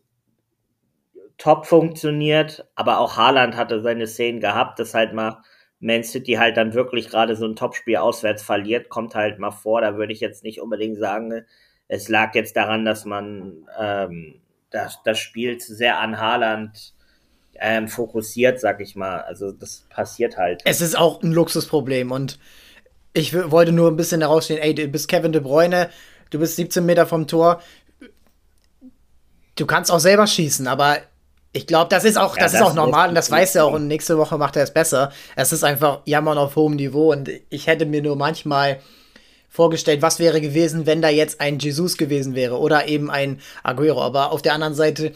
top 1.41 1.65
funktioniert, 1.65 2.67
aber 2.75 2.99
auch 2.99 3.17
Haaland 3.17 3.55
hatte 3.55 3.81
seine 3.81 4.05
Szenen 4.05 4.39
gehabt, 4.39 4.77
dass 4.77 4.93
halt 4.93 5.13
mal 5.13 5.41
Man 5.79 6.03
City 6.03 6.33
halt 6.33 6.55
dann 6.55 6.75
wirklich 6.75 7.09
gerade 7.09 7.35
so 7.35 7.47
ein 7.47 7.55
Topspiel 7.55 7.97
auswärts 7.97 8.43
verliert, 8.43 8.89
kommt 8.89 9.15
halt 9.15 9.39
mal 9.39 9.49
vor. 9.49 9.81
Da 9.81 9.97
würde 9.97 10.13
ich 10.13 10.19
jetzt 10.19 10.43
nicht 10.43 10.61
unbedingt 10.61 10.99
sagen, 10.99 11.43
es 11.87 12.09
lag 12.09 12.35
jetzt 12.35 12.55
daran, 12.55 12.85
dass 12.85 13.05
man 13.05 13.67
ähm, 13.79 14.39
das, 14.69 14.99
das 15.03 15.17
Spiel 15.17 15.57
zu 15.57 15.73
sehr 15.73 15.99
an 15.99 16.19
Haaland 16.19 16.93
ähm, 17.55 17.87
fokussiert, 17.87 18.59
sag 18.59 18.79
ich 18.79 18.95
mal. 18.95 19.21
Also 19.21 19.51
das 19.51 19.87
passiert 19.89 20.37
halt. 20.37 20.61
Es 20.65 20.79
ist 20.79 20.95
auch 20.95 21.23
ein 21.23 21.31
Luxusproblem 21.31 22.11
und 22.11 22.37
ich 23.13 23.33
wollte 23.33 23.71
nur 23.71 23.89
ein 23.89 23.97
bisschen 23.97 24.21
herausstehen, 24.21 24.61
ey, 24.61 24.75
du 24.75 24.87
bist 24.87 25.07
Kevin 25.07 25.31
De 25.31 25.41
Bruyne, 25.41 25.89
du 26.29 26.37
bist 26.37 26.55
17 26.57 26.85
Meter 26.85 27.07
vom 27.07 27.25
Tor. 27.25 27.63
Du 29.55 29.65
kannst 29.65 29.91
auch 29.91 29.99
selber 29.99 30.27
schießen, 30.27 30.67
aber 30.67 30.99
ich 31.53 31.67
glaube, 31.67 31.89
das 31.89 32.05
ist 32.05 32.17
auch, 32.17 32.37
ja, 32.37 32.43
das, 32.43 32.53
das, 32.53 32.61
ist 32.61 32.67
auch 32.67 32.73
normal 32.73 33.09
und 33.09 33.15
das 33.15 33.29
weiß 33.29 33.55
er 33.55 33.65
auch 33.65 33.73
und 33.73 33.87
nächste 33.87 34.17
Woche 34.17 34.37
macht 34.37 34.55
er 34.55 34.63
es 34.63 34.71
besser. 34.71 35.11
Es 35.35 35.51
ist 35.51 35.63
einfach 35.63 36.01
Jammern 36.05 36.37
auf 36.37 36.55
hohem 36.55 36.75
Niveau 36.75 37.11
und 37.11 37.29
ich 37.49 37.67
hätte 37.67 37.85
mir 37.85 38.01
nur 38.01 38.15
manchmal 38.15 38.79
vorgestellt, 39.49 40.01
was 40.01 40.19
wäre 40.19 40.39
gewesen, 40.39 40.85
wenn 40.85 41.01
da 41.01 41.09
jetzt 41.09 41.41
ein 41.41 41.59
Jesus 41.59 41.97
gewesen 41.97 42.35
wäre 42.35 42.57
oder 42.57 42.87
eben 42.87 43.11
ein 43.11 43.41
Aguero. 43.63 44.01
Aber 44.01 44.31
auf 44.31 44.41
der 44.41 44.53
anderen 44.53 44.75
Seite, 44.75 45.11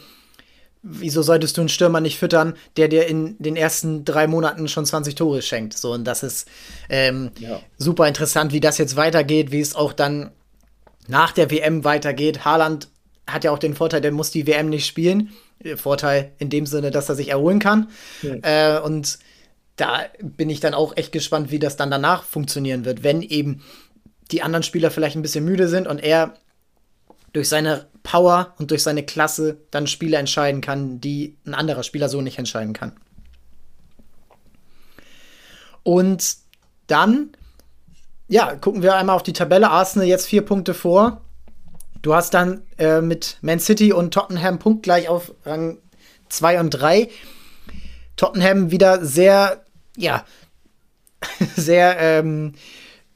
wieso 0.82 1.22
solltest 1.22 1.56
du 1.56 1.62
einen 1.62 1.70
Stürmer 1.70 2.00
nicht 2.00 2.18
füttern, 2.18 2.54
der 2.76 2.88
dir 2.88 3.06
in 3.06 3.36
den 3.38 3.56
ersten 3.56 4.04
drei 4.04 4.26
Monaten 4.26 4.68
schon 4.68 4.84
20 4.84 5.14
Tore 5.14 5.40
schenkt? 5.40 5.78
So, 5.78 5.92
und 5.92 6.04
das 6.04 6.22
ist 6.22 6.48
ähm, 6.90 7.30
ja. 7.38 7.60
super 7.78 8.06
interessant, 8.06 8.52
wie 8.52 8.60
das 8.60 8.76
jetzt 8.76 8.96
weitergeht, 8.96 9.52
wie 9.52 9.60
es 9.60 9.74
auch 9.74 9.94
dann 9.94 10.32
nach 11.08 11.32
der 11.32 11.50
WM 11.50 11.84
weitergeht. 11.84 12.44
Haaland 12.44 12.88
hat 13.26 13.44
ja 13.44 13.52
auch 13.52 13.58
den 13.58 13.74
Vorteil, 13.74 14.02
der 14.02 14.12
muss 14.12 14.32
die 14.32 14.46
WM 14.46 14.68
nicht 14.68 14.86
spielen. 14.86 15.30
Vorteil 15.76 16.32
in 16.38 16.50
dem 16.50 16.66
Sinne, 16.66 16.90
dass 16.90 17.08
er 17.08 17.14
sich 17.14 17.30
erholen 17.30 17.58
kann. 17.58 17.88
Ja. 18.22 18.76
Äh, 18.76 18.80
und 18.80 19.18
da 19.76 20.00
bin 20.20 20.50
ich 20.50 20.60
dann 20.60 20.74
auch 20.74 20.96
echt 20.96 21.12
gespannt, 21.12 21.50
wie 21.50 21.58
das 21.58 21.76
dann 21.76 21.90
danach 21.90 22.24
funktionieren 22.24 22.84
wird, 22.84 23.02
wenn 23.02 23.22
eben 23.22 23.62
die 24.30 24.42
anderen 24.42 24.62
Spieler 24.62 24.90
vielleicht 24.90 25.16
ein 25.16 25.22
bisschen 25.22 25.44
müde 25.44 25.68
sind 25.68 25.86
und 25.86 26.02
er 26.02 26.34
durch 27.32 27.48
seine 27.48 27.86
Power 28.02 28.54
und 28.58 28.70
durch 28.70 28.82
seine 28.82 29.02
Klasse 29.02 29.58
dann 29.70 29.86
Spiele 29.86 30.16
entscheiden 30.16 30.60
kann, 30.60 31.00
die 31.00 31.36
ein 31.46 31.54
anderer 31.54 31.82
Spieler 31.82 32.08
so 32.08 32.22
nicht 32.22 32.38
entscheiden 32.38 32.72
kann. 32.72 32.92
Und 35.82 36.36
dann, 36.86 37.30
ja, 38.28 38.54
gucken 38.56 38.82
wir 38.82 38.96
einmal 38.96 39.16
auf 39.16 39.22
die 39.22 39.32
Tabelle. 39.32 39.70
Arsenal 39.70 40.08
jetzt 40.08 40.26
vier 40.26 40.42
Punkte 40.42 40.72
vor. 40.74 41.20
Du 42.06 42.14
hast 42.14 42.34
dann 42.34 42.62
äh, 42.78 43.00
mit 43.00 43.36
Man 43.40 43.58
City 43.58 43.92
und 43.92 44.14
Tottenham 44.14 44.60
punktgleich 44.60 45.08
auf 45.08 45.34
Rang 45.44 45.78
2 46.28 46.60
und 46.60 46.70
3. 46.70 47.08
Tottenham 48.14 48.70
wieder 48.70 49.04
sehr, 49.04 49.64
ja, 49.96 50.24
sehr, 51.56 51.98
ähm, 51.98 52.52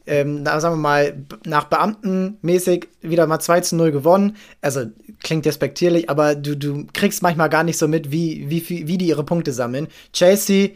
ähm, 0.08 0.44
sagen 0.44 0.74
wir 0.74 0.80
mal, 0.80 1.24
nach 1.46 1.66
Beamtenmäßig 1.66 2.88
wieder 3.00 3.28
mal 3.28 3.38
2 3.38 3.60
zu 3.60 3.76
0 3.76 3.92
gewonnen. 3.92 4.36
Also 4.60 4.86
klingt 5.22 5.44
despektierlich, 5.44 6.10
aber 6.10 6.34
du, 6.34 6.56
du 6.56 6.88
kriegst 6.92 7.22
manchmal 7.22 7.48
gar 7.48 7.62
nicht 7.62 7.78
so 7.78 7.86
mit, 7.86 8.10
wie, 8.10 8.50
wie, 8.50 8.88
wie 8.88 8.98
die 8.98 9.06
ihre 9.06 9.22
Punkte 9.22 9.52
sammeln. 9.52 9.86
Chelsea 10.12 10.70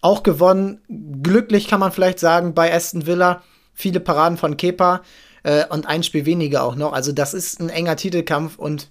auch 0.00 0.22
gewonnen. 0.22 0.80
Glücklich 1.22 1.68
kann 1.68 1.80
man 1.80 1.92
vielleicht 1.92 2.18
sagen 2.18 2.54
bei 2.54 2.74
Aston 2.74 3.06
Villa. 3.06 3.42
Viele 3.74 4.00
Paraden 4.00 4.38
von 4.38 4.56
Kepa 4.56 5.02
äh, 5.48 5.64
und 5.70 5.88
ein 5.88 6.02
Spiel 6.02 6.26
weniger 6.26 6.62
auch 6.62 6.76
noch. 6.76 6.92
Also 6.92 7.12
das 7.12 7.32
ist 7.32 7.58
ein 7.60 7.70
enger 7.70 7.96
Titelkampf 7.96 8.58
und 8.58 8.90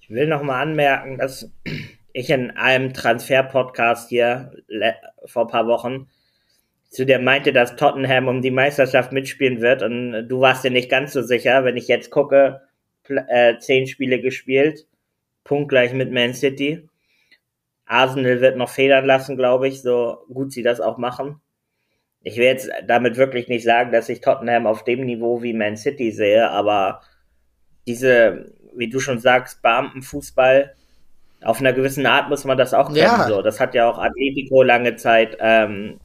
ich 0.00 0.10
will 0.10 0.26
noch 0.26 0.42
mal 0.42 0.60
anmerken, 0.60 1.16
dass 1.16 1.48
ich 2.12 2.30
in 2.30 2.50
einem 2.50 2.92
Transfer-Podcast 2.92 4.08
hier 4.08 4.52
vor 5.24 5.44
ein 5.44 5.50
paar 5.50 5.66
Wochen 5.66 6.08
zu 6.90 7.06
dir 7.06 7.18
meinte, 7.18 7.52
dass 7.52 7.76
Tottenham 7.76 8.28
um 8.28 8.42
die 8.42 8.50
Meisterschaft 8.50 9.12
mitspielen 9.12 9.60
wird 9.60 9.82
und 9.82 10.28
du 10.28 10.40
warst 10.40 10.64
dir 10.64 10.70
nicht 10.70 10.90
ganz 10.90 11.12
so 11.12 11.22
sicher. 11.22 11.64
Wenn 11.64 11.76
ich 11.76 11.88
jetzt 11.88 12.10
gucke, 12.10 12.60
äh, 13.08 13.58
zehn 13.58 13.86
Spiele 13.86 14.20
gespielt, 14.20 14.86
punktgleich 15.44 15.92
mit 15.92 16.12
Man 16.12 16.34
City. 16.34 16.88
Arsenal 17.86 18.40
wird 18.40 18.56
noch 18.56 18.70
federn 18.70 19.04
lassen, 19.04 19.36
glaube 19.36 19.68
ich, 19.68 19.82
so 19.82 20.24
gut 20.32 20.52
sie 20.52 20.62
das 20.62 20.80
auch 20.80 20.98
machen. 20.98 21.40
Ich 22.24 22.36
will 22.36 22.44
jetzt 22.44 22.70
damit 22.86 23.16
wirklich 23.16 23.48
nicht 23.48 23.64
sagen, 23.64 23.92
dass 23.92 24.08
ich 24.08 24.20
Tottenham 24.20 24.66
auf 24.66 24.82
dem 24.82 25.04
Niveau 25.04 25.42
wie 25.42 25.52
Man 25.52 25.76
City 25.76 26.10
sehe, 26.10 26.50
aber 26.50 27.02
diese, 27.86 28.50
wie 28.74 28.88
du 28.88 28.98
schon 28.98 29.18
sagst, 29.18 29.62
Beamtenfußball, 29.62 30.74
auf 31.42 31.60
einer 31.60 31.74
gewissen 31.74 32.06
Art 32.06 32.30
muss 32.30 32.44
man 32.44 32.56
das 32.56 32.72
auch 32.72 32.86
können. 32.86 32.96
Ja. 32.96 33.28
So, 33.28 33.42
das 33.42 33.60
hat 33.60 33.74
ja 33.74 33.88
auch 33.88 33.98
Atletico 33.98 34.62
lange 34.62 34.96
Zeit 34.96 35.36
ähm, 35.40 36.00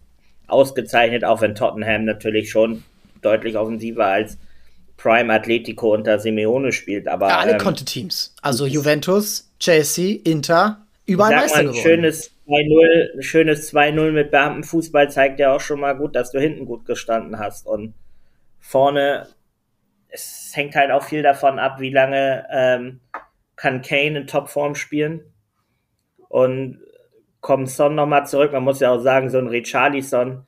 ausgezeichnet, 0.48 1.24
auch 1.24 1.42
wenn 1.42 1.56
Tottenham 1.56 2.04
natürlich 2.06 2.52
schon 2.52 2.84
deutlich 3.22 3.58
offensiver 3.58 4.06
als 4.06 4.38
Prime 4.98 5.34
Atletico 5.34 5.94
unter 5.94 6.20
Simeone 6.20 6.74
spielt. 6.74 7.08
Aber, 7.08 7.30
ja, 7.30 7.38
alle 7.40 7.54
ähm, 7.54 7.58
Konto-Teams. 7.58 8.36
Also 8.42 8.66
Juventus, 8.66 9.50
Chelsea, 9.60 10.20
Inter, 10.26 10.86
überall 11.06 11.36
Meister 11.36 11.64
geworden. 11.64 11.82
Schönes 11.82 12.32
2-0, 12.50 13.22
schönes 13.22 13.72
2-0 13.72 14.12
mit 14.12 14.32
Beamtenfußball 14.32 15.10
zeigt 15.10 15.40
ja 15.40 15.54
auch 15.56 15.62
schon 15.62 15.80
mal 15.80 15.96
gut, 15.96 16.16
dass 16.16 16.32
du 16.32 16.40
hinten 16.40 16.66
gut 16.66 16.86
gestanden 16.86 17.38
hast. 17.40 17.68
Und 17.68 17.94
vorne, 18.60 19.28
es 20.10 20.52
hängt 20.56 20.76
halt 20.76 20.92
auch 20.92 21.04
viel 21.04 21.22
davon 21.22 21.60
ab, 21.60 21.80
wie 21.80 21.92
lange 21.92 22.46
ähm, 22.52 23.02
kann 23.56 23.82
Kane 23.82 24.20
in 24.20 24.28
Topform 24.28 24.76
spielen. 24.76 25.22
Und 26.28 26.80
kommt 27.42 27.70
Son 27.70 27.96
nochmal 27.96 28.26
zurück. 28.26 28.52
Man 28.52 28.64
muss 28.64 28.80
ja 28.80 28.92
auch 28.92 29.00
sagen, 29.00 29.30
so 29.30 29.38
ein 29.38 29.48
Richarlison 29.48 30.48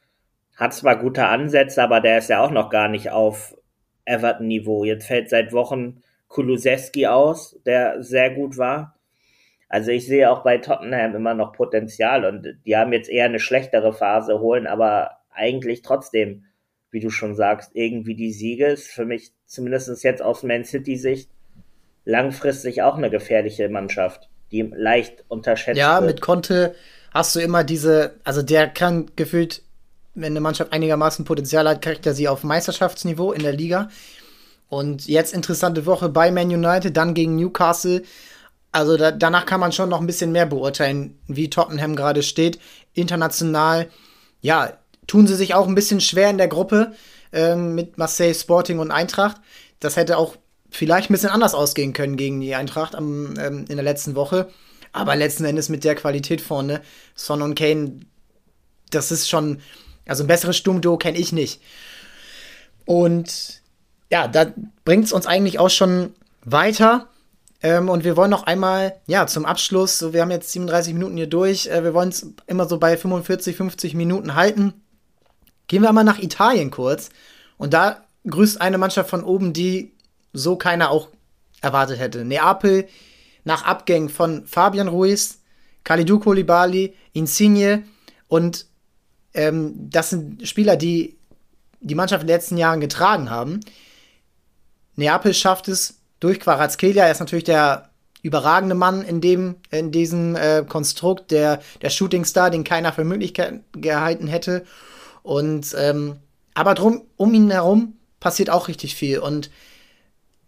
hat 0.55 0.73
zwar 0.73 0.97
gute 0.97 1.27
Ansätze, 1.27 1.81
aber 1.81 2.01
der 2.01 2.17
ist 2.17 2.29
ja 2.29 2.41
auch 2.41 2.51
noch 2.51 2.69
gar 2.69 2.87
nicht 2.87 3.11
auf 3.11 3.55
Everton-Niveau. 4.05 4.83
Jetzt 4.83 5.07
fällt 5.07 5.29
seit 5.29 5.53
Wochen 5.53 6.01
Kulusewski 6.27 7.07
aus, 7.07 7.59
der 7.65 8.03
sehr 8.03 8.31
gut 8.31 8.57
war. 8.57 8.95
Also 9.71 9.91
ich 9.91 10.05
sehe 10.05 10.29
auch 10.29 10.43
bei 10.43 10.57
Tottenham 10.57 11.15
immer 11.15 11.33
noch 11.33 11.53
Potenzial 11.53 12.25
und 12.25 12.57
die 12.65 12.75
haben 12.75 12.91
jetzt 12.91 13.09
eher 13.09 13.23
eine 13.23 13.39
schlechtere 13.39 13.93
Phase, 13.93 14.41
holen 14.41 14.67
aber 14.67 15.11
eigentlich 15.29 15.81
trotzdem, 15.81 16.43
wie 16.89 16.99
du 16.99 17.09
schon 17.09 17.35
sagst, 17.35 17.71
irgendwie 17.73 18.15
die 18.15 18.33
Siege. 18.33 18.65
Ist 18.65 18.89
für 18.89 19.05
mich 19.05 19.31
zumindest 19.45 20.03
jetzt 20.03 20.21
aus 20.21 20.43
Man 20.43 20.65
City-Sicht 20.65 21.29
langfristig 22.03 22.81
auch 22.81 22.97
eine 22.97 23.09
gefährliche 23.09 23.69
Mannschaft, 23.69 24.29
die 24.51 24.69
leicht 24.75 25.23
unterschätzt 25.29 25.77
ja, 25.77 25.93
wird. 25.93 26.01
Ja, 26.01 26.07
mit 26.07 26.21
Conte 26.21 26.75
hast 27.13 27.37
du 27.37 27.39
immer 27.39 27.63
diese, 27.63 28.15
also 28.25 28.41
der 28.41 28.67
kann 28.67 29.09
gefühlt 29.15 29.63
wenn 30.13 30.33
eine 30.33 30.41
Mannschaft 30.41 30.73
einigermaßen 30.73 31.23
Potenzial 31.23 31.69
hat, 31.69 31.81
kriegt 31.81 32.05
er 32.05 32.13
sie 32.13 32.27
auf 32.27 32.43
Meisterschaftsniveau 32.43 33.31
in 33.31 33.43
der 33.43 33.53
Liga. 33.53 33.89
Und 34.67 35.07
jetzt 35.07 35.33
interessante 35.33 35.85
Woche 35.85 36.09
bei 36.09 36.31
Man 36.31 36.49
United, 36.49 36.95
dann 36.97 37.13
gegen 37.13 37.37
Newcastle. 37.37 38.03
Also 38.71 38.97
da, 38.97 39.11
danach 39.11 39.45
kann 39.45 39.59
man 39.59 39.71
schon 39.71 39.89
noch 39.89 39.99
ein 39.99 40.07
bisschen 40.07 40.31
mehr 40.31 40.45
beurteilen, 40.45 41.19
wie 41.27 41.49
Tottenham 41.49 41.95
gerade 41.95 42.23
steht. 42.23 42.59
International, 42.93 43.89
ja, 44.41 44.73
tun 45.07 45.27
sie 45.27 45.35
sich 45.35 45.53
auch 45.53 45.67
ein 45.67 45.75
bisschen 45.75 46.01
schwer 46.01 46.29
in 46.29 46.37
der 46.37 46.47
Gruppe 46.47 46.93
ähm, 47.33 47.75
mit 47.75 47.97
Marseille, 47.97 48.33
Sporting 48.33 48.79
und 48.79 48.91
Eintracht. 48.91 49.37
Das 49.79 49.97
hätte 49.97 50.17
auch 50.17 50.35
vielleicht 50.69 51.09
ein 51.09 51.13
bisschen 51.13 51.29
anders 51.29 51.53
ausgehen 51.53 51.93
können 51.93 52.15
gegen 52.15 52.39
die 52.39 52.55
Eintracht 52.55 52.95
am, 52.95 53.33
ähm, 53.37 53.65
in 53.67 53.75
der 53.75 53.83
letzten 53.83 54.15
Woche. 54.15 54.49
Aber 54.93 55.15
letzten 55.15 55.45
Endes 55.45 55.69
mit 55.69 55.83
der 55.83 55.95
Qualität 55.95 56.41
vorne, 56.41 56.81
Son 57.15 57.41
und 57.41 57.55
Kane, 57.55 58.01
das 58.89 59.11
ist 59.11 59.29
schon 59.29 59.61
also 60.11 60.23
ein 60.23 60.27
besseres 60.27 60.57
Sturmduo 60.57 60.97
kenne 60.97 61.17
ich 61.17 61.31
nicht. 61.31 61.61
Und 62.85 63.61
ja, 64.11 64.27
da 64.27 64.53
bringt 64.83 65.05
es 65.05 65.13
uns 65.13 65.25
eigentlich 65.25 65.59
auch 65.59 65.69
schon 65.69 66.13
weiter. 66.43 67.07
Ähm, 67.63 67.89
und 67.89 68.03
wir 68.03 68.17
wollen 68.17 68.31
noch 68.31 68.43
einmal, 68.43 68.99
ja, 69.07 69.27
zum 69.27 69.45
Abschluss, 69.45 69.99
so, 69.99 70.13
wir 70.13 70.21
haben 70.21 70.31
jetzt 70.31 70.51
37 70.51 70.93
Minuten 70.93 71.17
hier 71.17 71.27
durch, 71.27 71.67
äh, 71.67 71.83
wir 71.83 71.93
wollen 71.93 72.09
es 72.09 72.27
immer 72.47 72.67
so 72.67 72.79
bei 72.79 72.97
45, 72.97 73.55
50 73.55 73.93
Minuten 73.93 74.35
halten. 74.35 74.73
Gehen 75.67 75.83
wir 75.83 75.93
mal 75.93 76.03
nach 76.03 76.19
Italien 76.19 76.71
kurz. 76.71 77.09
Und 77.57 77.73
da 77.73 78.03
grüßt 78.27 78.59
eine 78.59 78.77
Mannschaft 78.77 79.09
von 79.09 79.23
oben, 79.23 79.53
die 79.53 79.93
so 80.33 80.55
keiner 80.55 80.89
auch 80.89 81.09
erwartet 81.61 81.99
hätte. 81.99 82.25
Neapel 82.25 82.87
nach 83.43 83.65
Abgängen 83.65 84.09
von 84.09 84.45
Fabian 84.45 84.87
Ruiz, 84.87 85.39
Kalidou 85.83 86.19
Koulibaly, 86.19 86.95
Insigne 87.13 87.83
und 88.27 88.65
ähm, 89.33 89.73
das 89.89 90.11
sind 90.11 90.47
Spieler, 90.47 90.75
die 90.75 91.17
die 91.79 91.95
Mannschaft 91.95 92.23
in 92.23 92.27
den 92.27 92.35
letzten 92.35 92.57
Jahren 92.57 92.79
getragen 92.79 93.29
haben. 93.29 93.61
Neapel 94.95 95.33
schafft 95.33 95.67
es 95.67 96.00
durch 96.21 96.39
Quarazkelia, 96.39 97.03
er 97.03 97.11
ist 97.11 97.19
natürlich 97.19 97.43
der 97.43 97.89
überragende 98.21 98.75
Mann 98.75 99.01
in 99.01 99.19
dem 99.19 99.55
in 99.71 99.91
diesem 99.91 100.37
äh, 100.37 100.63
Konstrukt, 100.67 101.31
der 101.31 101.59
der 101.81 101.89
Shootingstar, 101.89 102.49
den 102.49 102.63
keiner 102.63 102.93
für 102.93 103.03
möglich 103.03 103.33
gehalten 103.73 104.27
hätte. 104.27 104.63
Und 105.23 105.75
ähm, 105.77 106.17
aber 106.53 106.73
drum 106.73 107.03
um 107.17 107.33
ihn 107.33 107.51
herum 107.51 107.97
passiert 108.19 108.49
auch 108.49 108.69
richtig 108.69 108.95
viel 108.95 109.19
und 109.19 109.49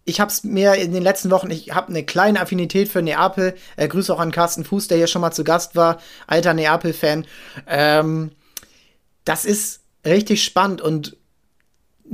ich 0.05 0.19
habe 0.19 0.29
es 0.29 0.43
mir 0.43 0.75
in 0.75 0.91
den 0.91 1.03
letzten 1.03 1.31
Wochen, 1.31 1.49
ich 1.49 1.73
habe 1.73 1.87
eine 1.87 2.03
kleine 2.03 2.41
Affinität 2.41 2.89
für 2.89 3.01
Neapel. 3.01 3.55
Äh, 3.77 3.87
Grüße 3.87 4.13
auch 4.13 4.19
an 4.19 4.31
Carsten 4.31 4.65
Fuß, 4.65 4.89
der 4.89 4.97
hier 4.97 5.07
schon 5.07 5.21
mal 5.21 5.31
zu 5.31 5.43
Gast 5.43 5.75
war, 5.75 5.99
alter 6.27 6.53
Neapel-Fan. 6.53 7.25
Ähm, 7.67 8.31
das 9.23 9.45
ist 9.45 9.81
richtig 10.05 10.43
spannend 10.43 10.81
und 10.81 11.15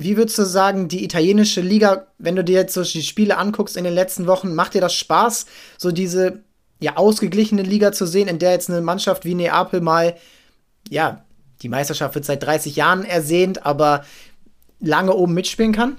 wie 0.02 0.18
würdest 0.18 0.38
du 0.38 0.44
sagen, 0.44 0.88
die 0.88 1.04
italienische 1.04 1.62
Liga, 1.62 2.08
wenn 2.18 2.36
du 2.36 2.44
dir 2.44 2.60
jetzt 2.60 2.74
so 2.74 2.84
die 2.84 3.04
Spiele 3.04 3.38
anguckst 3.38 3.78
in 3.78 3.84
den 3.84 3.94
letzten 3.94 4.28
Wochen, 4.28 4.56
macht 4.56 4.74
dir 4.74 4.82
das 4.82 4.96
Spaß, 4.96 5.46
so 5.78 5.92
diese 5.92 6.44
ja 6.80 6.98
ausgeglichene 6.98 7.62
Liga 7.62 7.92
zu 7.92 8.06
sehen, 8.06 8.28
in 8.28 8.40
der 8.40 8.52
jetzt 8.52 8.70
eine 8.70 8.82
Mannschaft 8.82 9.26
wie 9.26 9.36
Neapel 9.36 9.82
mal, 9.82 10.16
ja, 10.90 11.26
die 11.62 11.70
Meisterschaft 11.70 12.16
wird 12.16 12.26
seit 12.26 12.44
30 12.44 12.76
Jahren 12.76 13.04
ersehnt, 13.04 13.66
aber 13.66 14.06
lange 14.80 15.14
oben 15.14 15.34
mitspielen 15.34 15.74
kann? 15.74 15.98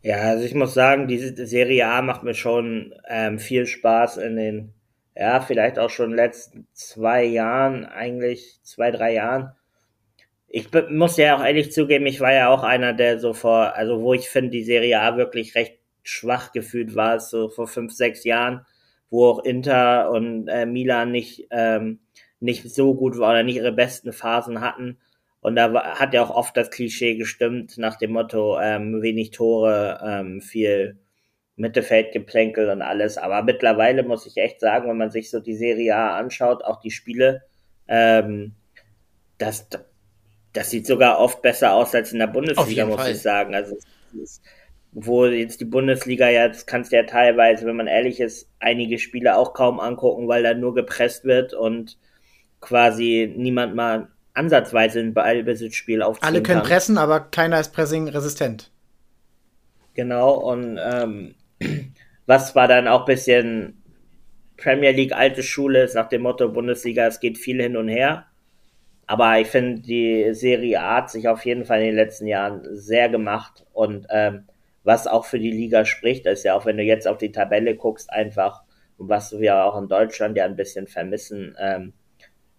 Ja, 0.00 0.16
also 0.16 0.44
ich 0.44 0.54
muss 0.54 0.74
sagen, 0.74 1.06
diese 1.06 1.46
Serie 1.46 1.86
A 1.86 2.02
macht 2.02 2.22
mir 2.22 2.34
schon 2.34 2.94
ähm, 3.08 3.38
viel 3.38 3.66
Spaß 3.66 4.16
in 4.16 4.36
den 4.36 4.74
ja, 5.14 5.40
vielleicht 5.40 5.78
auch 5.78 5.90
schon 5.90 6.14
letzten 6.14 6.66
zwei 6.72 7.24
Jahren, 7.24 7.84
eigentlich 7.84 8.60
zwei, 8.62 8.90
drei 8.90 9.12
Jahren. 9.12 9.52
Ich 10.54 10.68
muss 10.90 11.16
ja 11.16 11.36
auch 11.36 11.44
ehrlich 11.44 11.72
zugeben, 11.72 12.04
ich 12.04 12.20
war 12.20 12.32
ja 12.32 12.50
auch 12.50 12.62
einer, 12.62 12.92
der 12.92 13.18
so 13.18 13.32
vor, 13.32 13.74
also 13.74 14.02
wo 14.02 14.12
ich 14.12 14.28
finde, 14.28 14.50
die 14.50 14.64
Serie 14.64 15.00
A 15.00 15.16
wirklich 15.16 15.54
recht 15.54 15.78
schwach 16.02 16.52
gefühlt 16.52 16.94
war, 16.94 17.18
so 17.20 17.48
vor 17.48 17.66
fünf, 17.66 17.92
sechs 17.92 18.24
Jahren, 18.24 18.66
wo 19.08 19.26
auch 19.28 19.44
Inter 19.44 20.10
und 20.10 20.48
äh, 20.48 20.66
Milan 20.66 21.10
nicht, 21.10 21.46
ähm, 21.50 22.00
nicht 22.38 22.70
so 22.70 22.94
gut 22.94 23.18
war 23.18 23.30
oder 23.30 23.42
nicht 23.44 23.56
ihre 23.56 23.72
besten 23.72 24.12
Phasen 24.12 24.60
hatten. 24.60 24.98
Und 25.40 25.56
da 25.56 25.72
war, 25.72 25.98
hat 25.98 26.12
ja 26.12 26.22
auch 26.22 26.30
oft 26.30 26.56
das 26.56 26.70
Klischee 26.70 27.16
gestimmt 27.16 27.78
nach 27.78 27.96
dem 27.96 28.12
Motto, 28.12 28.60
ähm, 28.60 29.00
wenig 29.00 29.30
Tore, 29.30 30.00
ähm, 30.04 30.42
viel, 30.42 30.98
Mittelfeldgeplänkel 31.56 32.70
und 32.70 32.82
alles. 32.82 33.18
Aber 33.18 33.42
mittlerweile 33.42 34.02
muss 34.02 34.26
ich 34.26 34.36
echt 34.36 34.60
sagen, 34.60 34.88
wenn 34.88 34.96
man 34.96 35.10
sich 35.10 35.30
so 35.30 35.40
die 35.40 35.54
Serie 35.54 35.96
A 35.96 36.16
anschaut, 36.18 36.64
auch 36.64 36.80
die 36.80 36.90
Spiele, 36.90 37.42
ähm, 37.88 38.54
das, 39.38 39.68
das 40.52 40.70
sieht 40.70 40.86
sogar 40.86 41.18
oft 41.18 41.42
besser 41.42 41.72
aus 41.72 41.94
als 41.94 42.12
in 42.12 42.18
der 42.18 42.26
Bundesliga, 42.26 42.86
muss 42.86 43.02
Fall. 43.02 43.12
ich 43.12 43.22
sagen. 43.22 43.54
Also 43.54 43.76
wo 44.92 45.24
jetzt 45.24 45.60
die 45.60 45.64
Bundesliga 45.64 46.28
ja, 46.28 46.48
das 46.48 46.66
kannst 46.66 46.92
du 46.92 46.96
ja 46.96 47.04
teilweise, 47.04 47.64
wenn 47.64 47.76
man 47.76 47.86
ehrlich 47.86 48.20
ist, 48.20 48.50
einige 48.60 48.98
Spiele 48.98 49.36
auch 49.36 49.54
kaum 49.54 49.80
angucken, 49.80 50.28
weil 50.28 50.42
da 50.42 50.52
nur 50.52 50.74
gepresst 50.74 51.24
wird 51.24 51.54
und 51.54 51.96
quasi 52.60 53.32
niemand 53.34 53.74
mal 53.74 54.08
ansatzweise 54.34 55.00
ein 55.00 55.14
Ballbesitzspiel 55.14 56.02
aufziehen 56.02 56.26
Alle 56.26 56.42
können 56.42 56.60
kann. 56.60 56.68
pressen, 56.68 56.98
aber 56.98 57.20
keiner 57.20 57.58
ist 57.58 57.72
pressing 57.72 58.08
resistent. 58.08 58.70
Genau, 59.94 60.34
und 60.34 60.78
ähm, 60.82 61.34
was 62.26 62.54
war 62.54 62.68
dann 62.68 62.86
auch 62.86 63.06
bisschen 63.06 63.82
Premier 64.58 64.92
League 64.92 65.12
alte 65.12 65.42
Schule 65.42 65.82
ist 65.82 65.94
nach 65.94 66.08
dem 66.08 66.22
Motto 66.22 66.48
Bundesliga, 66.50 67.06
es 67.06 67.18
geht 67.18 67.38
viel 67.38 67.60
hin 67.60 67.76
und 67.76 67.88
her. 67.88 68.26
Aber 69.06 69.40
ich 69.40 69.48
finde, 69.48 69.82
die 69.82 70.32
Serie 70.32 70.80
A 70.80 70.96
hat 70.96 71.10
sich 71.10 71.28
auf 71.28 71.44
jeden 71.44 71.64
Fall 71.64 71.80
in 71.80 71.86
den 71.86 71.96
letzten 71.96 72.26
Jahren 72.26 72.62
sehr 72.76 73.08
gemacht. 73.08 73.66
Und 73.72 74.06
ähm, 74.10 74.46
was 74.84 75.06
auch 75.06 75.24
für 75.24 75.38
die 75.38 75.50
Liga 75.50 75.84
spricht, 75.84 76.26
ist 76.26 76.44
ja 76.44 76.54
auch, 76.54 76.66
wenn 76.66 76.76
du 76.76 76.82
jetzt 76.82 77.06
auf 77.06 77.18
die 77.18 77.32
Tabelle 77.32 77.76
guckst, 77.76 78.12
einfach, 78.12 78.62
was 78.98 79.38
wir 79.38 79.64
auch 79.64 79.78
in 79.80 79.88
Deutschland 79.88 80.36
ja 80.36 80.44
ein 80.44 80.56
bisschen 80.56 80.86
vermissen, 80.86 81.56
ähm, 81.58 81.92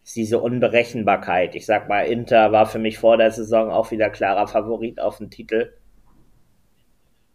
ist 0.04 0.16
diese 0.16 0.40
Unberechenbarkeit. 0.40 1.56
Ich 1.56 1.66
sag 1.66 1.88
mal, 1.88 2.06
Inter 2.06 2.52
war 2.52 2.66
für 2.66 2.80
mich 2.80 2.98
vor 2.98 3.18
der 3.18 3.32
Saison 3.32 3.72
auch 3.72 3.92
wieder 3.92 4.10
klarer 4.10 4.48
Favorit 4.48 5.00
auf 5.00 5.18
den 5.18 5.30
Titel. 5.30 5.74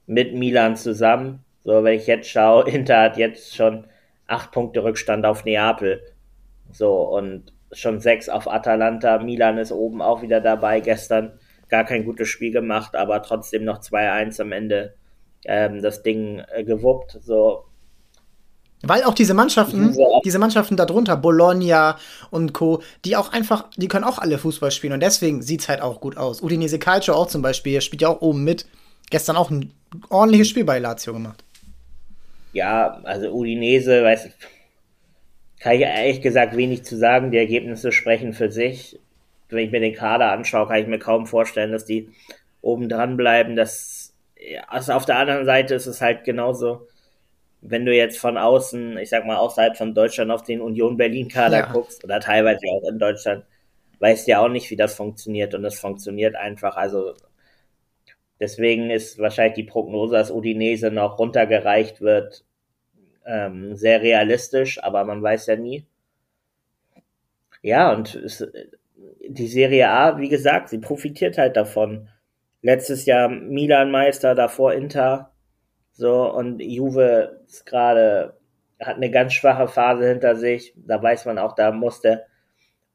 Mit 0.07 0.35
Milan 0.35 0.77
zusammen. 0.77 1.45
So, 1.65 1.83
wenn 1.85 1.99
ich 1.99 2.07
jetzt 2.07 2.29
schaue, 2.29 2.69
Inter 2.71 3.01
hat 3.01 3.17
jetzt 3.17 3.57
schon 3.57 3.87
acht 4.27 4.53
Punkte 4.53 4.85
Rückstand 4.85 5.25
auf 5.25 5.45
Neapel. 5.45 6.03
So, 6.71 7.03
und 7.03 7.53
schon 7.73 8.01
sechs 8.01 8.29
auf 8.29 8.49
Atalanta. 8.49 9.19
Milan 9.19 9.59
ist 9.59 9.73
oben 9.73 10.03
auch 10.03 10.23
wieder 10.23 10.41
dabei. 10.41 10.81
Gestern 10.81 11.39
gar 11.69 11.85
kein 11.85 12.05
gutes 12.05 12.29
Spiel 12.29 12.53
gemacht, 12.53 12.97
aber 12.97 13.23
trotzdem 13.23 13.65
noch 13.65 13.81
2-1 13.81 14.41
am 14.41 14.53
Ende 14.53 14.95
ähm, 15.45 15.83
das 15.83 16.03
Ding 16.03 16.43
äh, 16.53 16.65
gewuppt. 16.65 17.19
So, 17.23 17.65
Weil 18.83 19.05
auch 19.05 19.15
diese 19.15 19.35
Mannschaften, 19.35 19.97
diese 20.25 20.39
Mannschaften 20.39 20.77
darunter, 20.77 21.17
Bologna 21.17 21.99
und 22.31 22.53
Co., 22.53 22.83
die 23.05 23.17
auch 23.17 23.33
einfach, 23.33 23.67
die 23.77 23.89
können 23.89 24.05
auch 24.05 24.19
alle 24.19 24.39
Fußball 24.39 24.71
spielen 24.71 24.95
und 24.95 25.01
deswegen 25.01 25.43
sieht 25.43 25.61
es 25.61 25.69
halt 25.69 25.83
auch 25.83 26.01
gut 26.01 26.17
aus. 26.17 26.43
Udinese 26.43 26.79
Calcio 26.79 27.15
auch 27.15 27.27
zum 27.27 27.43
Beispiel, 27.43 27.81
spielt 27.81 28.03
ja 28.03 28.09
auch 28.09 28.21
oben 28.21 28.45
mit. 28.45 28.67
Gestern 29.11 29.37
auch 29.37 29.51
ein 29.51 29.73
ordentliches 30.11 30.51
Spiel 30.51 30.65
bei 30.65 30.79
Lazio 30.79 31.13
gemacht. 31.13 31.43
Ja, 32.53 33.01
also 33.05 33.31
Udinese, 33.31 34.03
weiß 34.03 34.27
ich, 34.27 34.33
kann 35.61 35.75
ich 35.75 35.81
ehrlich 35.83 36.21
gesagt 36.23 36.57
wenig 36.57 36.85
zu 36.85 36.97
sagen. 36.97 37.31
Die 37.31 37.39
Ergebnisse 37.39 37.93
sprechen 37.93 38.33
für 38.33 38.51
sich. 38.51 38.99
Wenn 39.49 39.65
ich 39.65 39.71
mir 39.71 39.81
den 39.81 39.95
Kader 39.95 40.33
anschaue, 40.33 40.69
kann 40.69 40.81
ich 40.81 40.87
mir 40.87 40.99
kaum 40.99 41.27
vorstellen, 41.27 41.73
dass 41.73 41.85
die 41.85 42.11
oben 42.61 42.89
dran 42.89 43.17
bleiben. 43.17 43.57
Das, 43.57 44.15
also 44.69 44.93
auf 44.93 45.07
der 45.07 45.19
anderen 45.19 45.45
Seite 45.47 45.75
ist 45.75 45.87
es 45.87 46.01
halt 46.01 46.25
genauso 46.25 46.87
wenn 47.61 47.85
du 47.85 47.95
jetzt 47.95 48.19
von 48.19 48.39
außen, 48.39 48.99
ich 48.99 49.11
sag 49.11 49.27
mal, 49.27 49.37
außerhalb 49.37 49.77
von 49.77 49.95
Deutschland 49.95 50.31
auf 50.31 50.43
den 50.43 50.61
Union 50.61 50.97
Berlin-Kader 50.97 51.59
ja. 51.59 51.73
guckst 51.73 52.05
oder 52.05 52.21
teilweise 52.21 52.67
auch 52.71 52.89
in 52.89 52.99
Deutschland, 52.99 53.45
weißt 53.99 54.27
du 54.27 54.31
ja 54.31 54.41
auch 54.41 54.49
nicht, 54.49 54.71
wie 54.71 54.77
das 54.77 54.95
funktioniert 54.95 55.55
und 55.55 55.65
es 55.65 55.79
funktioniert 55.79 56.37
einfach. 56.37 56.77
Also 56.77 57.15
deswegen 58.39 58.91
ist 58.91 59.19
wahrscheinlich 59.19 59.55
die 59.55 59.65
Prognose, 59.65 60.15
dass 60.15 60.31
Udinese 60.31 60.91
noch 60.91 61.19
runtergereicht 61.19 62.01
wird, 62.01 62.45
ähm, 63.29 63.77
sehr 63.77 64.03
realistisch, 64.03 64.83
aber 64.83 65.05
man 65.05 65.23
weiß 65.23 65.47
ja 65.47 65.57
nie. 65.57 65.87
Ja, 67.63 67.93
und 67.93 68.15
es, 68.15 68.47
die 69.29 69.49
Serie 69.49 69.91
A, 69.91 70.19
wie 70.19 70.29
gesagt, 70.29 70.71
sie 70.71 70.79
profitiert 70.79 71.39
halt 71.39 71.57
davon. 71.57 72.09
Letztes 72.63 73.07
Jahr 73.07 73.29
Milan 73.29 73.91
Meister, 73.91 74.35
davor 74.35 74.73
Inter 74.73 75.33
so, 75.99 76.33
und 76.33 76.61
Juve 76.61 77.41
ist 77.49 77.67
gerade, 77.67 78.39
hat 78.81 78.97
eine 78.97 79.11
ganz 79.11 79.33
schwache 79.33 79.67
Phase 79.67 80.09
hinter 80.09 80.37
sich. 80.37 80.73
Da 80.77 81.03
weiß 81.03 81.25
man 81.27 81.39
auch, 81.39 81.57
da 81.57 81.73
muss 81.73 82.01
der 82.01 82.27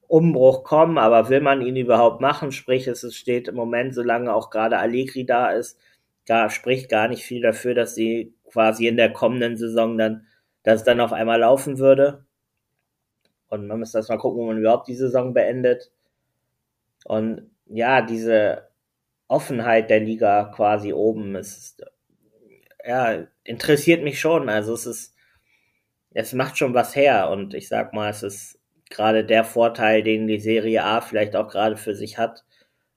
Umbruch 0.08 0.64
kommen, 0.64 0.98
aber 0.98 1.28
will 1.28 1.42
man 1.42 1.62
ihn 1.62 1.76
überhaupt 1.76 2.22
machen? 2.22 2.54
Sprich, 2.54 2.88
es 2.88 3.14
steht 3.14 3.50
im 3.50 3.56
Moment, 3.56 3.94
solange 3.94 4.34
auch 4.34 4.50
gerade 4.50 4.78
Allegri 4.78 5.26
da 5.26 5.52
ist, 5.52 5.78
gar, 6.26 6.50
spricht 6.50 6.90
gar 6.90 7.10
nicht 7.10 7.24
viel 7.26 7.42
dafür, 7.42 7.74
dass 7.76 7.94
sie 7.94 8.34
quasi 8.54 8.88
in 8.88 8.98
der 8.98 9.12
kommenden 9.12 9.58
Saison 9.58 9.98
dann, 9.98 10.28
dass 10.64 10.82
es 10.82 10.84
dann 10.86 11.02
auf 11.02 11.12
einmal 11.12 11.40
laufen 11.40 11.80
würde. 11.80 12.26
Und 13.50 13.68
man 13.68 13.80
muss 13.80 13.92
das 13.92 14.10
mal 14.10 14.18
gucken, 14.18 14.40
wo 14.40 14.46
man 14.46 14.58
überhaupt 14.58 14.88
die 14.88 14.96
Saison 14.96 15.34
beendet. 15.34 15.92
Und 17.06 17.52
ja, 17.66 18.02
diese 18.02 18.70
Offenheit 19.28 19.90
der 19.90 20.00
Liga 20.00 20.46
quasi 20.56 20.94
oben 20.94 21.36
ist 21.36 21.84
ja, 22.86 23.26
interessiert 23.44 24.04
mich 24.04 24.20
schon. 24.20 24.50
Also 24.50 24.74
es 24.74 24.86
ist, 24.86 25.16
es 26.12 26.34
macht 26.34 26.58
schon 26.58 26.74
was 26.74 26.96
her 26.96 27.30
und 27.30 27.54
ich 27.54 27.68
sag 27.68 27.94
mal, 27.94 28.10
es 28.10 28.24
ist 28.24 28.60
gerade 28.90 29.26
der 29.26 29.44
Vorteil, 29.44 30.04
den 30.04 30.28
die 30.28 30.40
Serie 30.40 30.84
A 30.84 31.02
vielleicht 31.02 31.36
auch 31.36 31.50
gerade 31.50 31.78
für 31.78 31.96
sich 31.96 32.18
hat. 32.18 32.44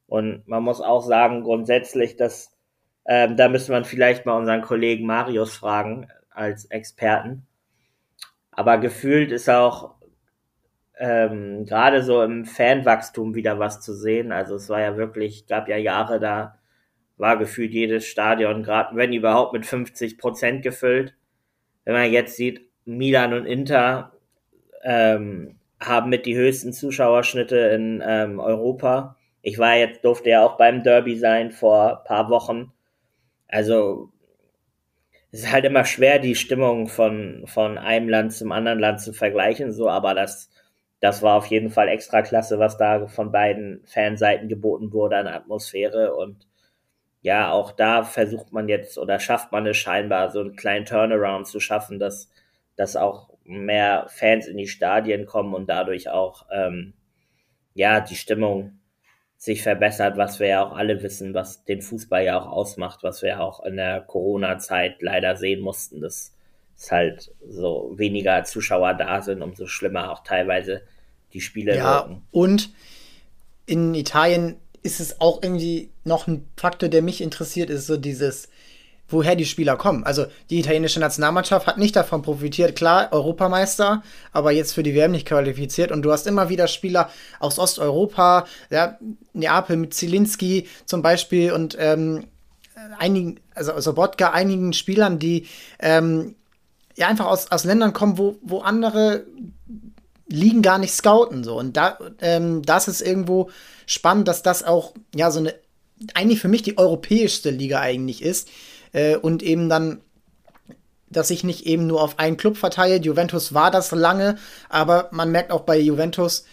Und 0.07 0.46
man 0.46 0.62
muss 0.62 0.80
auch 0.80 1.02
sagen, 1.02 1.42
grundsätzlich, 1.42 2.16
dass 2.16 2.55
ähm, 3.09 3.36
da 3.36 3.48
müsste 3.48 3.72
man 3.72 3.84
vielleicht 3.84 4.26
mal 4.26 4.36
unseren 4.36 4.62
Kollegen 4.62 5.07
Marius 5.07 5.57
fragen 5.57 6.09
als 6.30 6.66
Experten. 6.66 7.46
Aber 8.50 8.78
gefühlt 8.78 9.32
ist 9.32 9.48
auch 9.48 9.96
ähm, 10.98 11.66
gerade 11.66 12.02
so 12.02 12.22
im 12.22 12.44
Fanwachstum 12.44 13.34
wieder 13.34 13.59
was 13.59 13.80
zu 13.80 13.94
sehen. 13.94 14.32
Also 14.32 14.57
es 14.57 14.68
war 14.68 14.80
ja 14.80 14.96
wirklich, 14.96 15.46
gab 15.46 15.68
ja 15.68 15.76
Jahre 15.76 16.20
da, 16.20 16.59
war 17.16 17.36
gefühlt 17.38 17.72
jedes 17.72 18.07
Stadion, 18.07 18.62
gerade 18.62 18.96
wenn 18.96 19.12
überhaupt 19.12 19.52
mit 19.52 19.66
50 19.66 20.18
Prozent 20.18 20.62
gefüllt. 20.62 21.14
Wenn 21.84 21.94
man 21.94 22.11
jetzt 22.11 22.36
sieht, 22.36 22.62
Milan 22.84 23.34
und 23.34 23.46
Inter 23.46 24.12
ähm, 24.84 25.59
haben 25.80 26.11
mit 26.11 26.26
die 26.26 26.36
höchsten 26.36 26.72
Zuschauerschnitte 26.72 27.57
in 27.57 28.02
ähm, 28.07 28.40
Europa. 28.40 29.16
Ich 29.42 29.59
war 29.59 29.76
jetzt, 29.76 30.04
durfte 30.04 30.30
ja 30.30 30.44
auch 30.44 30.57
beim 30.57 30.82
Derby 30.82 31.16
sein 31.16 31.50
vor 31.50 32.04
paar 32.04 32.30
Wochen. 32.30 32.72
Also 33.49 34.12
es 35.32 35.40
ist 35.40 35.53
halt 35.53 35.64
immer 35.64 35.84
schwer, 35.84 36.18
die 36.18 36.34
Stimmung 36.34 36.88
von, 36.88 37.44
von 37.47 37.78
einem 37.78 38.09
Land 38.09 38.32
zum 38.32 38.53
anderen 38.53 38.78
Land 38.78 39.01
zu 39.01 39.12
vergleichen, 39.12 39.72
so, 39.72 39.88
aber 39.88 40.14
das, 40.14 40.51
das 41.01 41.22
war 41.22 41.36
auf 41.36 41.47
jeden 41.47 41.70
Fall 41.70 41.88
extra 41.88 42.22
klasse, 42.22 42.59
was 42.59 42.78
da 42.78 43.07
von 43.07 43.32
beiden 43.32 43.82
Fanseiten 43.86 44.49
geboten 44.49 44.92
wurde 44.92 45.16
an 45.16 45.26
Atmosphäre 45.26 46.14
und 46.14 46.47
ja, 47.22 47.51
auch 47.51 47.72
da 47.72 48.05
versucht 48.05 48.53
man 48.53 48.68
jetzt 48.68 48.99
oder 48.99 49.18
schafft 49.18 49.53
man 49.53 49.66
es 49.66 49.76
scheinbar, 49.76 50.30
so 50.30 50.40
einen 50.40 50.57
kleinen 50.57 50.86
Turnaround 50.86 51.47
zu 51.49 51.61
schaffen, 51.61 51.99
dass, 51.99 52.30
dass 52.76 52.97
auch 52.97 53.30
mehr 53.44 54.07
Fans 54.09 54.47
in 54.47 54.57
die 54.57 54.68
Stadien 54.68 55.26
kommen 55.26 55.55
und 55.55 55.68
dadurch 55.68 56.09
auch 56.09 56.47
ähm, 56.53 56.94
ja 57.74 58.01
die 58.01 58.14
Stimmung 58.16 58.78
sich 59.37 59.62
verbessert, 59.62 60.16
was 60.16 60.41
wir 60.41 60.49
ja 60.49 60.66
auch 60.66 60.74
alle 60.74 61.03
wissen, 61.03 61.34
was 61.34 61.64
den 61.64 61.82
Fußball 61.82 62.24
ja 62.24 62.41
auch 62.41 62.47
ausmacht, 62.47 63.03
was 63.03 63.22
wir 63.22 63.41
auch 63.41 63.64
in 63.64 63.76
der 63.76 64.01
Corona-Zeit 64.01 65.03
leider 65.03 65.37
sehen 65.37 65.61
mussten, 65.61 66.01
dass 66.01 66.34
es 66.76 66.91
halt 66.91 67.32
so 67.47 67.93
weniger 67.97 68.45
Zuschauer 68.45 68.95
da 68.95 69.22
sind, 69.22 69.43
umso 69.43 69.66
schlimmer 69.66 70.11
auch 70.11 70.22
teilweise 70.24 70.82
die 71.32 71.41
Spiele 71.41 71.76
ja, 71.76 72.01
wirken. 72.01 72.22
Und 72.30 72.70
in 73.66 73.95
Italien 73.95 74.57
ist 74.82 75.01
es 75.01 75.20
auch 75.20 75.43
irgendwie 75.43 75.91
noch 76.05 76.26
ein 76.26 76.49
Faktor, 76.57 76.89
der 76.89 77.03
mich 77.03 77.20
interessiert, 77.20 77.70
ist 77.70 77.87
so 77.87 77.97
dieses, 77.97 78.49
woher 79.09 79.36
die 79.36 79.44
Spieler 79.44 79.76
kommen. 79.76 80.04
Also 80.04 80.26
die 80.50 80.59
italienische 80.59 81.00
Nationalmannschaft 81.00 81.66
hat 81.66 81.78
nicht 81.78 81.94
davon 81.94 82.22
profitiert, 82.22 82.76
klar, 82.76 83.09
Europameister, 83.12 84.02
aber 84.32 84.50
jetzt 84.50 84.72
für 84.72 84.82
die 84.82 84.94
WM 84.94 85.12
nicht 85.12 85.26
qualifiziert. 85.26 85.92
Und 85.92 86.02
du 86.02 86.12
hast 86.12 86.26
immer 86.26 86.48
wieder 86.48 86.68
Spieler 86.68 87.11
aus 87.38 87.59
Osteuropa, 87.59 88.46
ja, 88.70 88.98
Neapel 89.32 89.76
mit 89.76 89.94
Zielinski 89.94 90.68
zum 90.86 91.02
Beispiel 91.02 91.52
und 91.52 91.76
ähm, 91.78 92.24
einigen, 92.98 93.40
also 93.54 93.78
Sobotka, 93.80 94.30
einigen 94.30 94.72
Spielern, 94.72 95.18
die 95.18 95.46
ähm, 95.78 96.34
ja 96.96 97.09
einfach 97.09 97.26
aus, 97.26 97.50
aus 97.50 97.64
Ländern 97.64 97.92
kommen, 97.92 98.18
wo, 98.18 98.36
wo 98.42 98.61
andere 98.61 99.26
Ligen 100.28 100.62
gar 100.62 100.78
nicht 100.78 100.92
scouten. 100.92 101.44
So. 101.44 101.59
Und 101.59 101.76
da, 101.76 101.98
ähm, 102.20 102.62
das 102.62 102.88
ist 102.88 103.00
irgendwo 103.00 103.50
spannend, 103.86 104.28
dass 104.28 104.42
das 104.42 104.64
auch, 104.64 104.94
ja, 105.14 105.30
so 105.30 105.38
eine, 105.38 105.54
eigentlich 106.14 106.40
für 106.40 106.48
mich 106.48 106.62
die 106.62 106.78
europäischste 106.78 107.50
Liga 107.50 107.80
eigentlich 107.80 108.22
ist. 108.22 108.48
Äh, 108.93 109.16
und 109.16 109.43
eben 109.43 109.68
dann, 109.68 110.01
dass 111.09 111.28
sich 111.28 111.45
nicht 111.45 111.66
eben 111.66 111.87
nur 111.87 112.03
auf 112.03 112.18
einen 112.18 112.37
Club 112.37 112.57
verteilt. 112.57 113.05
Juventus 113.05 113.55
war 113.55 113.70
das 113.70 113.93
lange, 113.93 114.37
aber 114.68 115.09
man 115.12 115.30
merkt 115.30 115.53
auch 115.53 115.62
bei 115.62 115.78
Juventus, 115.78 116.45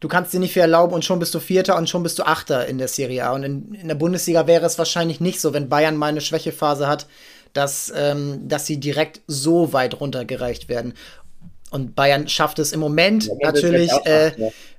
du 0.00 0.08
kannst 0.08 0.32
dir 0.32 0.40
nicht 0.40 0.52
viel 0.52 0.62
erlauben 0.62 0.94
und 0.94 1.04
schon 1.04 1.18
bist 1.18 1.34
du 1.34 1.40
Vierter 1.40 1.76
und 1.76 1.88
schon 1.88 2.02
bist 2.02 2.18
du 2.18 2.24
Achter 2.24 2.66
in 2.66 2.78
der 2.78 2.88
Serie 2.88 3.24
A. 3.24 3.32
Und 3.32 3.42
in, 3.42 3.74
in 3.74 3.88
der 3.88 3.94
Bundesliga 3.94 4.46
wäre 4.46 4.66
es 4.66 4.78
wahrscheinlich 4.78 5.20
nicht 5.20 5.40
so, 5.40 5.54
wenn 5.54 5.68
Bayern 5.68 5.96
mal 5.96 6.08
eine 6.08 6.20
Schwächephase 6.20 6.86
hat, 6.86 7.06
dass, 7.54 7.92
ähm, 7.96 8.46
dass 8.46 8.66
sie 8.66 8.78
direkt 8.78 9.22
so 9.26 9.72
weit 9.72 10.00
runtergereicht 10.00 10.68
werden. 10.68 10.94
Und 11.70 11.96
Bayern 11.96 12.28
schafft 12.28 12.58
es 12.58 12.72
im 12.72 12.80
Moment 12.80 13.26
ja, 13.26 13.34
natürlich, 13.42 13.90
äh, 14.04 14.32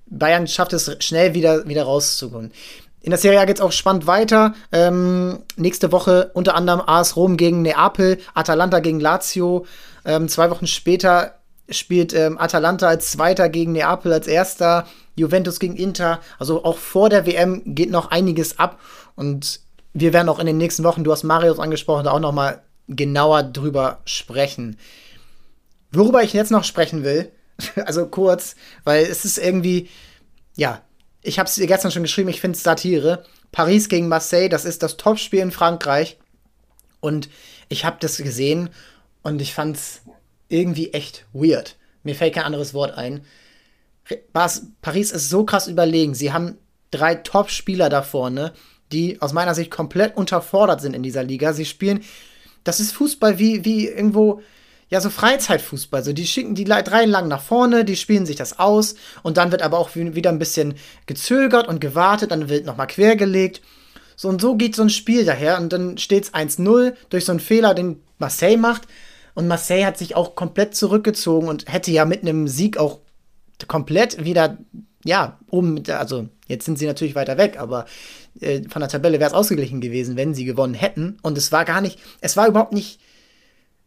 Bayern 0.05 0.47
schafft 0.47 0.73
es 0.73 0.95
schnell 0.99 1.33
wieder, 1.33 1.67
wieder 1.67 1.83
rauszukommen. 1.83 2.51
In 3.05 3.11
der 3.11 3.19
Serie 3.19 3.39
A 3.39 3.45
geht 3.45 3.57
es 3.57 3.61
auch 3.61 3.71
spannend 3.71 4.07
weiter. 4.07 4.55
Ähm, 4.71 5.43
nächste 5.57 5.91
Woche 5.91 6.31
unter 6.33 6.55
anderem 6.55 6.81
AS 6.81 7.15
Rom 7.15 7.37
gegen 7.37 7.61
Neapel, 7.61 8.17
Atalanta 8.33 8.79
gegen 8.79 8.99
Lazio. 8.99 9.67
Ähm, 10.05 10.27
zwei 10.27 10.49
Wochen 10.49 10.65
später 10.65 11.35
spielt 11.69 12.15
ähm, 12.15 12.39
Atalanta 12.39 12.87
als 12.87 13.11
Zweiter 13.11 13.47
gegen 13.47 13.73
Neapel 13.73 14.11
als 14.11 14.25
Erster, 14.25 14.87
Juventus 15.15 15.59
gegen 15.59 15.75
Inter. 15.75 16.19
Also 16.39 16.65
auch 16.65 16.79
vor 16.79 17.09
der 17.09 17.27
WM 17.27 17.61
geht 17.75 17.91
noch 17.91 18.09
einiges 18.09 18.57
ab. 18.57 18.79
Und 19.15 19.59
wir 19.93 20.11
werden 20.11 20.27
auch 20.27 20.39
in 20.39 20.47
den 20.47 20.57
nächsten 20.57 20.83
Wochen, 20.83 21.03
du 21.03 21.11
hast 21.11 21.21
Marius 21.21 21.59
angesprochen, 21.59 22.05
da 22.05 22.11
auch 22.11 22.19
noch 22.19 22.33
mal 22.33 22.63
genauer 22.87 23.43
drüber 23.43 23.99
sprechen. 24.05 24.79
Worüber 25.91 26.23
ich 26.23 26.33
jetzt 26.33 26.49
noch 26.49 26.63
sprechen 26.63 27.03
will, 27.03 27.31
also 27.85 28.07
kurz, 28.07 28.55
weil 28.83 29.05
es 29.05 29.25
ist 29.25 29.37
irgendwie, 29.37 29.89
ja, 30.55 30.81
ich 31.25 31.39
habe 31.39 31.47
es 31.47 31.55
dir 31.55 31.67
gestern 31.67 31.91
schon 31.91 32.03
geschrieben, 32.03 32.29
ich 32.29 32.39
finde 32.39 32.55
es 32.55 32.63
Satire. 32.63 33.23
Paris 33.51 33.89
gegen 33.89 34.07
Marseille, 34.07 34.49
das 34.49 34.65
ist 34.65 34.83
das 34.83 34.97
Topspiel 34.97 35.39
in 35.39 35.51
Frankreich. 35.51 36.17
Und 36.99 37.29
ich 37.67 37.85
habe 37.85 37.97
das 37.99 38.17
gesehen 38.17 38.69
und 39.23 39.41
ich 39.41 39.53
fand 39.53 39.75
es 39.75 40.01
irgendwie 40.49 40.93
echt 40.93 41.25
weird. 41.33 41.77
Mir 42.03 42.15
fällt 42.15 42.35
kein 42.35 42.43
anderes 42.43 42.73
Wort 42.73 42.95
ein. 42.95 43.25
Paris 44.81 45.11
ist 45.11 45.29
so 45.29 45.45
krass 45.45 45.67
überlegen. 45.67 46.13
Sie 46.13 46.31
haben 46.31 46.57
drei 46.91 47.15
Top-Spieler 47.15 47.89
da 47.89 48.03
vorne, 48.03 48.53
die 48.91 49.19
aus 49.21 49.33
meiner 49.33 49.55
Sicht 49.55 49.71
komplett 49.71 50.15
unterfordert 50.15 50.81
sind 50.81 50.95
in 50.95 51.01
dieser 51.01 51.23
Liga. 51.23 51.53
Sie 51.53 51.65
spielen, 51.65 52.03
das 52.63 52.79
ist 52.79 52.91
Fußball 52.91 53.39
wie, 53.39 53.65
wie 53.65 53.87
irgendwo 53.87 54.41
ja, 54.89 55.01
so 55.01 55.09
Freizeitfußball. 55.09 56.03
So, 56.03 56.13
die 56.13 56.27
schicken 56.27 56.55
die 56.55 56.65
drei 56.65 57.05
lang 57.05 57.27
nach 57.27 57.41
vorne, 57.41 57.85
die 57.85 57.95
spielen 57.95 58.25
sich 58.25 58.35
das 58.35 58.59
aus 58.59 58.95
und 59.23 59.37
dann 59.37 59.51
wird 59.51 59.61
aber 59.61 59.79
auch 59.79 59.95
wieder 59.95 60.29
ein 60.29 60.39
bisschen 60.39 60.75
gezögert 61.05 61.67
und 61.67 61.81
gewartet, 61.81 62.31
dann 62.31 62.49
wird 62.49 62.65
nochmal 62.65 62.87
quergelegt. 62.87 63.61
So 64.15 64.29
und 64.29 64.39
so 64.39 64.55
geht 64.55 64.75
so 64.75 64.83
ein 64.83 64.89
Spiel 64.89 65.25
daher 65.25 65.57
und 65.59 65.73
dann 65.73 65.97
steht 65.97 66.25
es 66.25 66.33
1-0 66.33 66.93
durch 67.09 67.25
so 67.25 67.31
einen 67.31 67.39
Fehler, 67.39 67.73
den 67.73 68.01
Marseille 68.17 68.57
macht. 68.57 68.83
Und 69.33 69.47
Marseille 69.47 69.85
hat 69.85 69.97
sich 69.97 70.15
auch 70.15 70.35
komplett 70.35 70.75
zurückgezogen 70.75 71.49
und 71.49 71.71
hätte 71.71 71.91
ja 71.91 72.05
mit 72.05 72.21
einem 72.21 72.47
Sieg 72.47 72.77
auch 72.77 72.99
komplett 73.67 74.23
wieder, 74.23 74.57
ja, 75.03 75.39
oben, 75.49 75.83
also 75.89 76.29
jetzt 76.47 76.65
sind 76.65 76.79
sie 76.79 76.85
natürlich 76.85 77.15
weiter 77.15 77.37
weg, 77.37 77.59
aber 77.59 77.85
äh, 78.39 78.61
von 78.69 78.79
der 78.79 78.89
Tabelle 78.89 79.19
wäre 79.19 79.29
es 79.29 79.35
ausgeglichen 79.35 79.81
gewesen, 79.81 80.15
wenn 80.15 80.33
sie 80.33 80.45
gewonnen 80.45 80.73
hätten. 80.73 81.17
Und 81.21 81.37
es 81.37 81.51
war 81.51 81.65
gar 81.65 81.81
nicht, 81.81 81.99
es 82.21 82.37
war 82.37 82.47
überhaupt 82.47 82.71
nicht 82.71 82.99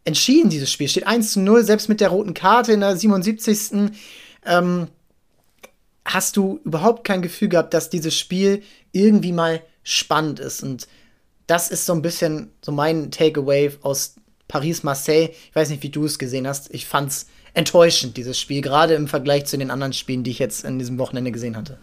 entschieden, 0.09 0.49
dieses 0.49 0.71
Spiel. 0.71 0.89
Steht 0.89 1.07
1 1.07 1.33
zu 1.33 1.39
0, 1.39 1.63
selbst 1.63 1.87
mit 1.87 2.01
der 2.01 2.09
roten 2.09 2.33
Karte 2.33 2.73
in 2.73 2.81
der 2.81 2.97
77. 2.97 3.91
Ähm, 4.45 4.87
hast 6.03 6.35
du 6.35 6.59
überhaupt 6.65 7.03
kein 7.03 7.21
Gefühl 7.21 7.49
gehabt, 7.49 7.73
dass 7.73 7.89
dieses 7.89 8.17
Spiel 8.17 8.63
irgendwie 8.91 9.31
mal 9.31 9.61
spannend 9.83 10.39
ist. 10.39 10.63
Und 10.63 10.87
das 11.47 11.69
ist 11.69 11.85
so 11.85 11.93
ein 11.93 12.01
bisschen 12.01 12.51
so 12.61 12.71
mein 12.71 13.11
Takeaway 13.11 13.71
aus 13.81 14.15
Paris-Marseille. 14.47 15.29
Ich 15.29 15.55
weiß 15.55 15.69
nicht, 15.69 15.83
wie 15.83 15.89
du 15.89 16.05
es 16.05 16.19
gesehen 16.19 16.47
hast. 16.47 16.73
Ich 16.73 16.85
fand 16.85 17.11
es 17.11 17.27
enttäuschend, 17.53 18.17
dieses 18.17 18.39
Spiel, 18.39 18.61
gerade 18.61 18.95
im 18.95 19.07
Vergleich 19.07 19.45
zu 19.45 19.57
den 19.57 19.71
anderen 19.71 19.93
Spielen, 19.93 20.23
die 20.23 20.31
ich 20.31 20.39
jetzt 20.39 20.65
in 20.65 20.79
diesem 20.79 20.97
Wochenende 20.97 21.31
gesehen 21.31 21.55
hatte. 21.55 21.77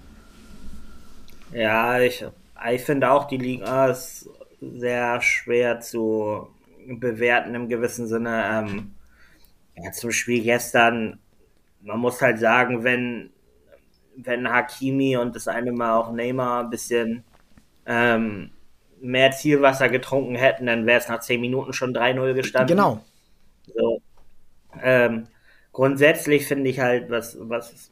Ja, 1.53 2.01
ich, 2.01 2.25
ich 2.73 2.83
finde 2.83 3.11
auch, 3.11 3.29
die 3.29 3.39
Liga 3.39 3.89
ist 3.89 4.29
sehr 4.61 5.21
schwer 5.23 5.81
zu 5.81 6.49
bewerten 6.87 7.55
im 7.55 7.69
gewissen 7.69 8.07
Sinne. 8.07 8.45
Ähm, 8.51 8.95
ja, 9.77 9.93
zum 9.93 10.11
Spiel 10.11 10.43
gestern, 10.43 11.19
man 11.83 11.99
muss 11.99 12.21
halt 12.23 12.39
sagen, 12.39 12.85
wenn, 12.85 13.31
wenn 14.17 14.49
Hakimi 14.49 15.17
und 15.17 15.37
das 15.37 15.49
eine 15.49 15.73
Mal 15.73 15.97
auch 15.97 16.13
Neymar 16.13 16.65
ein 16.65 16.71
bisschen 16.71 17.25
ähm, 17.85 18.51
mehr 19.01 19.31
Zielwasser 19.33 19.89
getrunken 19.89 20.35
hätten, 20.35 20.67
dann 20.67 20.87
wäre 20.87 20.99
es 20.99 21.09
nach 21.09 21.21
10 21.21 21.41
Minuten 21.41 21.73
schon 21.73 21.95
3-0 21.95 22.35
gestanden. 22.35 22.77
Genau. 22.77 23.05
So. 23.75 24.01
Ähm, 24.83 25.29
grundsätzlich 25.73 26.47
finde 26.47 26.71
ich 26.71 26.81
halt, 26.81 27.11
was, 27.11 27.37
was 27.41 27.91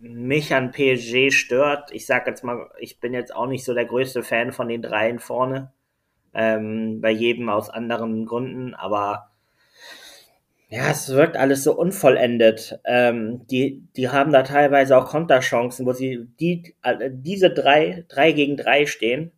mich 0.00 0.54
an 0.54 0.70
PSG 0.70 1.32
stört, 1.32 1.90
ich 1.92 2.06
sag 2.06 2.26
jetzt 2.26 2.44
mal, 2.44 2.70
ich 2.78 3.00
bin 3.00 3.14
jetzt 3.14 3.34
auch 3.34 3.46
nicht 3.46 3.64
so 3.64 3.74
der 3.74 3.84
größte 3.84 4.22
Fan 4.22 4.52
von 4.52 4.68
den 4.68 4.82
dreien 4.82 5.18
vorne. 5.18 5.72
Ähm, 6.40 7.00
bei 7.00 7.10
jedem 7.10 7.48
aus 7.48 7.68
anderen 7.68 8.24
Gründen, 8.24 8.72
aber 8.74 9.32
ja, 10.70 10.90
es 10.90 11.08
wirkt 11.08 11.36
alles 11.36 11.64
so 11.64 11.76
unvollendet. 11.76 12.78
Ähm, 12.84 13.46
die, 13.48 13.82
die 13.96 14.10
haben 14.10 14.32
da 14.32 14.42
teilweise 14.42 14.96
auch 14.96 15.06
Konterchancen, 15.06 15.86
wo 15.86 15.92
sie 15.92 16.28
die, 16.38 16.74
äh, 16.82 17.10
diese 17.10 17.50
drei, 17.50 18.04
drei 18.08 18.32
gegen 18.32 18.56
drei 18.56 18.86
stehen. 18.86 19.32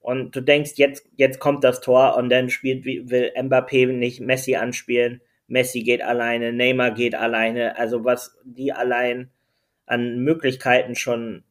Und 0.00 0.36
du 0.36 0.42
denkst, 0.42 0.72
jetzt, 0.76 1.08
jetzt 1.16 1.40
kommt 1.40 1.64
das 1.64 1.80
Tor 1.80 2.16
und 2.16 2.28
dann 2.28 2.50
spielt, 2.50 2.84
will 2.84 3.32
Mbappé 3.34 3.86
nicht 3.86 4.20
Messi 4.20 4.56
anspielen. 4.56 5.22
Messi 5.46 5.82
geht 5.82 6.02
alleine, 6.02 6.52
Neymar 6.52 6.90
geht 6.90 7.14
alleine. 7.14 7.78
Also 7.78 8.04
was 8.04 8.36
die 8.44 8.72
allein 8.72 9.30
an 9.86 10.18
Möglichkeiten 10.18 10.94
schon 10.94 11.44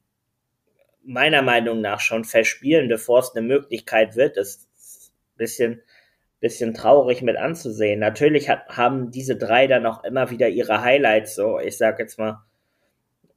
meiner 1.04 1.42
Meinung 1.42 1.82
nach 1.82 2.00
schon 2.00 2.24
verspielen, 2.24 2.88
bevor 2.88 3.20
es 3.20 3.36
eine 3.36 3.46
Möglichkeit 3.46 4.16
wird, 4.16 4.38
ist 4.38 4.63
bisschen, 5.44 5.82
bisschen 6.40 6.74
traurig 6.74 7.22
mit 7.22 7.38
anzusehen. 7.38 8.00
Natürlich 8.00 8.50
hat, 8.50 8.68
haben 8.70 9.12
diese 9.12 9.36
drei 9.36 9.68
dann 9.68 9.86
auch 9.86 10.04
immer 10.04 10.30
wieder 10.32 10.48
ihre 10.50 10.82
Highlights, 10.82 11.36
so 11.36 11.60
ich 11.60 11.78
sag 11.78 12.00
jetzt 12.00 12.18
mal, 12.18 12.44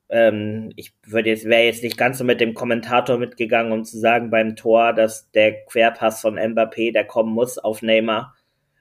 ähm, 0.08 0.72
ich 0.76 0.94
würde 1.04 1.30
jetzt, 1.30 1.44
wäre 1.46 1.64
jetzt 1.64 1.82
nicht 1.82 1.98
ganz 1.98 2.18
so 2.18 2.24
mit 2.24 2.40
dem 2.40 2.54
Kommentator 2.54 3.18
mitgegangen, 3.18 3.72
um 3.72 3.84
zu 3.84 3.98
sagen 3.98 4.30
beim 4.30 4.56
Tor, 4.56 4.92
dass 4.92 5.30
der 5.32 5.64
Querpass 5.66 6.20
von 6.20 6.38
Mbappé, 6.38 6.92
der 6.92 7.04
kommen 7.04 7.32
muss 7.32 7.58
auf 7.58 7.82
Neymar, 7.82 8.34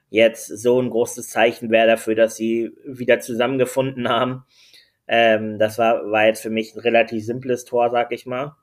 jetzt 0.08 0.46
so 0.46 0.80
ein 0.80 0.90
großes 0.90 1.28
Zeichen 1.28 1.70
wäre 1.70 1.88
dafür, 1.88 2.14
dass 2.14 2.36
sie 2.36 2.72
wieder 2.86 3.20
zusammengefunden 3.20 4.08
haben. 4.08 4.44
Ähm, 5.08 5.58
das 5.58 5.78
war, 5.78 6.10
war 6.10 6.26
jetzt 6.26 6.42
für 6.42 6.50
mich 6.50 6.74
ein 6.74 6.80
relativ 6.80 7.24
simples 7.24 7.64
Tor, 7.64 7.90
sag 7.90 8.12
ich 8.12 8.26
mal. 8.26 8.56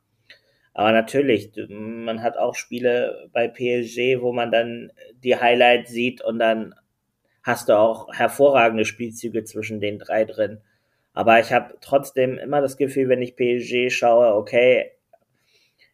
Aber 0.74 0.91
natürlich, 0.91 1.51
man 1.69 2.21
hat 2.24 2.38
auch 2.38 2.55
Spiele 2.55 3.30
bei 3.32 3.47
PSG, 3.47 4.21
wo 4.21 4.34
man 4.34 4.51
dann 4.51 4.91
die 5.24 5.36
Highlights 5.36 5.91
sieht 5.91 6.21
und 6.21 6.39
dann 6.39 6.74
hast 7.43 7.69
du 7.69 7.78
auch 7.78 8.11
hervorragende 8.13 8.86
Spielzüge 8.86 9.43
zwischen 9.43 9.80
den 9.80 9.99
drei 9.99 10.26
drin. 10.26 10.61
Aber 11.13 11.39
ich 11.39 11.53
habe 11.53 11.76
trotzdem 11.82 12.38
immer 12.39 12.61
das 12.61 12.78
Gefühl, 12.78 13.07
wenn 13.09 13.21
ich 13.21 13.36
PSG 13.36 13.91
schaue, 13.91 14.34
okay, 14.34 14.91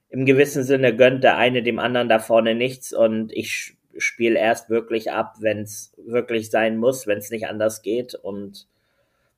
im 0.09 0.25
gewissen 0.25 0.63
Sinne 0.63 0.95
gönnt 0.95 1.23
der 1.23 1.37
eine 1.37 1.61
dem 1.61 1.77
anderen 1.77 2.07
da 2.07 2.19
vorne 2.19 2.55
nichts 2.55 2.93
und 2.93 3.31
ich 3.33 3.75
spiele 3.97 4.39
erst 4.39 4.69
wirklich 4.69 5.11
ab, 5.11 5.35
wenn 5.39 5.59
es 5.61 5.93
wirklich 5.97 6.49
sein 6.49 6.77
muss, 6.77 7.05
wenn 7.05 7.17
es 7.17 7.31
nicht 7.31 7.47
anders 7.47 7.81
geht. 7.81 8.15
Und 8.15 8.67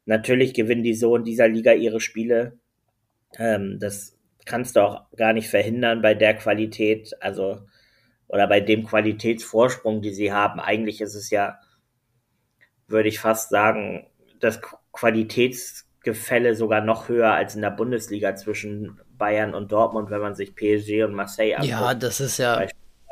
natürlich 0.05 0.53
gewinnen 0.53 0.83
die 0.83 0.93
so 0.93 1.15
in 1.15 1.23
dieser 1.23 1.47
Liga 1.47 1.73
ihre 1.73 1.99
Spiele. 1.99 2.59
Ähm, 3.37 3.79
das 3.79 4.17
kannst 4.45 4.75
du 4.75 4.81
auch 4.81 5.11
gar 5.15 5.33
nicht 5.33 5.49
verhindern 5.49 6.01
bei 6.01 6.13
der 6.13 6.35
Qualität, 6.35 7.11
also 7.19 7.61
oder 8.27 8.47
bei 8.47 8.61
dem 8.61 8.85
Qualitätsvorsprung, 8.85 10.01
die 10.01 10.13
sie 10.13 10.31
haben. 10.31 10.59
Eigentlich 10.59 11.01
ist 11.01 11.15
es 11.15 11.29
ja, 11.29 11.59
würde 12.87 13.09
ich 13.09 13.19
fast 13.19 13.49
sagen, 13.49 14.07
das 14.39 14.61
Qualitätsgefälle 14.93 16.55
sogar 16.55 16.81
noch 16.81 17.09
höher 17.09 17.33
als 17.33 17.55
in 17.55 17.61
der 17.61 17.71
Bundesliga 17.71 18.35
zwischen 18.35 19.01
Bayern 19.17 19.53
und 19.53 19.71
Dortmund, 19.71 20.09
wenn 20.09 20.21
man 20.21 20.35
sich 20.35 20.55
PSG 20.55 21.03
und 21.03 21.13
Marseille 21.13 21.55
anguckt. 21.55 21.71
Ja, 21.71 21.93
das 21.93 22.21
ist 22.21 22.37
ja 22.37 22.65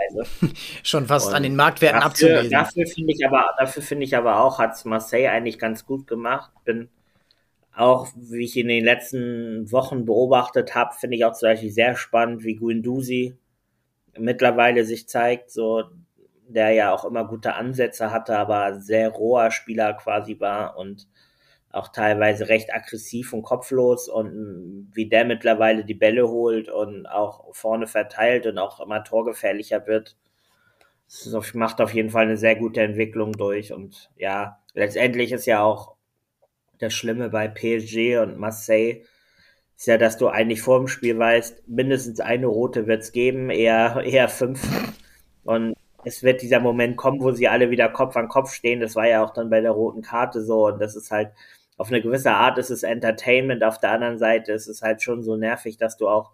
schon 0.84 1.05
fast 1.05 1.27
und 1.27 1.34
an 1.36 1.43
den 1.43 1.55
Marktwerten 1.55 1.99
dafür, 1.99 2.09
abzulesen. 2.09 2.51
Dafür 2.51 2.88
finde 2.88 3.13
ich 3.13 3.25
aber, 3.25 3.53
dafür 3.59 3.84
finde 3.84 4.05
ich 4.05 4.15
aber 4.15 4.39
auch, 4.39 4.57
hat 4.57 4.84
Marseille 4.86 5.30
eigentlich 5.30 5.59
ganz 5.59 5.86
gut 5.86 6.07
gemacht. 6.07 6.51
Bin 6.63 6.89
auch, 7.80 8.07
wie 8.15 8.43
ich 8.43 8.57
in 8.57 8.67
den 8.67 8.84
letzten 8.84 9.71
Wochen 9.71 10.05
beobachtet 10.05 10.75
habe, 10.75 10.93
finde 10.95 11.15
ich 11.15 11.25
auch 11.25 11.34
zum 11.34 11.49
Beispiel 11.49 11.71
sehr 11.71 11.95
spannend, 11.95 12.43
wie 12.43 12.55
Guindusi 12.55 13.38
mittlerweile 14.17 14.84
sich 14.86 15.07
zeigt, 15.07 15.51
so 15.51 15.84
der 16.47 16.71
ja 16.71 16.93
auch 16.93 17.05
immer 17.05 17.25
gute 17.25 17.53
Ansätze 17.53 18.11
hatte, 18.11 18.38
aber 18.38 18.80
sehr 18.80 19.09
roher 19.09 19.51
Spieler 19.51 19.93
quasi 19.93 20.39
war 20.39 20.77
und 20.77 21.07
auch 21.71 21.89
teilweise 21.89 22.49
recht 22.49 22.73
aggressiv 22.73 23.32
und 23.34 23.43
kopflos 23.43 24.09
und 24.09 24.89
wie 24.93 25.07
der 25.07 25.25
mittlerweile 25.25 25.86
die 25.86 25.93
Bälle 25.93 26.27
holt 26.27 26.67
und 26.69 27.05
auch 27.05 27.55
vorne 27.55 27.86
verteilt 27.86 28.47
und 28.47 28.57
auch 28.57 28.80
immer 28.80 29.03
torgefährlicher 29.03 29.86
wird. 29.86 30.17
Das 31.07 31.53
macht 31.53 31.82
auf 31.82 31.93
jeden 31.93 32.09
Fall 32.09 32.25
eine 32.25 32.38
sehr 32.38 32.55
gute 32.55 32.82
Entwicklung 32.82 33.34
durch 33.34 33.71
und 33.71 34.09
ja, 34.17 34.59
letztendlich 34.73 35.32
ist 35.32 35.45
ja 35.45 35.61
auch 35.61 35.99
das 36.80 36.93
Schlimme 36.93 37.30
bei 37.30 37.47
PSG 37.47 38.17
und 38.17 38.38
Marseille 38.38 39.03
ist 39.77 39.88
ja, 39.88 39.97
dass 39.97 40.17
du 40.17 40.27
eigentlich 40.27 40.61
vor 40.61 40.80
dem 40.80 40.88
Spiel 40.88 41.17
weißt, 41.17 41.67
mindestens 41.69 42.19
eine 42.19 42.47
rote 42.47 42.88
wird 42.88 43.01
es 43.01 43.11
geben, 43.11 43.49
eher, 43.49 44.01
eher 44.05 44.27
fünf. 44.27 44.67
Und 45.43 45.75
es 46.03 46.23
wird 46.23 46.41
dieser 46.41 46.59
Moment 46.59 46.97
kommen, 46.97 47.21
wo 47.21 47.32
sie 47.32 47.47
alle 47.47 47.69
wieder 47.69 47.89
Kopf 47.89 48.15
an 48.17 48.27
Kopf 48.27 48.53
stehen. 48.53 48.82
Das 48.82 48.95
war 48.95 49.07
ja 49.07 49.23
auch 49.23 49.32
dann 49.32 49.49
bei 49.49 49.61
der 49.61 49.71
roten 49.71 50.01
Karte 50.01 50.43
so. 50.43 50.67
Und 50.67 50.80
das 50.80 50.95
ist 50.95 51.11
halt, 51.11 51.32
auf 51.77 51.88
eine 51.89 52.01
gewisse 52.01 52.32
Art 52.32 52.57
ist 52.57 52.69
es 52.71 52.84
Entertainment. 52.84 53.63
Auf 53.63 53.80
der 53.80 53.91
anderen 53.91 54.17
Seite 54.17 54.51
ist 54.51 54.67
es 54.67 54.82
halt 54.82 55.01
schon 55.01 55.23
so 55.23 55.38
nervig, 55.38 55.77
dass 55.77 55.95
du 55.95 56.09
auch 56.09 56.32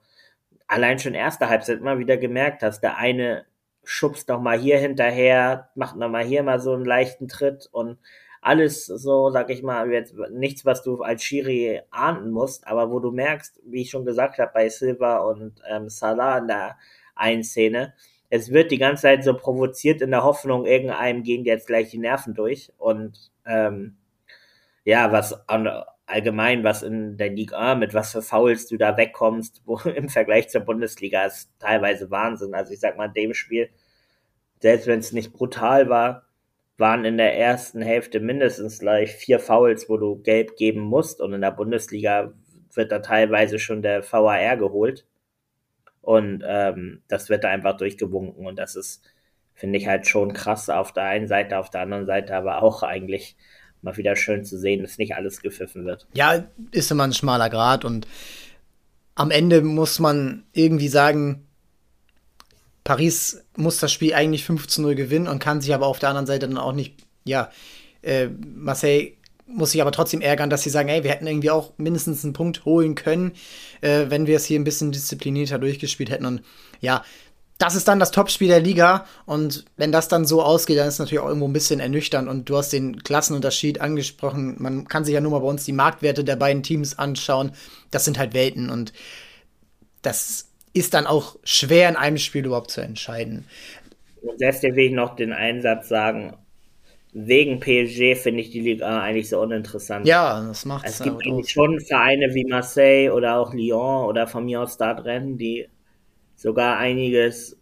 allein 0.68 0.98
schon 0.98 1.14
erste 1.14 1.50
Halbzeit 1.50 1.80
immer 1.80 2.00
wieder 2.00 2.18
gemerkt 2.18 2.64
hast, 2.64 2.82
der 2.82 2.98
eine 2.98 3.46
schubst 3.84 4.28
noch 4.30 4.42
mal 4.42 4.58
hier 4.58 4.80
hinterher, 4.80 5.70
macht 5.76 5.96
noch 5.98 6.10
mal 6.10 6.26
hier 6.26 6.42
mal 6.42 6.60
so 6.60 6.74
einen 6.74 6.86
leichten 6.86 7.28
Tritt 7.28 7.70
und 7.72 8.00
alles 8.46 8.86
so, 8.86 9.32
sag 9.32 9.50
ich 9.50 9.64
mal, 9.64 9.92
jetzt 9.92 10.14
nichts, 10.30 10.66
was 10.66 10.84
du 10.84 11.02
als 11.02 11.24
Schiri 11.24 11.82
ahnden 11.90 12.30
musst, 12.30 12.68
aber 12.68 12.92
wo 12.92 13.00
du 13.00 13.12
merkst, 13.12 13.60
wie 13.66 13.82
ich 13.82 13.90
schon 13.90 14.06
gesagt 14.06 14.38
habe, 14.38 14.52
bei 14.54 14.70
Silva 14.70 15.18
und 15.18 15.64
ähm, 15.68 15.90
Salah 15.90 16.38
in 16.38 16.48
der 16.48 16.78
einen 17.16 17.44
Szene, 17.44 17.96
es 18.30 18.52
wird 18.52 18.70
die 18.70 18.78
ganze 18.78 19.04
Zeit 19.04 19.24
so 19.24 19.34
provoziert 19.36 20.00
in 20.04 20.12
der 20.12 20.24
Hoffnung, 20.24 20.68
irgendeinem 20.68 21.24
gehen 21.24 21.44
jetzt 21.44 21.66
gleich 21.66 21.90
die 21.90 21.98
Nerven 21.98 22.36
durch. 22.36 22.72
Und 22.78 23.32
ähm, 23.48 23.98
ja, 24.84 25.12
was 25.12 25.34
allgemein, 26.06 26.64
was 26.64 26.84
in 26.84 27.18
der 27.18 27.32
Liga, 27.32 27.74
mit 27.74 27.96
was 27.96 28.12
für 28.12 28.22
Fouls 28.22 28.68
du 28.68 28.78
da 28.78 28.96
wegkommst, 28.96 29.64
wo 29.66 29.80
im 29.90 30.08
Vergleich 30.08 30.50
zur 30.50 30.62
Bundesliga 30.62 31.26
ist 31.26 31.50
teilweise 31.58 32.12
Wahnsinn. 32.12 32.54
Also 32.54 32.74
ich 32.74 32.80
sag 32.80 32.96
mal, 32.96 33.08
in 33.08 33.14
dem 33.14 33.34
Spiel, 33.34 33.70
selbst 34.60 34.86
wenn 34.86 35.00
es 35.00 35.14
nicht 35.14 35.34
brutal 35.34 35.90
war, 35.90 36.25
waren 36.78 37.06
in 37.06 37.18
der 37.18 37.38
ersten 37.38 37.82
Hälfte 37.82 38.20
mindestens 38.20 38.80
gleich 38.80 39.14
vier 39.14 39.40
Fouls, 39.40 39.90
wo 39.90 39.98
du 39.98 40.22
gelb 40.22 40.58
geben 40.58 40.82
musst. 40.82 41.22
Und 41.22 41.34
in 41.34 41.42
der 41.42 41.52
Bundesliga 41.52 42.34
wird 42.74 42.92
da 42.92 43.00
teilweise 43.00 43.60
schon 43.60 43.82
der 43.82 44.04
VAR 44.04 44.58
geholt. 44.58 45.06
Und 46.02 46.44
ähm, 46.46 47.02
das 47.08 47.30
wird 47.30 47.44
da 47.44 47.50
einfach 47.50 47.78
durchgewunken. 47.78 48.46
Und 48.46 48.60
das 48.60 48.76
ist, 48.76 49.04
finde 49.54 49.78
ich 49.78 49.88
halt 49.88 50.08
schon 50.08 50.34
krass 50.34 50.70
auf 50.70 50.92
der 50.92 51.04
einen 51.04 51.28
Seite, 51.28 51.58
auf 51.58 51.70
der 51.70 51.82
anderen 51.82 52.06
Seite 52.06 52.36
aber 52.36 52.62
auch 52.62 52.84
eigentlich 52.84 53.38
mal 53.82 53.96
wieder 53.98 54.16
schön 54.16 54.44
zu 54.44 54.58
sehen, 54.58 54.82
dass 54.82 54.98
nicht 54.98 55.16
alles 55.16 55.42
gepfiffen 55.42 55.86
wird. 55.86 56.08
Ja, 56.14 56.44
ist 56.72 56.92
immer 56.92 57.06
ein 57.06 57.14
schmaler 57.14 57.50
Grad 57.50 57.86
und 57.86 58.08
am 59.14 59.32
Ende 59.32 59.62
muss 59.62 60.00
man 60.00 60.44
irgendwie 60.52 60.90
sagen, 60.90 61.48
Paris 62.84 63.45
muss 63.58 63.80
das 63.80 63.92
Spiel 63.92 64.14
eigentlich 64.14 64.46
5 64.46 64.68
zu 64.68 64.82
0 64.82 64.96
gewinnen 64.96 65.28
und 65.28 65.40
kann 65.40 65.62
sich 65.62 65.74
aber 65.74 65.88
auf 65.88 66.00
der 66.00 66.10
anderen 66.10 66.28
Seite 66.28 66.48
dann 66.48 66.58
auch 66.58 66.74
nicht, 66.74 66.96
ja, 67.24 67.50
Äh, 68.06 68.30
Marseille 68.56 69.14
muss 69.48 69.72
sich 69.72 69.82
aber 69.82 69.92
trotzdem 69.92 70.22
ärgern, 70.22 70.50
dass 70.50 70.64
sie 70.64 70.70
sagen, 70.70 70.90
ey, 70.90 71.04
wir 71.04 71.12
hätten 71.12 71.28
irgendwie 71.28 71.52
auch 71.52 71.74
mindestens 71.78 72.24
einen 72.24 72.34
Punkt 72.34 72.66
holen 72.66 72.96
können, 72.96 73.34
äh, 73.82 74.06
wenn 74.10 74.28
wir 74.28 74.38
es 74.38 74.46
hier 74.46 74.60
ein 74.60 74.64
bisschen 74.64 74.92
disziplinierter 74.92 75.60
durchgespielt 75.60 76.10
hätten. 76.10 76.26
Und 76.26 76.42
ja, 76.82 77.04
das 77.58 77.76
ist 77.76 77.88
dann 77.88 78.00
das 78.00 78.12
Topspiel 78.12 78.50
der 78.50 78.60
Liga. 78.60 79.06
Und 79.26 79.66
wenn 79.78 79.92
das 79.92 80.08
dann 80.08 80.26
so 80.26 80.44
ausgeht, 80.44 80.78
dann 80.78 80.88
ist 80.88 80.96
es 80.96 81.00
natürlich 81.00 81.20
auch 81.20 81.28
irgendwo 81.28 81.48
ein 81.48 81.54
bisschen 81.54 81.80
ernüchternd. 81.80 82.28
Und 82.28 82.50
du 82.50 82.58
hast 82.58 82.74
den 82.74 83.02
Klassenunterschied 83.04 83.82
angesprochen. 83.82 84.56
Man 84.60 84.88
kann 84.88 85.06
sich 85.06 85.14
ja 85.14 85.22
nur 85.22 85.32
mal 85.32 85.40
bei 85.40 85.48
uns 85.48 85.64
die 85.64 85.72
Marktwerte 85.72 86.24
der 86.24 86.36
beiden 86.36 86.64
Teams 86.64 86.98
anschauen. 87.00 87.52
Das 87.92 88.04
sind 88.06 88.18
halt 88.18 88.34
Welten. 88.34 88.70
Und 88.70 88.94
das 90.02 90.48
ist 90.76 90.94
dann 90.94 91.08
auch 91.08 91.38
schwer 91.44 91.90
in 91.90 91.96
einem 91.96 92.18
Spiel 92.18 92.46
überhaupt 92.46 92.70
zu 92.70 92.82
entscheiden. 92.82 93.46
Und 94.22 94.38
selbst 94.38 94.62
will 94.64 94.78
ich 94.78 94.92
noch 94.92 95.16
den 95.16 95.32
Einsatz 95.32 95.88
sagen, 95.88 96.36
wegen 97.14 97.62
PSG 97.62 98.16
finde 98.16 98.42
ich 98.42 98.50
die 98.50 98.60
Liga 98.60 99.02
eigentlich 99.02 99.30
so 99.30 99.40
uninteressant. 99.40 100.06
Ja, 100.06 100.46
das 100.46 100.66
macht 100.66 100.86
es. 100.86 101.00
Es 101.00 101.04
gibt 101.04 101.26
aus. 101.26 101.50
schon 101.50 101.80
Vereine 101.80 102.34
wie 102.34 102.44
Marseille 102.44 103.10
oder 103.10 103.38
auch 103.38 103.54
Lyon 103.54 104.06
oder 104.06 104.28
von 104.28 104.44
mir 104.44 104.62
aus 104.62 104.74
Stadtrennen, 104.74 105.38
die 105.38 105.70
sogar 106.36 106.78
einiges 106.78 107.58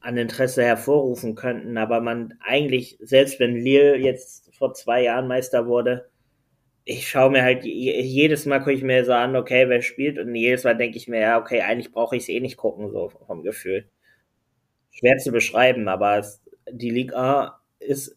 an 0.00 0.16
Interesse 0.16 0.64
hervorrufen 0.64 1.36
könnten, 1.36 1.78
aber 1.78 2.00
man 2.00 2.34
eigentlich, 2.40 2.98
selbst 3.00 3.38
wenn 3.38 3.54
Lille 3.54 3.96
jetzt 3.96 4.52
vor 4.56 4.74
zwei 4.74 5.04
Jahren 5.04 5.28
Meister 5.28 5.66
wurde, 5.66 6.08
ich 6.88 7.08
schaue 7.08 7.30
mir 7.30 7.42
halt 7.42 7.64
jedes 7.64 8.46
Mal 8.46 8.60
gucke 8.60 8.72
ich 8.72 8.82
mir 8.82 9.04
so 9.04 9.12
an, 9.12 9.34
okay, 9.34 9.68
wer 9.68 9.82
spielt 9.82 10.20
und 10.20 10.34
jedes 10.36 10.62
Mal 10.62 10.76
denke 10.76 10.96
ich 10.96 11.08
mir, 11.08 11.20
ja, 11.20 11.38
okay, 11.40 11.62
eigentlich 11.62 11.92
brauche 11.92 12.14
ich 12.14 12.22
es 12.22 12.28
eh 12.28 12.38
nicht 12.38 12.56
gucken, 12.56 12.92
so 12.92 13.10
vom 13.26 13.42
Gefühl. 13.42 13.88
Schwer 14.92 15.18
zu 15.18 15.32
beschreiben, 15.32 15.88
aber 15.88 16.18
es, 16.18 16.44
die 16.70 16.90
Liga 16.90 17.60
ist 17.80 18.16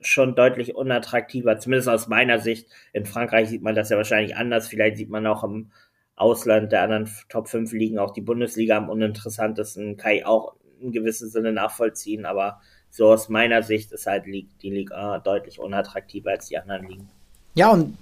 schon 0.00 0.34
deutlich 0.34 0.74
unattraktiver, 0.74 1.58
zumindest 1.58 1.88
aus 1.88 2.08
meiner 2.08 2.40
Sicht. 2.40 2.68
In 2.92 3.06
Frankreich 3.06 3.48
sieht 3.48 3.62
man 3.62 3.76
das 3.76 3.90
ja 3.90 3.96
wahrscheinlich 3.96 4.34
anders. 4.34 4.66
Vielleicht 4.66 4.96
sieht 4.96 5.10
man 5.10 5.26
auch 5.28 5.44
im 5.44 5.70
Ausland 6.16 6.72
der 6.72 6.82
anderen 6.82 7.08
Top 7.28 7.48
5 7.48 7.72
Ligen 7.72 8.00
auch 8.00 8.10
die 8.12 8.20
Bundesliga 8.20 8.78
am 8.78 8.88
uninteressantesten. 8.90 9.96
Kann 9.96 10.12
ich 10.12 10.26
auch 10.26 10.56
in 10.80 10.90
gewissem 10.90 11.28
Sinne 11.28 11.52
nachvollziehen, 11.52 12.26
aber 12.26 12.60
so 12.88 13.12
aus 13.12 13.28
meiner 13.28 13.62
Sicht 13.62 13.92
ist 13.92 14.06
halt 14.06 14.24
die 14.26 14.48
Liga 14.62 15.20
deutlich 15.20 15.60
unattraktiver 15.60 16.30
als 16.30 16.48
die 16.48 16.58
anderen 16.58 16.88
Ligen. 16.88 17.19
Ja, 17.54 17.70
und 17.70 17.96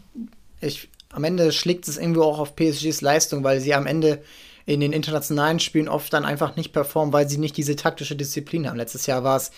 ich, 0.61 0.89
am 1.13 1.25
Ende 1.25 1.53
schlägt 1.53 1.89
es 1.89 1.99
irgendwo 1.99 2.23
auch 2.23 2.39
auf 2.39 2.57
PSGs 2.57 3.01
Leistung, 3.01 3.45
weil 3.45 3.61
sie 3.61 3.75
am 3.75 3.87
Ende 3.87 4.23
in 4.67 4.81
den 4.81 4.93
internationalen 4.93 5.61
Spielen 5.61 5.89
oft 5.89 6.13
dann 6.13 6.27
einfach 6.27 6.57
nicht 6.57 6.73
performen, 6.73 7.13
weil 7.13 7.29
sie 7.29 7.39
nicht 7.39 7.57
diese 7.57 7.75
taktische 7.75 8.17
Disziplin 8.17 8.69
haben. 8.69 8.77
Letztes 8.77 9.07
Jahr 9.07 9.25
war 9.25 9.39
es 9.39 9.51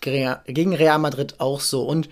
gegen 0.00 0.74
Real 0.74 0.98
Madrid 0.98 1.36
auch 1.38 1.60
so. 1.60 1.84
Und 1.84 2.10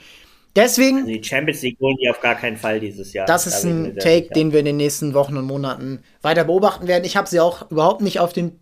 deswegen. 0.56 1.00
Also 1.00 1.10
die 1.10 1.22
Champions 1.22 1.60
League 1.60 1.78
holen 1.80 1.96
die 2.02 2.08
auf 2.08 2.20
gar 2.20 2.34
keinen 2.34 2.56
Fall 2.56 2.80
dieses 2.80 3.12
Jahr. 3.12 3.26
Das 3.26 3.46
ist 3.46 3.62
da 3.62 3.68
ein 3.68 3.96
Take, 3.98 4.30
den 4.34 4.52
wir 4.52 4.60
in 4.60 4.64
den 4.64 4.78
nächsten 4.78 5.12
Wochen 5.12 5.36
und 5.36 5.44
Monaten 5.44 6.02
weiter 6.22 6.44
beobachten 6.44 6.88
werden. 6.88 7.04
Ich 7.04 7.18
habe 7.18 7.28
sie 7.28 7.40
auch 7.40 7.70
überhaupt 7.70 8.00
nicht 8.00 8.20
auf 8.20 8.32
dem, 8.32 8.52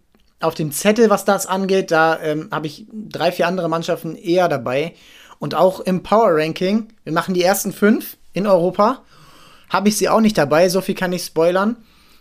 auf 0.40 0.56
dem 0.56 0.72
Zettel, 0.72 1.08
was 1.08 1.24
das 1.24 1.46
angeht. 1.46 1.92
Da 1.92 2.20
ähm, 2.20 2.48
habe 2.50 2.66
ich 2.66 2.86
drei, 2.92 3.30
vier 3.30 3.46
andere 3.46 3.68
Mannschaften 3.68 4.16
eher 4.16 4.48
dabei. 4.48 4.94
Und 5.38 5.54
auch 5.54 5.78
im 5.78 6.02
Power 6.02 6.30
Ranking, 6.36 6.88
wir 7.04 7.12
machen 7.12 7.34
die 7.34 7.42
ersten 7.42 7.72
fünf 7.72 8.16
in 8.34 8.46
Europa, 8.46 9.02
habe 9.70 9.88
ich 9.88 9.96
sie 9.96 10.10
auch 10.10 10.20
nicht 10.20 10.36
dabei. 10.36 10.68
So 10.68 10.82
viel 10.82 10.94
kann 10.94 11.12
ich 11.14 11.24
spoilern. 11.24 11.76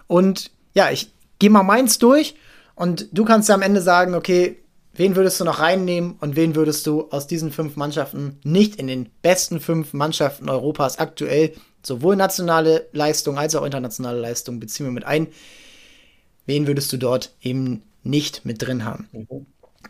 Und 0.08 0.52
ja, 0.74 0.90
ich 0.90 1.12
gehe 1.40 1.50
mal 1.50 1.64
meins 1.64 1.98
durch 1.98 2.36
und 2.76 3.08
du 3.12 3.26
kannst 3.26 3.50
ja 3.50 3.56
am 3.56 3.62
Ende 3.62 3.82
sagen, 3.82 4.16
okay, 4.16 4.64
wen 4.94 5.16
würdest 5.16 5.40
du 5.40 5.44
noch 5.44 5.60
reinnehmen 5.60 6.16
und 6.20 6.36
wen 6.36 6.56
würdest 6.56 6.88
du 6.88 7.10
aus 7.10 7.28
diesen 7.28 7.52
fünf 7.52 7.76
Mannschaften 7.76 8.40
nicht 8.44 8.76
in 8.78 8.88
den 8.88 9.10
besten 9.22 9.60
fünf 9.60 9.94
Mannschaften 9.94 10.50
Europas 10.50 11.00
aktuell, 11.00 11.54
sowohl 11.86 12.16
nationale 12.16 12.88
Leistung 12.94 13.38
als 13.38 13.56
auch 13.56 13.66
internationale 13.66 14.20
Leistung, 14.20 14.60
beziehen 14.60 14.86
wir 14.86 14.94
mit 14.94 15.06
ein, 15.06 15.28
wen 16.46 16.68
würdest 16.68 16.92
du 16.94 16.98
dort 16.98 17.36
eben 17.42 17.84
nicht 18.04 18.46
mit 18.46 18.62
drin 18.62 18.86
haben? 18.86 19.10
Mhm. 19.12 19.46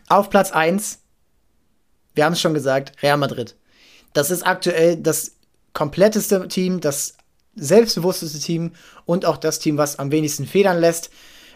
Auf 0.08 0.30
Platz 0.30 0.50
1, 0.50 0.98
wir 2.14 2.24
haben 2.24 2.32
es 2.32 2.40
schon 2.40 2.54
gesagt, 2.54 3.02
Real 3.02 3.16
Madrid. 3.16 3.56
Das 4.12 4.30
ist 4.30 4.42
aktuell 4.42 4.96
das 4.96 5.33
kompletteste 5.74 6.48
Team, 6.48 6.80
das 6.80 7.16
selbstbewussteste 7.54 8.38
Team 8.38 8.72
und 9.04 9.26
auch 9.26 9.36
das 9.36 9.58
Team, 9.58 9.76
was 9.76 9.98
am 9.98 10.10
wenigsten 10.10 10.46
federn 10.46 10.80
lässt. 10.80 11.10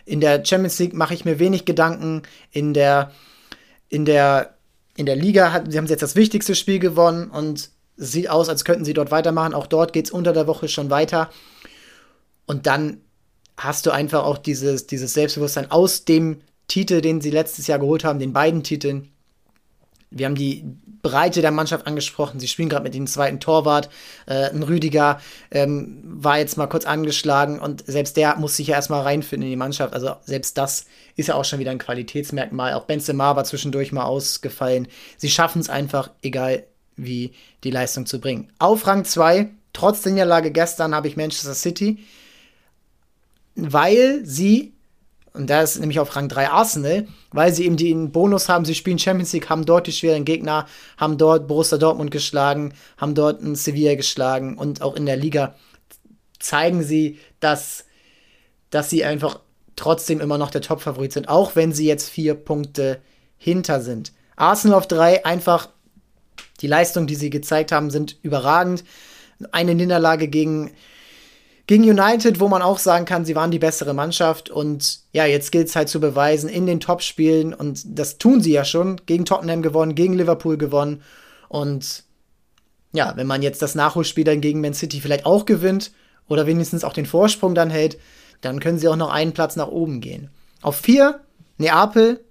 In 0.05 0.21
der 0.21 0.45
Champions 0.45 0.79
League 0.79 0.95
mache 0.95 1.14
ich 1.14 1.25
mir 1.25 1.39
wenig 1.39 1.64
Gedanken. 1.64 2.23
In 2.51 2.75
der, 2.75 3.12
in 3.89 4.05
der, 4.05 4.55
in 4.97 5.07
der 5.07 5.16
Liga 5.16 5.53
hat, 5.53 5.71
sie 5.71 5.79
haben 5.79 5.87
jetzt 5.87 6.03
das 6.03 6.16
wichtigste 6.16 6.55
Spiel 6.55 6.79
gewonnen 6.79 7.31
und 7.31 7.71
es 7.97 8.12
sieht 8.12 8.31
aus, 8.31 8.49
als 8.49 8.64
könnten 8.64 8.85
sie 8.85 8.95
dort 8.95 9.11
weitermachen. 9.11 9.55
Auch 9.55 9.66
dort 9.66 9.93
geht 9.93 10.07
es 10.07 10.11
unter 10.11 10.33
der 10.33 10.47
Woche 10.47 10.69
schon 10.69 10.91
weiter. 10.91 11.31
Und 12.47 12.66
dann 12.66 13.01
hast 13.57 13.87
du 13.87 13.91
einfach 13.91 14.25
auch 14.25 14.39
dieses, 14.39 14.87
dieses 14.87 15.14
Selbstbewusstsein 15.14 15.71
aus 15.71 16.05
dem 16.05 16.41
Titel, 16.69 17.01
den 17.01 17.21
sie 17.21 17.31
letztes 17.31 17.66
Jahr 17.66 17.79
geholt 17.79 18.05
haben, 18.05 18.19
den 18.19 18.33
beiden 18.33 18.62
Titeln. 18.62 19.11
Wir 20.11 20.27
haben 20.27 20.35
die 20.35 20.65
Breite 21.03 21.43
der 21.43 21.51
Mannschaft 21.51 21.87
angesprochen. 21.87 22.41
Sie 22.41 22.49
spielen 22.49 22.69
gerade 22.69 22.83
mit 22.83 22.95
dem 22.95 23.07
zweiten 23.07 23.41
Torwart. 23.41 23.89
Äh, 24.27 24.51
ein 24.51 24.63
Rüdiger 24.63 25.21
ähm, 25.51 26.01
war 26.03 26.39
jetzt 26.39 26.57
mal 26.57 26.67
kurz 26.67 26.87
angeschlagen 26.87 27.59
und 27.61 27.85
selbst 27.87 28.17
der 28.17 28.37
muss 28.37 28.57
sich 28.57 28.69
ja 28.69 28.77
erstmal 28.77 29.03
reinfinden 29.03 29.47
in 29.47 29.53
die 29.53 29.57
Mannschaft. 29.57 29.95
Also 29.95 30.17
selbst 30.25 30.59
das 30.59 30.87
ist 31.17 31.29
ja 31.29 31.35
auch 31.35 31.45
schon 31.45 31.59
wieder 31.59 31.71
ein 31.71 31.79
Qualitätsmerkmal. 31.79 32.75
Auch 32.75 32.85
Benzema 32.85 33.37
war 33.37 33.45
zwischendurch 33.45 33.93
mal 33.93 34.05
ausgefallen. 34.05 34.89
Sie 35.17 35.31
schaffen 35.31 35.61
es 35.61 35.69
einfach, 35.69 36.11
egal 36.23 36.65
wie 36.97 37.33
die 37.65 37.71
Leistung 37.71 38.07
zu 38.07 38.21
bringen. 38.21 38.51
Auf 38.59 38.87
Rang 38.87 39.05
2, 39.05 39.49
trotz 39.73 40.03
der 40.03 40.13
Niederlage 40.13 40.51
gestern, 40.51 40.95
habe 40.95 41.09
ich 41.09 41.17
Manchester 41.17 41.55
City, 41.55 41.99
weil 43.55 44.25
sie 44.25 44.73
und 45.39 45.49
da 45.49 45.62
ist 45.62 45.78
nämlich 45.78 46.01
auf 46.01 46.14
Rang 46.16 46.28
3 46.28 46.51
Arsenal, 46.51 47.07
weil 47.30 47.53
sie 47.55 47.64
eben 47.64 47.76
den 47.76 48.11
Bonus 48.12 48.49
haben, 48.49 48.64
sie 48.64 48.74
spielen 48.74 48.99
Champions 48.99 49.32
League, 49.32 49.49
haben 49.49 49.64
dort 49.64 49.86
die 49.86 49.93
schweren 49.93 50.24
Gegner, 50.24 50.66
haben 50.97 51.16
dort 51.16 51.47
Borussia 51.47 51.78
Dortmund 51.78 52.11
geschlagen, 52.11 52.74
haben 52.97 53.14
dort 53.14 53.41
ein 53.41 53.55
Sevilla 53.55 53.95
geschlagen 53.95 54.59
und 54.59 54.82
auch 54.82 54.97
in 54.97 55.07
der 55.07 55.16
Liga 55.16 55.55
zeigen 56.41 56.82
sie, 56.82 57.18
dass, 57.41 57.84
dass 58.70 58.91
sie 58.91 59.05
einfach 59.05 59.41
trotzdem 59.76 60.20
immer 60.20 60.39
noch 60.39 60.51
der 60.51 60.61
Top-Favorit 60.61 61.12
sind, 61.12 61.28
auch 61.28 61.57
wenn 61.57 61.72
sie 61.72 61.86
jetzt 61.86 62.11
vier 62.11 62.34
Punkte 62.34 63.01
hinter 63.36 63.80
sind. 63.80 64.12
Arsenal 64.36 64.78
auf 64.78 64.89
3, 64.89 65.24
einfach 65.24 65.68
die 66.61 66.66
Leistungen, 66.66 67.07
die 67.07 67.14
sie 67.14 67.30
gezeigt 67.30 67.72
haben, 67.72 67.91
sind 67.91 68.16
überragend. 68.22 68.84
Eine 69.53 69.74
Niederlage 69.74 70.26
gegen 70.26 70.72
gegen 71.69 71.85
United, 71.85 72.41
wo 72.41 72.49
man 72.49 72.62
auch 72.62 72.79
sagen 72.79 73.05
kann, 73.05 73.27
sie 73.27 73.37
waren 73.37 73.51
die 73.51 73.59
bessere 73.59 73.93
Mannschaft 73.93 74.49
und 74.49 75.01
ja, 75.12 75.27
jetzt 75.27 75.53
gilt 75.53 75.69
es 75.69 75.77
halt 75.77 75.91
zu 75.91 76.01
beweisen 76.01 76.49
in 76.49 76.66
den 76.66 76.81
Topspielen 76.81 77.53
und 77.53 77.83
das 77.85 78.16
tun 78.16 78.41
sie 78.41 78.53
ja 78.53 78.64
schon. 78.64 79.03
Gegen 79.05 79.27
Tottenham 79.27 79.61
gewonnen, 79.61 79.95
gegen 79.95 80.14
Liverpool 80.14 80.57
gewonnen 80.57 81.03
und 81.51 82.05
ja, 82.93 83.12
wenn 83.16 83.27
man 83.27 83.43
jetzt 83.43 83.61
das 83.61 83.75
Nachholspiel 83.75 84.25
dann 84.25 84.41
gegen 84.41 84.62
Man 84.62 84.73
City 84.73 84.99
vielleicht 84.99 85.27
auch 85.27 85.45
gewinnt 85.45 85.93
oder 86.27 86.47
wenigstens 86.47 86.85
auch 86.85 86.95
den 86.95 87.05
Vorsprung 87.05 87.55
dann 87.55 87.69
hält, 87.69 87.99
dann 88.41 88.61
können 88.61 88.79
sie 88.79 88.89
auch 88.89 88.97
noch 88.97 89.11
einen 89.11 89.35
Platz 89.35 89.55
nach 89.55 89.69
oben 89.69 90.01
gehen. 90.01 90.31
Auf 90.62 90.77
vier 90.77 91.21
Neapel, 91.59 92.25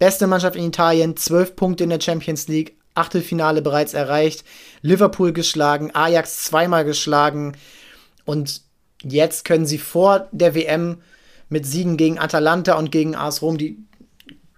beste 0.00 0.26
Mannschaft 0.26 0.56
in 0.56 0.64
Italien, 0.64 1.16
zwölf 1.16 1.54
Punkte 1.54 1.84
in 1.84 1.90
der 1.90 2.00
Champions 2.00 2.48
League, 2.48 2.76
Achtelfinale 2.96 3.62
bereits 3.62 3.94
erreicht, 3.94 4.44
Liverpool 4.82 5.32
geschlagen, 5.32 5.94
Ajax 5.94 6.46
zweimal 6.46 6.84
geschlagen, 6.84 7.56
und 8.26 8.60
jetzt 9.02 9.44
können 9.44 9.64
sie 9.64 9.78
vor 9.78 10.28
der 10.32 10.54
WM 10.54 10.98
mit 11.48 11.64
Siegen 11.64 11.96
gegen 11.96 12.18
Atalanta 12.18 12.74
und 12.74 12.92
gegen 12.92 13.14
AS 13.14 13.40
Rom 13.40 13.56
die, 13.56 13.78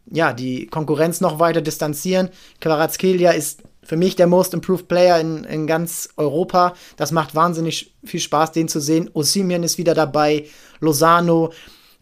ja, 0.06 0.32
die 0.32 0.66
Konkurrenz 0.66 1.20
noch 1.20 1.38
weiter 1.38 1.60
distanzieren. 1.60 2.30
Kvaratskhelia 2.60 3.30
ist 3.30 3.62
für 3.82 3.96
mich 3.96 4.16
der 4.16 4.26
Most 4.26 4.54
Improved 4.54 4.88
Player 4.88 5.20
in, 5.20 5.44
in 5.44 5.66
ganz 5.66 6.08
Europa. 6.16 6.74
Das 6.96 7.12
macht 7.12 7.34
wahnsinnig 7.34 7.94
viel 8.04 8.20
Spaß, 8.20 8.52
den 8.52 8.68
zu 8.68 8.80
sehen. 8.80 9.10
Osimhen 9.12 9.62
ist 9.62 9.78
wieder 9.78 9.94
dabei, 9.94 10.46
Lozano, 10.80 11.52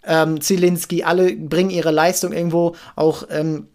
ähm, 0.04 0.40
Zielinski, 0.40 1.02
alle 1.02 1.36
bringen 1.36 1.70
ihre 1.70 1.90
Leistung 1.90 2.32
irgendwo. 2.32 2.74
Auch, 2.94 3.24
ähm, 3.30 3.68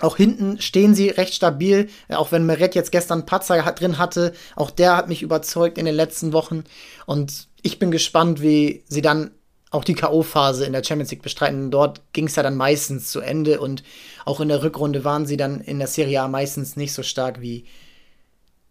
auch 0.00 0.16
hinten 0.16 0.60
stehen 0.60 0.94
sie 0.94 1.08
recht 1.08 1.34
stabil, 1.34 1.88
auch 2.08 2.32
wenn 2.32 2.46
Meret 2.46 2.74
jetzt 2.74 2.90
gestern 2.90 3.26
Patzer 3.26 3.62
drin 3.72 3.98
hatte. 3.98 4.32
Auch 4.56 4.70
der 4.70 4.96
hat 4.96 5.08
mich 5.08 5.22
überzeugt 5.22 5.78
in 5.78 5.84
den 5.84 5.94
letzten 5.94 6.32
Wochen. 6.32 6.64
Und 7.06 7.46
ich 7.62 7.78
bin 7.78 7.90
gespannt, 7.90 8.42
wie 8.42 8.82
sie 8.88 9.02
dann 9.02 9.30
auch 9.70 9.84
die 9.84 9.94
K.O.-Phase 9.94 10.64
in 10.64 10.72
der 10.72 10.84
Champions 10.84 11.10
League 11.10 11.22
bestreiten. 11.22 11.70
Dort 11.70 12.00
ging 12.12 12.26
es 12.26 12.36
ja 12.36 12.42
dann 12.42 12.56
meistens 12.56 13.10
zu 13.10 13.20
Ende 13.20 13.60
und 13.60 13.82
auch 14.24 14.40
in 14.40 14.48
der 14.48 14.62
Rückrunde 14.62 15.04
waren 15.04 15.26
sie 15.26 15.36
dann 15.36 15.60
in 15.60 15.78
der 15.78 15.88
Serie 15.88 16.22
A 16.22 16.28
meistens 16.28 16.76
nicht 16.76 16.92
so 16.92 17.02
stark 17.02 17.40
wie 17.40 17.64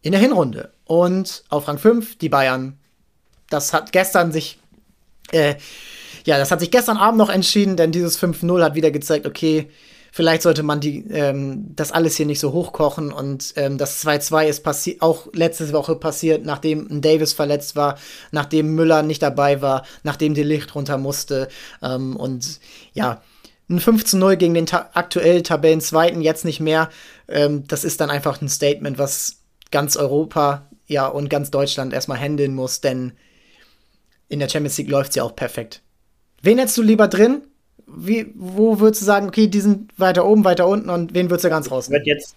in 0.01 0.11
der 0.11 0.21
Hinrunde. 0.21 0.73
Und 0.85 1.43
auf 1.49 1.67
Rang 1.67 1.77
5 1.77 2.17
die 2.17 2.29
Bayern. 2.29 2.79
Das 3.49 3.73
hat 3.73 3.91
gestern 3.91 4.31
sich, 4.31 4.59
äh, 5.31 5.55
ja, 6.25 6.37
das 6.37 6.51
hat 6.51 6.59
sich 6.59 6.71
gestern 6.71 6.97
Abend 6.97 7.17
noch 7.17 7.29
entschieden, 7.29 7.77
denn 7.77 7.91
dieses 7.91 8.17
5-0 8.21 8.63
hat 8.63 8.75
wieder 8.75 8.91
gezeigt, 8.91 9.25
okay, 9.25 9.69
vielleicht 10.15 10.43
sollte 10.43 10.61
man 10.61 10.79
die, 10.79 10.99
ähm, 11.09 11.75
das 11.75 11.91
alles 11.91 12.15
hier 12.15 12.27
nicht 12.27 12.39
so 12.39 12.53
hochkochen 12.53 13.11
und 13.11 13.53
ähm, 13.55 13.79
das 13.79 14.05
2-2 14.05 14.45
ist 14.45 15.01
auch 15.01 15.27
letzte 15.33 15.73
Woche 15.73 15.95
passiert, 15.95 16.45
nachdem 16.45 16.87
ein 16.87 17.01
Davis 17.01 17.33
verletzt 17.33 17.75
war, 17.75 17.97
nachdem 18.31 18.75
Müller 18.75 19.01
nicht 19.01 19.23
dabei 19.23 19.63
war, 19.63 19.85
nachdem 20.03 20.35
die 20.35 20.43
Licht 20.43 20.75
runter 20.75 20.99
musste 20.99 21.47
ähm, 21.81 22.15
und 22.15 22.59
ja, 22.93 23.23
ein 23.67 23.79
5-0 23.79 24.35
gegen 24.35 24.53
den 24.53 24.67
ta 24.67 24.91
aktuell 24.93 25.41
Tabellenzweiten, 25.41 26.21
jetzt 26.21 26.45
nicht 26.45 26.59
mehr. 26.59 26.89
Ähm, 27.27 27.63
das 27.67 27.83
ist 27.83 27.99
dann 27.99 28.11
einfach 28.11 28.39
ein 28.39 28.49
Statement, 28.49 28.99
was 28.99 29.37
ganz 29.71 29.97
Europa 29.97 30.69
ja 30.85 31.07
und 31.07 31.27
ganz 31.27 31.49
Deutschland 31.49 31.91
erstmal 31.91 32.19
handeln 32.19 32.53
muss, 32.53 32.81
denn 32.81 33.13
in 34.29 34.39
der 34.39 34.49
Champions 34.49 34.77
League 34.77 34.91
läuft 34.91 35.13
sie 35.13 35.21
auch 35.21 35.35
perfekt. 35.35 35.81
Wen 36.43 36.59
hättest 36.59 36.77
du 36.77 36.83
lieber 36.83 37.07
drin? 37.07 37.41
Wie, 37.87 38.31
wo 38.35 38.79
würdest 38.79 39.01
du 39.01 39.05
sagen, 39.05 39.27
okay, 39.27 39.47
die 39.47 39.59
sind 39.59 39.91
weiter 39.97 40.25
oben, 40.25 40.45
weiter 40.45 40.67
unten 40.67 40.89
und 40.89 41.13
wen 41.13 41.29
würdest 41.29 41.45
du 41.45 41.49
ganz 41.49 41.69
raus? 41.69 41.89
Wird 41.89 42.07
jetzt. 42.07 42.35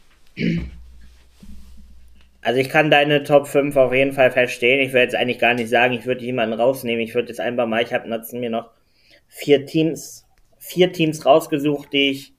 Also 2.42 2.60
ich 2.60 2.68
kann 2.68 2.90
deine 2.90 3.24
Top 3.24 3.48
5 3.48 3.76
auf 3.76 3.92
jeden 3.92 4.12
Fall 4.12 4.30
verstehen. 4.30 4.80
Ich 4.80 4.92
würde 4.92 5.02
jetzt 5.02 5.16
eigentlich 5.16 5.40
gar 5.40 5.54
nicht 5.54 5.68
sagen, 5.68 5.94
ich 5.94 6.06
würde 6.06 6.24
jemanden 6.24 6.58
rausnehmen. 6.58 7.02
Ich 7.02 7.14
würde 7.14 7.28
jetzt 7.28 7.40
einfach 7.40 7.66
mal, 7.66 7.82
ich 7.82 7.92
habe 7.92 8.08
mir 8.08 8.50
noch 8.50 8.70
vier 9.26 9.66
Teams, 9.66 10.26
vier 10.58 10.92
Teams 10.92 11.26
rausgesucht, 11.26 11.92
die 11.92 12.10
ich 12.10 12.34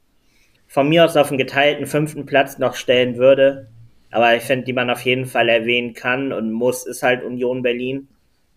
von 0.68 0.88
mir 0.88 1.04
aus 1.04 1.18
auf 1.18 1.30
einen 1.30 1.38
geteilten 1.38 1.86
fünften 1.88 2.26
Platz 2.26 2.58
noch 2.58 2.76
stellen 2.76 3.18
würde. 3.18 3.68
Aber 4.10 4.36
ich 4.36 4.44
finde, 4.44 4.66
die 4.66 4.74
man 4.74 4.90
auf 4.90 5.02
jeden 5.02 5.26
Fall 5.26 5.50
erwähnen 5.50 5.94
kann 5.94 6.32
und 6.32 6.52
muss, 6.52 6.86
ist 6.86 7.04
halt 7.04 7.24
Union 7.24 7.62
Berlin. 7.62 8.08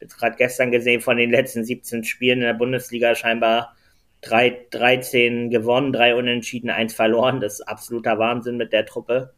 Jetzt 0.01 0.19
gerade 0.19 0.37
gestern 0.37 0.71
gesehen 0.71 1.01
von 1.01 1.17
den 1.17 1.31
letzten 1.31 1.65
17 1.65 2.05
Spielen 2.05 2.39
in 2.39 2.45
der 2.45 2.55
Bundesliga 2.55 3.15
scheinbar 3.15 3.77
3, 4.23 4.67
13 4.71 5.51
gewonnen, 5.51 5.93
3 5.93 6.15
unentschieden, 6.15 6.71
1 6.71 6.95
verloren. 6.95 7.41
Das 7.41 7.55
ist 7.55 7.63
absoluter 7.63 8.19
Wahnsinn 8.19 8.57
mit 8.57 8.73
der 8.73 8.87
Truppe. 8.87 9.33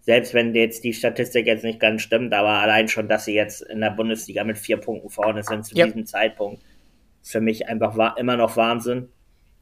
Selbst 0.00 0.34
wenn 0.34 0.54
jetzt 0.54 0.84
die 0.84 0.94
Statistik 0.94 1.46
jetzt 1.46 1.64
nicht 1.64 1.80
ganz 1.80 2.02
stimmt, 2.02 2.32
aber 2.32 2.48
allein 2.48 2.88
schon, 2.88 3.08
dass 3.08 3.26
sie 3.26 3.34
jetzt 3.34 3.62
in 3.62 3.80
der 3.80 3.90
Bundesliga 3.90 4.44
mit 4.44 4.58
vier 4.58 4.78
Punkten 4.78 5.10
vorne 5.10 5.42
sind 5.42 5.64
zu 5.64 5.76
yep. 5.76 5.86
diesem 5.86 6.06
Zeitpunkt, 6.06 6.62
ist 7.22 7.32
für 7.32 7.40
mich 7.40 7.68
einfach 7.68 8.16
immer 8.16 8.36
noch 8.36 8.56
Wahnsinn. 8.56 9.08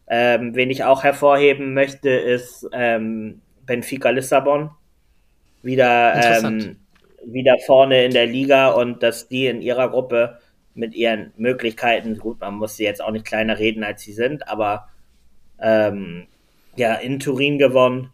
Ähm, 0.06 0.54
wen 0.54 0.70
ich 0.70 0.84
auch 0.84 1.04
hervorheben 1.04 1.74
möchte, 1.74 2.10
ist 2.10 2.66
ähm, 2.72 3.42
Benfica 3.66 4.10
Lissabon. 4.10 4.70
Wieder, 5.62 6.14
ähm, 6.14 6.76
wieder 7.26 7.56
vorne 7.66 8.04
in 8.04 8.12
der 8.12 8.26
Liga 8.26 8.70
und 8.70 9.02
dass 9.02 9.28
die 9.28 9.46
in 9.46 9.60
ihrer 9.60 9.90
Gruppe 9.90 10.38
mit 10.78 10.94
ihren 10.94 11.32
Möglichkeiten, 11.36 12.18
gut, 12.18 12.40
man 12.40 12.54
muss 12.54 12.76
sie 12.76 12.84
jetzt 12.84 13.02
auch 13.02 13.10
nicht 13.10 13.24
kleiner 13.24 13.58
reden, 13.58 13.82
als 13.82 14.02
sie 14.02 14.12
sind, 14.12 14.48
aber 14.48 14.88
ähm, 15.60 16.26
ja, 16.76 16.94
in 16.94 17.18
Turin 17.18 17.58
gewonnen. 17.58 18.10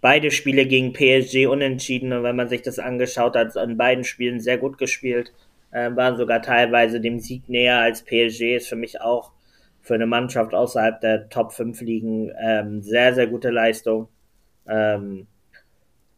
Beide 0.00 0.30
Spiele 0.30 0.66
gegen 0.66 0.92
PSG 0.92 1.46
unentschieden 1.46 2.12
und 2.12 2.22
wenn 2.22 2.36
man 2.36 2.48
sich 2.48 2.62
das 2.62 2.78
angeschaut 2.78 3.36
hat, 3.36 3.56
in 3.56 3.76
beiden 3.76 4.04
Spielen 4.04 4.38
sehr 4.38 4.58
gut 4.58 4.78
gespielt, 4.78 5.32
äh, 5.72 5.90
waren 5.96 6.16
sogar 6.16 6.40
teilweise 6.40 7.00
dem 7.00 7.18
Sieg 7.18 7.48
näher 7.48 7.80
als 7.80 8.02
PSG, 8.02 8.56
ist 8.56 8.68
für 8.68 8.76
mich 8.76 9.00
auch 9.00 9.32
für 9.80 9.94
eine 9.94 10.06
Mannschaft 10.06 10.54
außerhalb 10.54 11.00
der 11.00 11.28
Top 11.30 11.52
5 11.52 11.80
Ligen 11.80 12.30
ähm, 12.40 12.80
sehr, 12.82 13.14
sehr 13.14 13.26
gute 13.26 13.50
Leistung. 13.50 14.08
Ähm, 14.68 15.26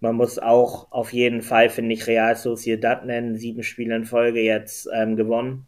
man 0.00 0.14
muss 0.14 0.38
auch 0.38 0.92
auf 0.92 1.12
jeden 1.12 1.42
Fall, 1.42 1.70
finde 1.70 1.94
ich, 1.94 2.06
Real 2.06 2.36
Sociedad 2.36 3.06
nennen. 3.06 3.36
Sieben 3.36 3.62
Spiele 3.62 3.96
in 3.96 4.04
Folge 4.04 4.40
jetzt 4.40 4.88
ähm, 4.94 5.16
gewonnen. 5.16 5.66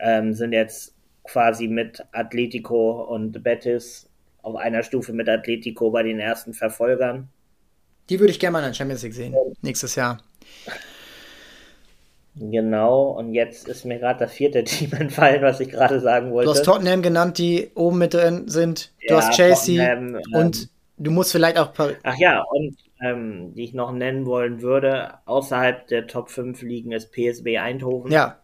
Ähm, 0.00 0.34
sind 0.34 0.52
jetzt 0.52 0.94
quasi 1.24 1.68
mit 1.68 2.04
Atletico 2.12 3.02
und 3.02 3.42
Betis 3.42 4.08
auf 4.42 4.56
einer 4.56 4.82
Stufe 4.82 5.12
mit 5.12 5.28
Atletico 5.28 5.90
bei 5.90 6.02
den 6.02 6.20
ersten 6.20 6.54
Verfolgern. 6.54 7.28
Die 8.08 8.18
würde 8.18 8.30
ich 8.30 8.40
gerne 8.40 8.52
mal 8.52 8.60
in 8.60 8.66
der 8.66 8.74
Champions 8.74 9.02
League 9.02 9.14
sehen, 9.14 9.34
nächstes 9.60 9.94
Jahr. 9.94 10.18
Genau, 12.40 13.10
und 13.10 13.34
jetzt 13.34 13.68
ist 13.68 13.84
mir 13.84 13.98
gerade 13.98 14.20
das 14.20 14.32
vierte 14.32 14.64
Team 14.64 14.92
entfallen, 14.92 15.42
was 15.42 15.60
ich 15.60 15.70
gerade 15.70 16.00
sagen 16.00 16.32
wollte. 16.32 16.50
Du 16.50 16.56
hast 16.56 16.64
Tottenham 16.64 17.02
genannt, 17.02 17.38
die 17.38 17.70
oben 17.74 17.98
mit 17.98 18.14
drin 18.14 18.48
sind. 18.48 18.92
Du 19.06 19.14
ja, 19.14 19.16
hast 19.18 19.32
Chelsea 19.32 19.84
Tottenham, 19.84 20.22
und 20.32 20.62
ähm, 20.62 20.68
du 20.98 21.10
musst 21.10 21.32
vielleicht 21.32 21.58
auch. 21.58 21.72
Ach 22.02 22.16
ja, 22.16 22.42
und 22.42 22.76
ähm, 23.00 23.54
die 23.54 23.64
ich 23.64 23.74
noch 23.74 23.92
nennen 23.92 24.26
wollen 24.26 24.62
würde, 24.62 25.14
außerhalb 25.26 25.86
der 25.88 26.06
Top 26.06 26.30
5 26.30 26.62
liegen 26.62 26.92
ist 26.92 27.12
PSB 27.12 27.58
Eindhoven. 27.58 28.10
Ja. 28.10 28.38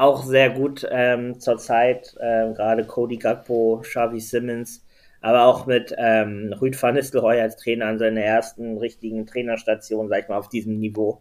Auch 0.00 0.24
sehr 0.24 0.48
gut 0.48 0.88
ähm, 0.90 1.40
zurzeit, 1.40 2.16
äh, 2.20 2.54
gerade 2.54 2.86
Cody 2.86 3.18
Gagpo, 3.18 3.82
Xavi 3.82 4.18
Simmons, 4.18 4.82
aber 5.20 5.44
auch 5.44 5.66
mit 5.66 5.94
ähm, 5.98 6.54
Rüd 6.58 6.82
van 6.82 6.94
Nistelrooy 6.94 7.38
als 7.38 7.56
Trainer 7.56 7.84
an 7.84 7.98
seiner 7.98 8.22
ersten 8.22 8.78
richtigen 8.78 9.26
Trainerstation, 9.26 10.08
sag 10.08 10.22
ich 10.22 10.28
mal, 10.30 10.38
auf 10.38 10.48
diesem 10.48 10.78
Niveau. 10.80 11.20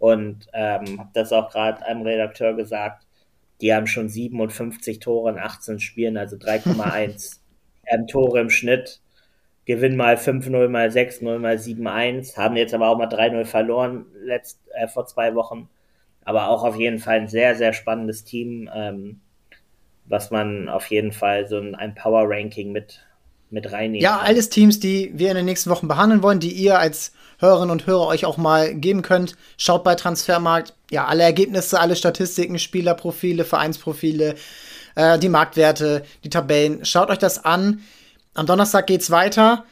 Und 0.00 0.48
ähm, 0.54 0.98
habe 0.98 1.10
das 1.14 1.32
auch 1.32 1.52
gerade 1.52 1.86
einem 1.86 2.02
Redakteur 2.02 2.54
gesagt, 2.54 3.06
die 3.60 3.72
haben 3.72 3.86
schon 3.86 4.08
57 4.08 4.98
Tore 4.98 5.30
in 5.30 5.38
18 5.38 5.78
Spielen, 5.78 6.16
also 6.16 6.34
3,1 6.34 7.38
ähm, 7.86 8.08
Tore 8.08 8.40
im 8.40 8.50
Schnitt 8.50 9.02
gewinnen 9.66 9.96
mal 9.96 10.16
5-0, 10.16 10.66
mal 10.66 10.88
6-0, 10.88 11.38
mal 11.38 11.54
7-1, 11.54 12.36
haben 12.36 12.56
jetzt 12.56 12.74
aber 12.74 12.88
auch 12.88 12.98
mal 12.98 13.06
3-0 13.06 13.44
verloren 13.44 14.06
letzt, 14.20 14.58
äh, 14.74 14.88
vor 14.88 15.06
zwei 15.06 15.36
Wochen. 15.36 15.68
Aber 16.26 16.48
auch 16.48 16.64
auf 16.64 16.76
jeden 16.76 16.98
Fall 16.98 17.20
ein 17.20 17.28
sehr, 17.28 17.54
sehr 17.54 17.72
spannendes 17.72 18.24
Team, 18.24 18.68
ähm, 18.74 19.20
was 20.06 20.30
man 20.30 20.68
auf 20.68 20.86
jeden 20.90 21.12
Fall 21.12 21.46
so 21.48 21.56
in 21.56 21.74
ein 21.76 21.94
Power-Ranking 21.94 22.72
mit, 22.72 23.00
mit 23.50 23.72
reinnehmen 23.72 24.02
Ja, 24.02 24.16
kann. 24.18 24.26
alles 24.26 24.48
Teams, 24.50 24.80
die 24.80 25.12
wir 25.14 25.30
in 25.30 25.36
den 25.36 25.44
nächsten 25.44 25.70
Wochen 25.70 25.86
behandeln 25.88 26.22
wollen, 26.22 26.40
die 26.40 26.52
ihr 26.52 26.78
als 26.78 27.12
Hörerinnen 27.38 27.70
und 27.70 27.86
Hörer 27.86 28.08
euch 28.08 28.24
auch 28.26 28.38
mal 28.38 28.74
geben 28.74 29.02
könnt. 29.02 29.36
Schaut 29.56 29.84
bei 29.84 29.94
Transfermarkt, 29.94 30.74
ja, 30.90 31.06
alle 31.06 31.22
Ergebnisse, 31.22 31.78
alle 31.78 31.94
Statistiken, 31.94 32.58
Spielerprofile, 32.58 33.44
Vereinsprofile, 33.44 34.34
äh, 34.96 35.18
die 35.20 35.28
Marktwerte, 35.28 36.02
die 36.24 36.30
Tabellen. 36.30 36.84
Schaut 36.84 37.10
euch 37.10 37.18
das 37.18 37.44
an. 37.44 37.80
Am 38.34 38.46
Donnerstag 38.46 38.86
geht's 38.88 39.10
weiter 39.12 39.64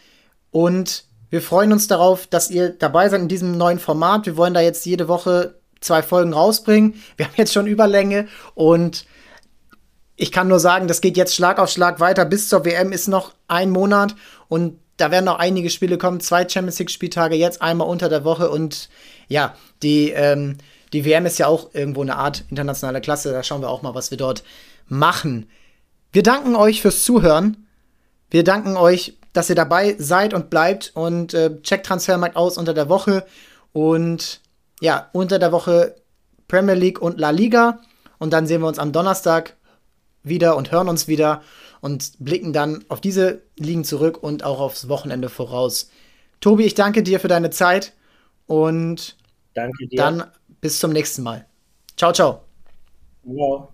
und 0.53 1.05
wir 1.31 1.43
freuen 1.43 1.73
uns 1.73 1.89
darauf, 1.89 2.29
dass 2.29 2.49
ihr 2.49 2.69
dabei 2.71 3.09
seid 3.09 3.21
in 3.23 3.29
diesem 3.29 3.59
neuen 3.59 3.81
Format. 3.81 4.27
Wir 4.27 4.37
wollen 4.37 4.55
da 4.55 4.61
jetzt 4.61 4.87
jede 4.87 5.09
Woche 5.09 5.57
zwei 5.85 6.03
Folgen 6.03 6.33
rausbringen. 6.33 7.03
Wir 7.17 7.27
haben 7.27 7.35
jetzt 7.37 7.53
schon 7.53 7.67
Überlänge 7.67 8.29
und 8.55 9.07
ich 10.17 10.31
kann 10.31 10.49
nur 10.49 10.61
sagen, 10.61 10.87
das 10.89 11.01
geht 11.01 11.17
jetzt 11.17 11.35
Schlag 11.35 11.59
auf 11.59 11.71
Schlag 11.71 12.01
weiter. 12.01 12.25
Bis 12.25 12.49
zur 12.49 12.65
WM 12.65 12.93
ist 12.93 13.09
noch 13.09 13.33
ein 13.49 13.71
Monat 13.71 14.15
und 14.49 14.79
da 14.97 15.11
werden 15.11 15.25
noch 15.25 15.39
einige 15.39 15.71
Spiele 15.71 15.99
kommen. 15.99 16.21
Zwei 16.21 16.49
Champions 16.49 16.79
League 16.79 16.91
Spieltage 16.91 17.35
jetzt 17.35 17.63
einmal 17.63 17.89
unter 17.89 18.09
der 18.09 18.25
Woche 18.25 18.51
und 18.51 18.89
ja, 19.29 19.55
die, 19.83 20.11
ähm, 20.11 20.59
die 20.93 21.05
WM 21.05 21.27
ist 21.27 21.39
ja 21.39 21.49
auch 21.49 21.75
irgendwo 21.75 22.03
eine 22.03 22.17
Art 22.17 22.45
internationale 22.49 23.01
Klasse. 23.01 23.33
Da 23.33 23.43
schauen 23.43 23.61
wir 23.61 23.71
auch 23.71 23.83
mal, 23.83 23.95
was 23.95 24.11
wir 24.11 24.19
dort 24.19 24.45
machen. 24.87 25.49
Wir 26.13 26.23
danken 26.23 26.55
euch 26.55 26.81
fürs 26.81 27.03
Zuhören. 27.03 27.67
Wir 28.31 28.45
danken 28.45 28.77
euch, 28.77 29.19
dass 29.33 29.51
ihr 29.51 29.57
dabei 29.57 29.97
seid 29.99 30.33
und 30.33 30.49
bleibt 30.49 30.93
und 30.95 31.35
äh, 31.35 31.61
checkt 31.63 31.87
Transfermarkt 31.87 32.37
aus 32.37 32.57
unter 32.57 32.73
der 32.73 32.89
Woche 32.89 33.27
und 33.73 34.41
ja, 34.85 35.09
unter 35.15 35.39
der 35.39 35.51
Woche 35.51 35.97
Premier 36.47 36.75
League 36.75 37.01
und 37.01 37.19
La 37.19 37.31
Liga 37.31 37.81
und 38.19 38.35
dann 38.35 38.47
sehen 38.47 38.61
wir 38.61 38.69
uns 38.69 38.79
am 38.79 38.93
Donnerstag 38.93 39.57
wieder 40.23 40.57
und 40.57 40.73
hören 40.73 40.91
uns 40.91 41.09
wieder 41.09 41.41
und 41.81 42.13
blicken 42.19 42.53
dann 42.53 42.85
auf 42.91 43.01
diese 43.01 43.41
Ligen 43.59 43.85
zurück 43.85 44.23
und 44.23 44.45
auch 44.45 44.61
aufs 44.61 44.91
Wochenende 44.91 45.31
voraus. 45.31 45.91
Tobi, 46.41 46.65
ich 46.65 46.75
danke 46.75 47.03
dir 47.03 47.19
für 47.19 47.29
deine 47.29 47.49
Zeit 47.49 47.95
und 48.47 49.17
dann 49.55 50.25
bis 50.61 50.81
zum 50.81 50.93
nächsten 50.93 51.23
Mal. 51.23 51.47
Ciao, 51.97 52.13
ciao. 52.13 52.43
Ja. 53.25 53.74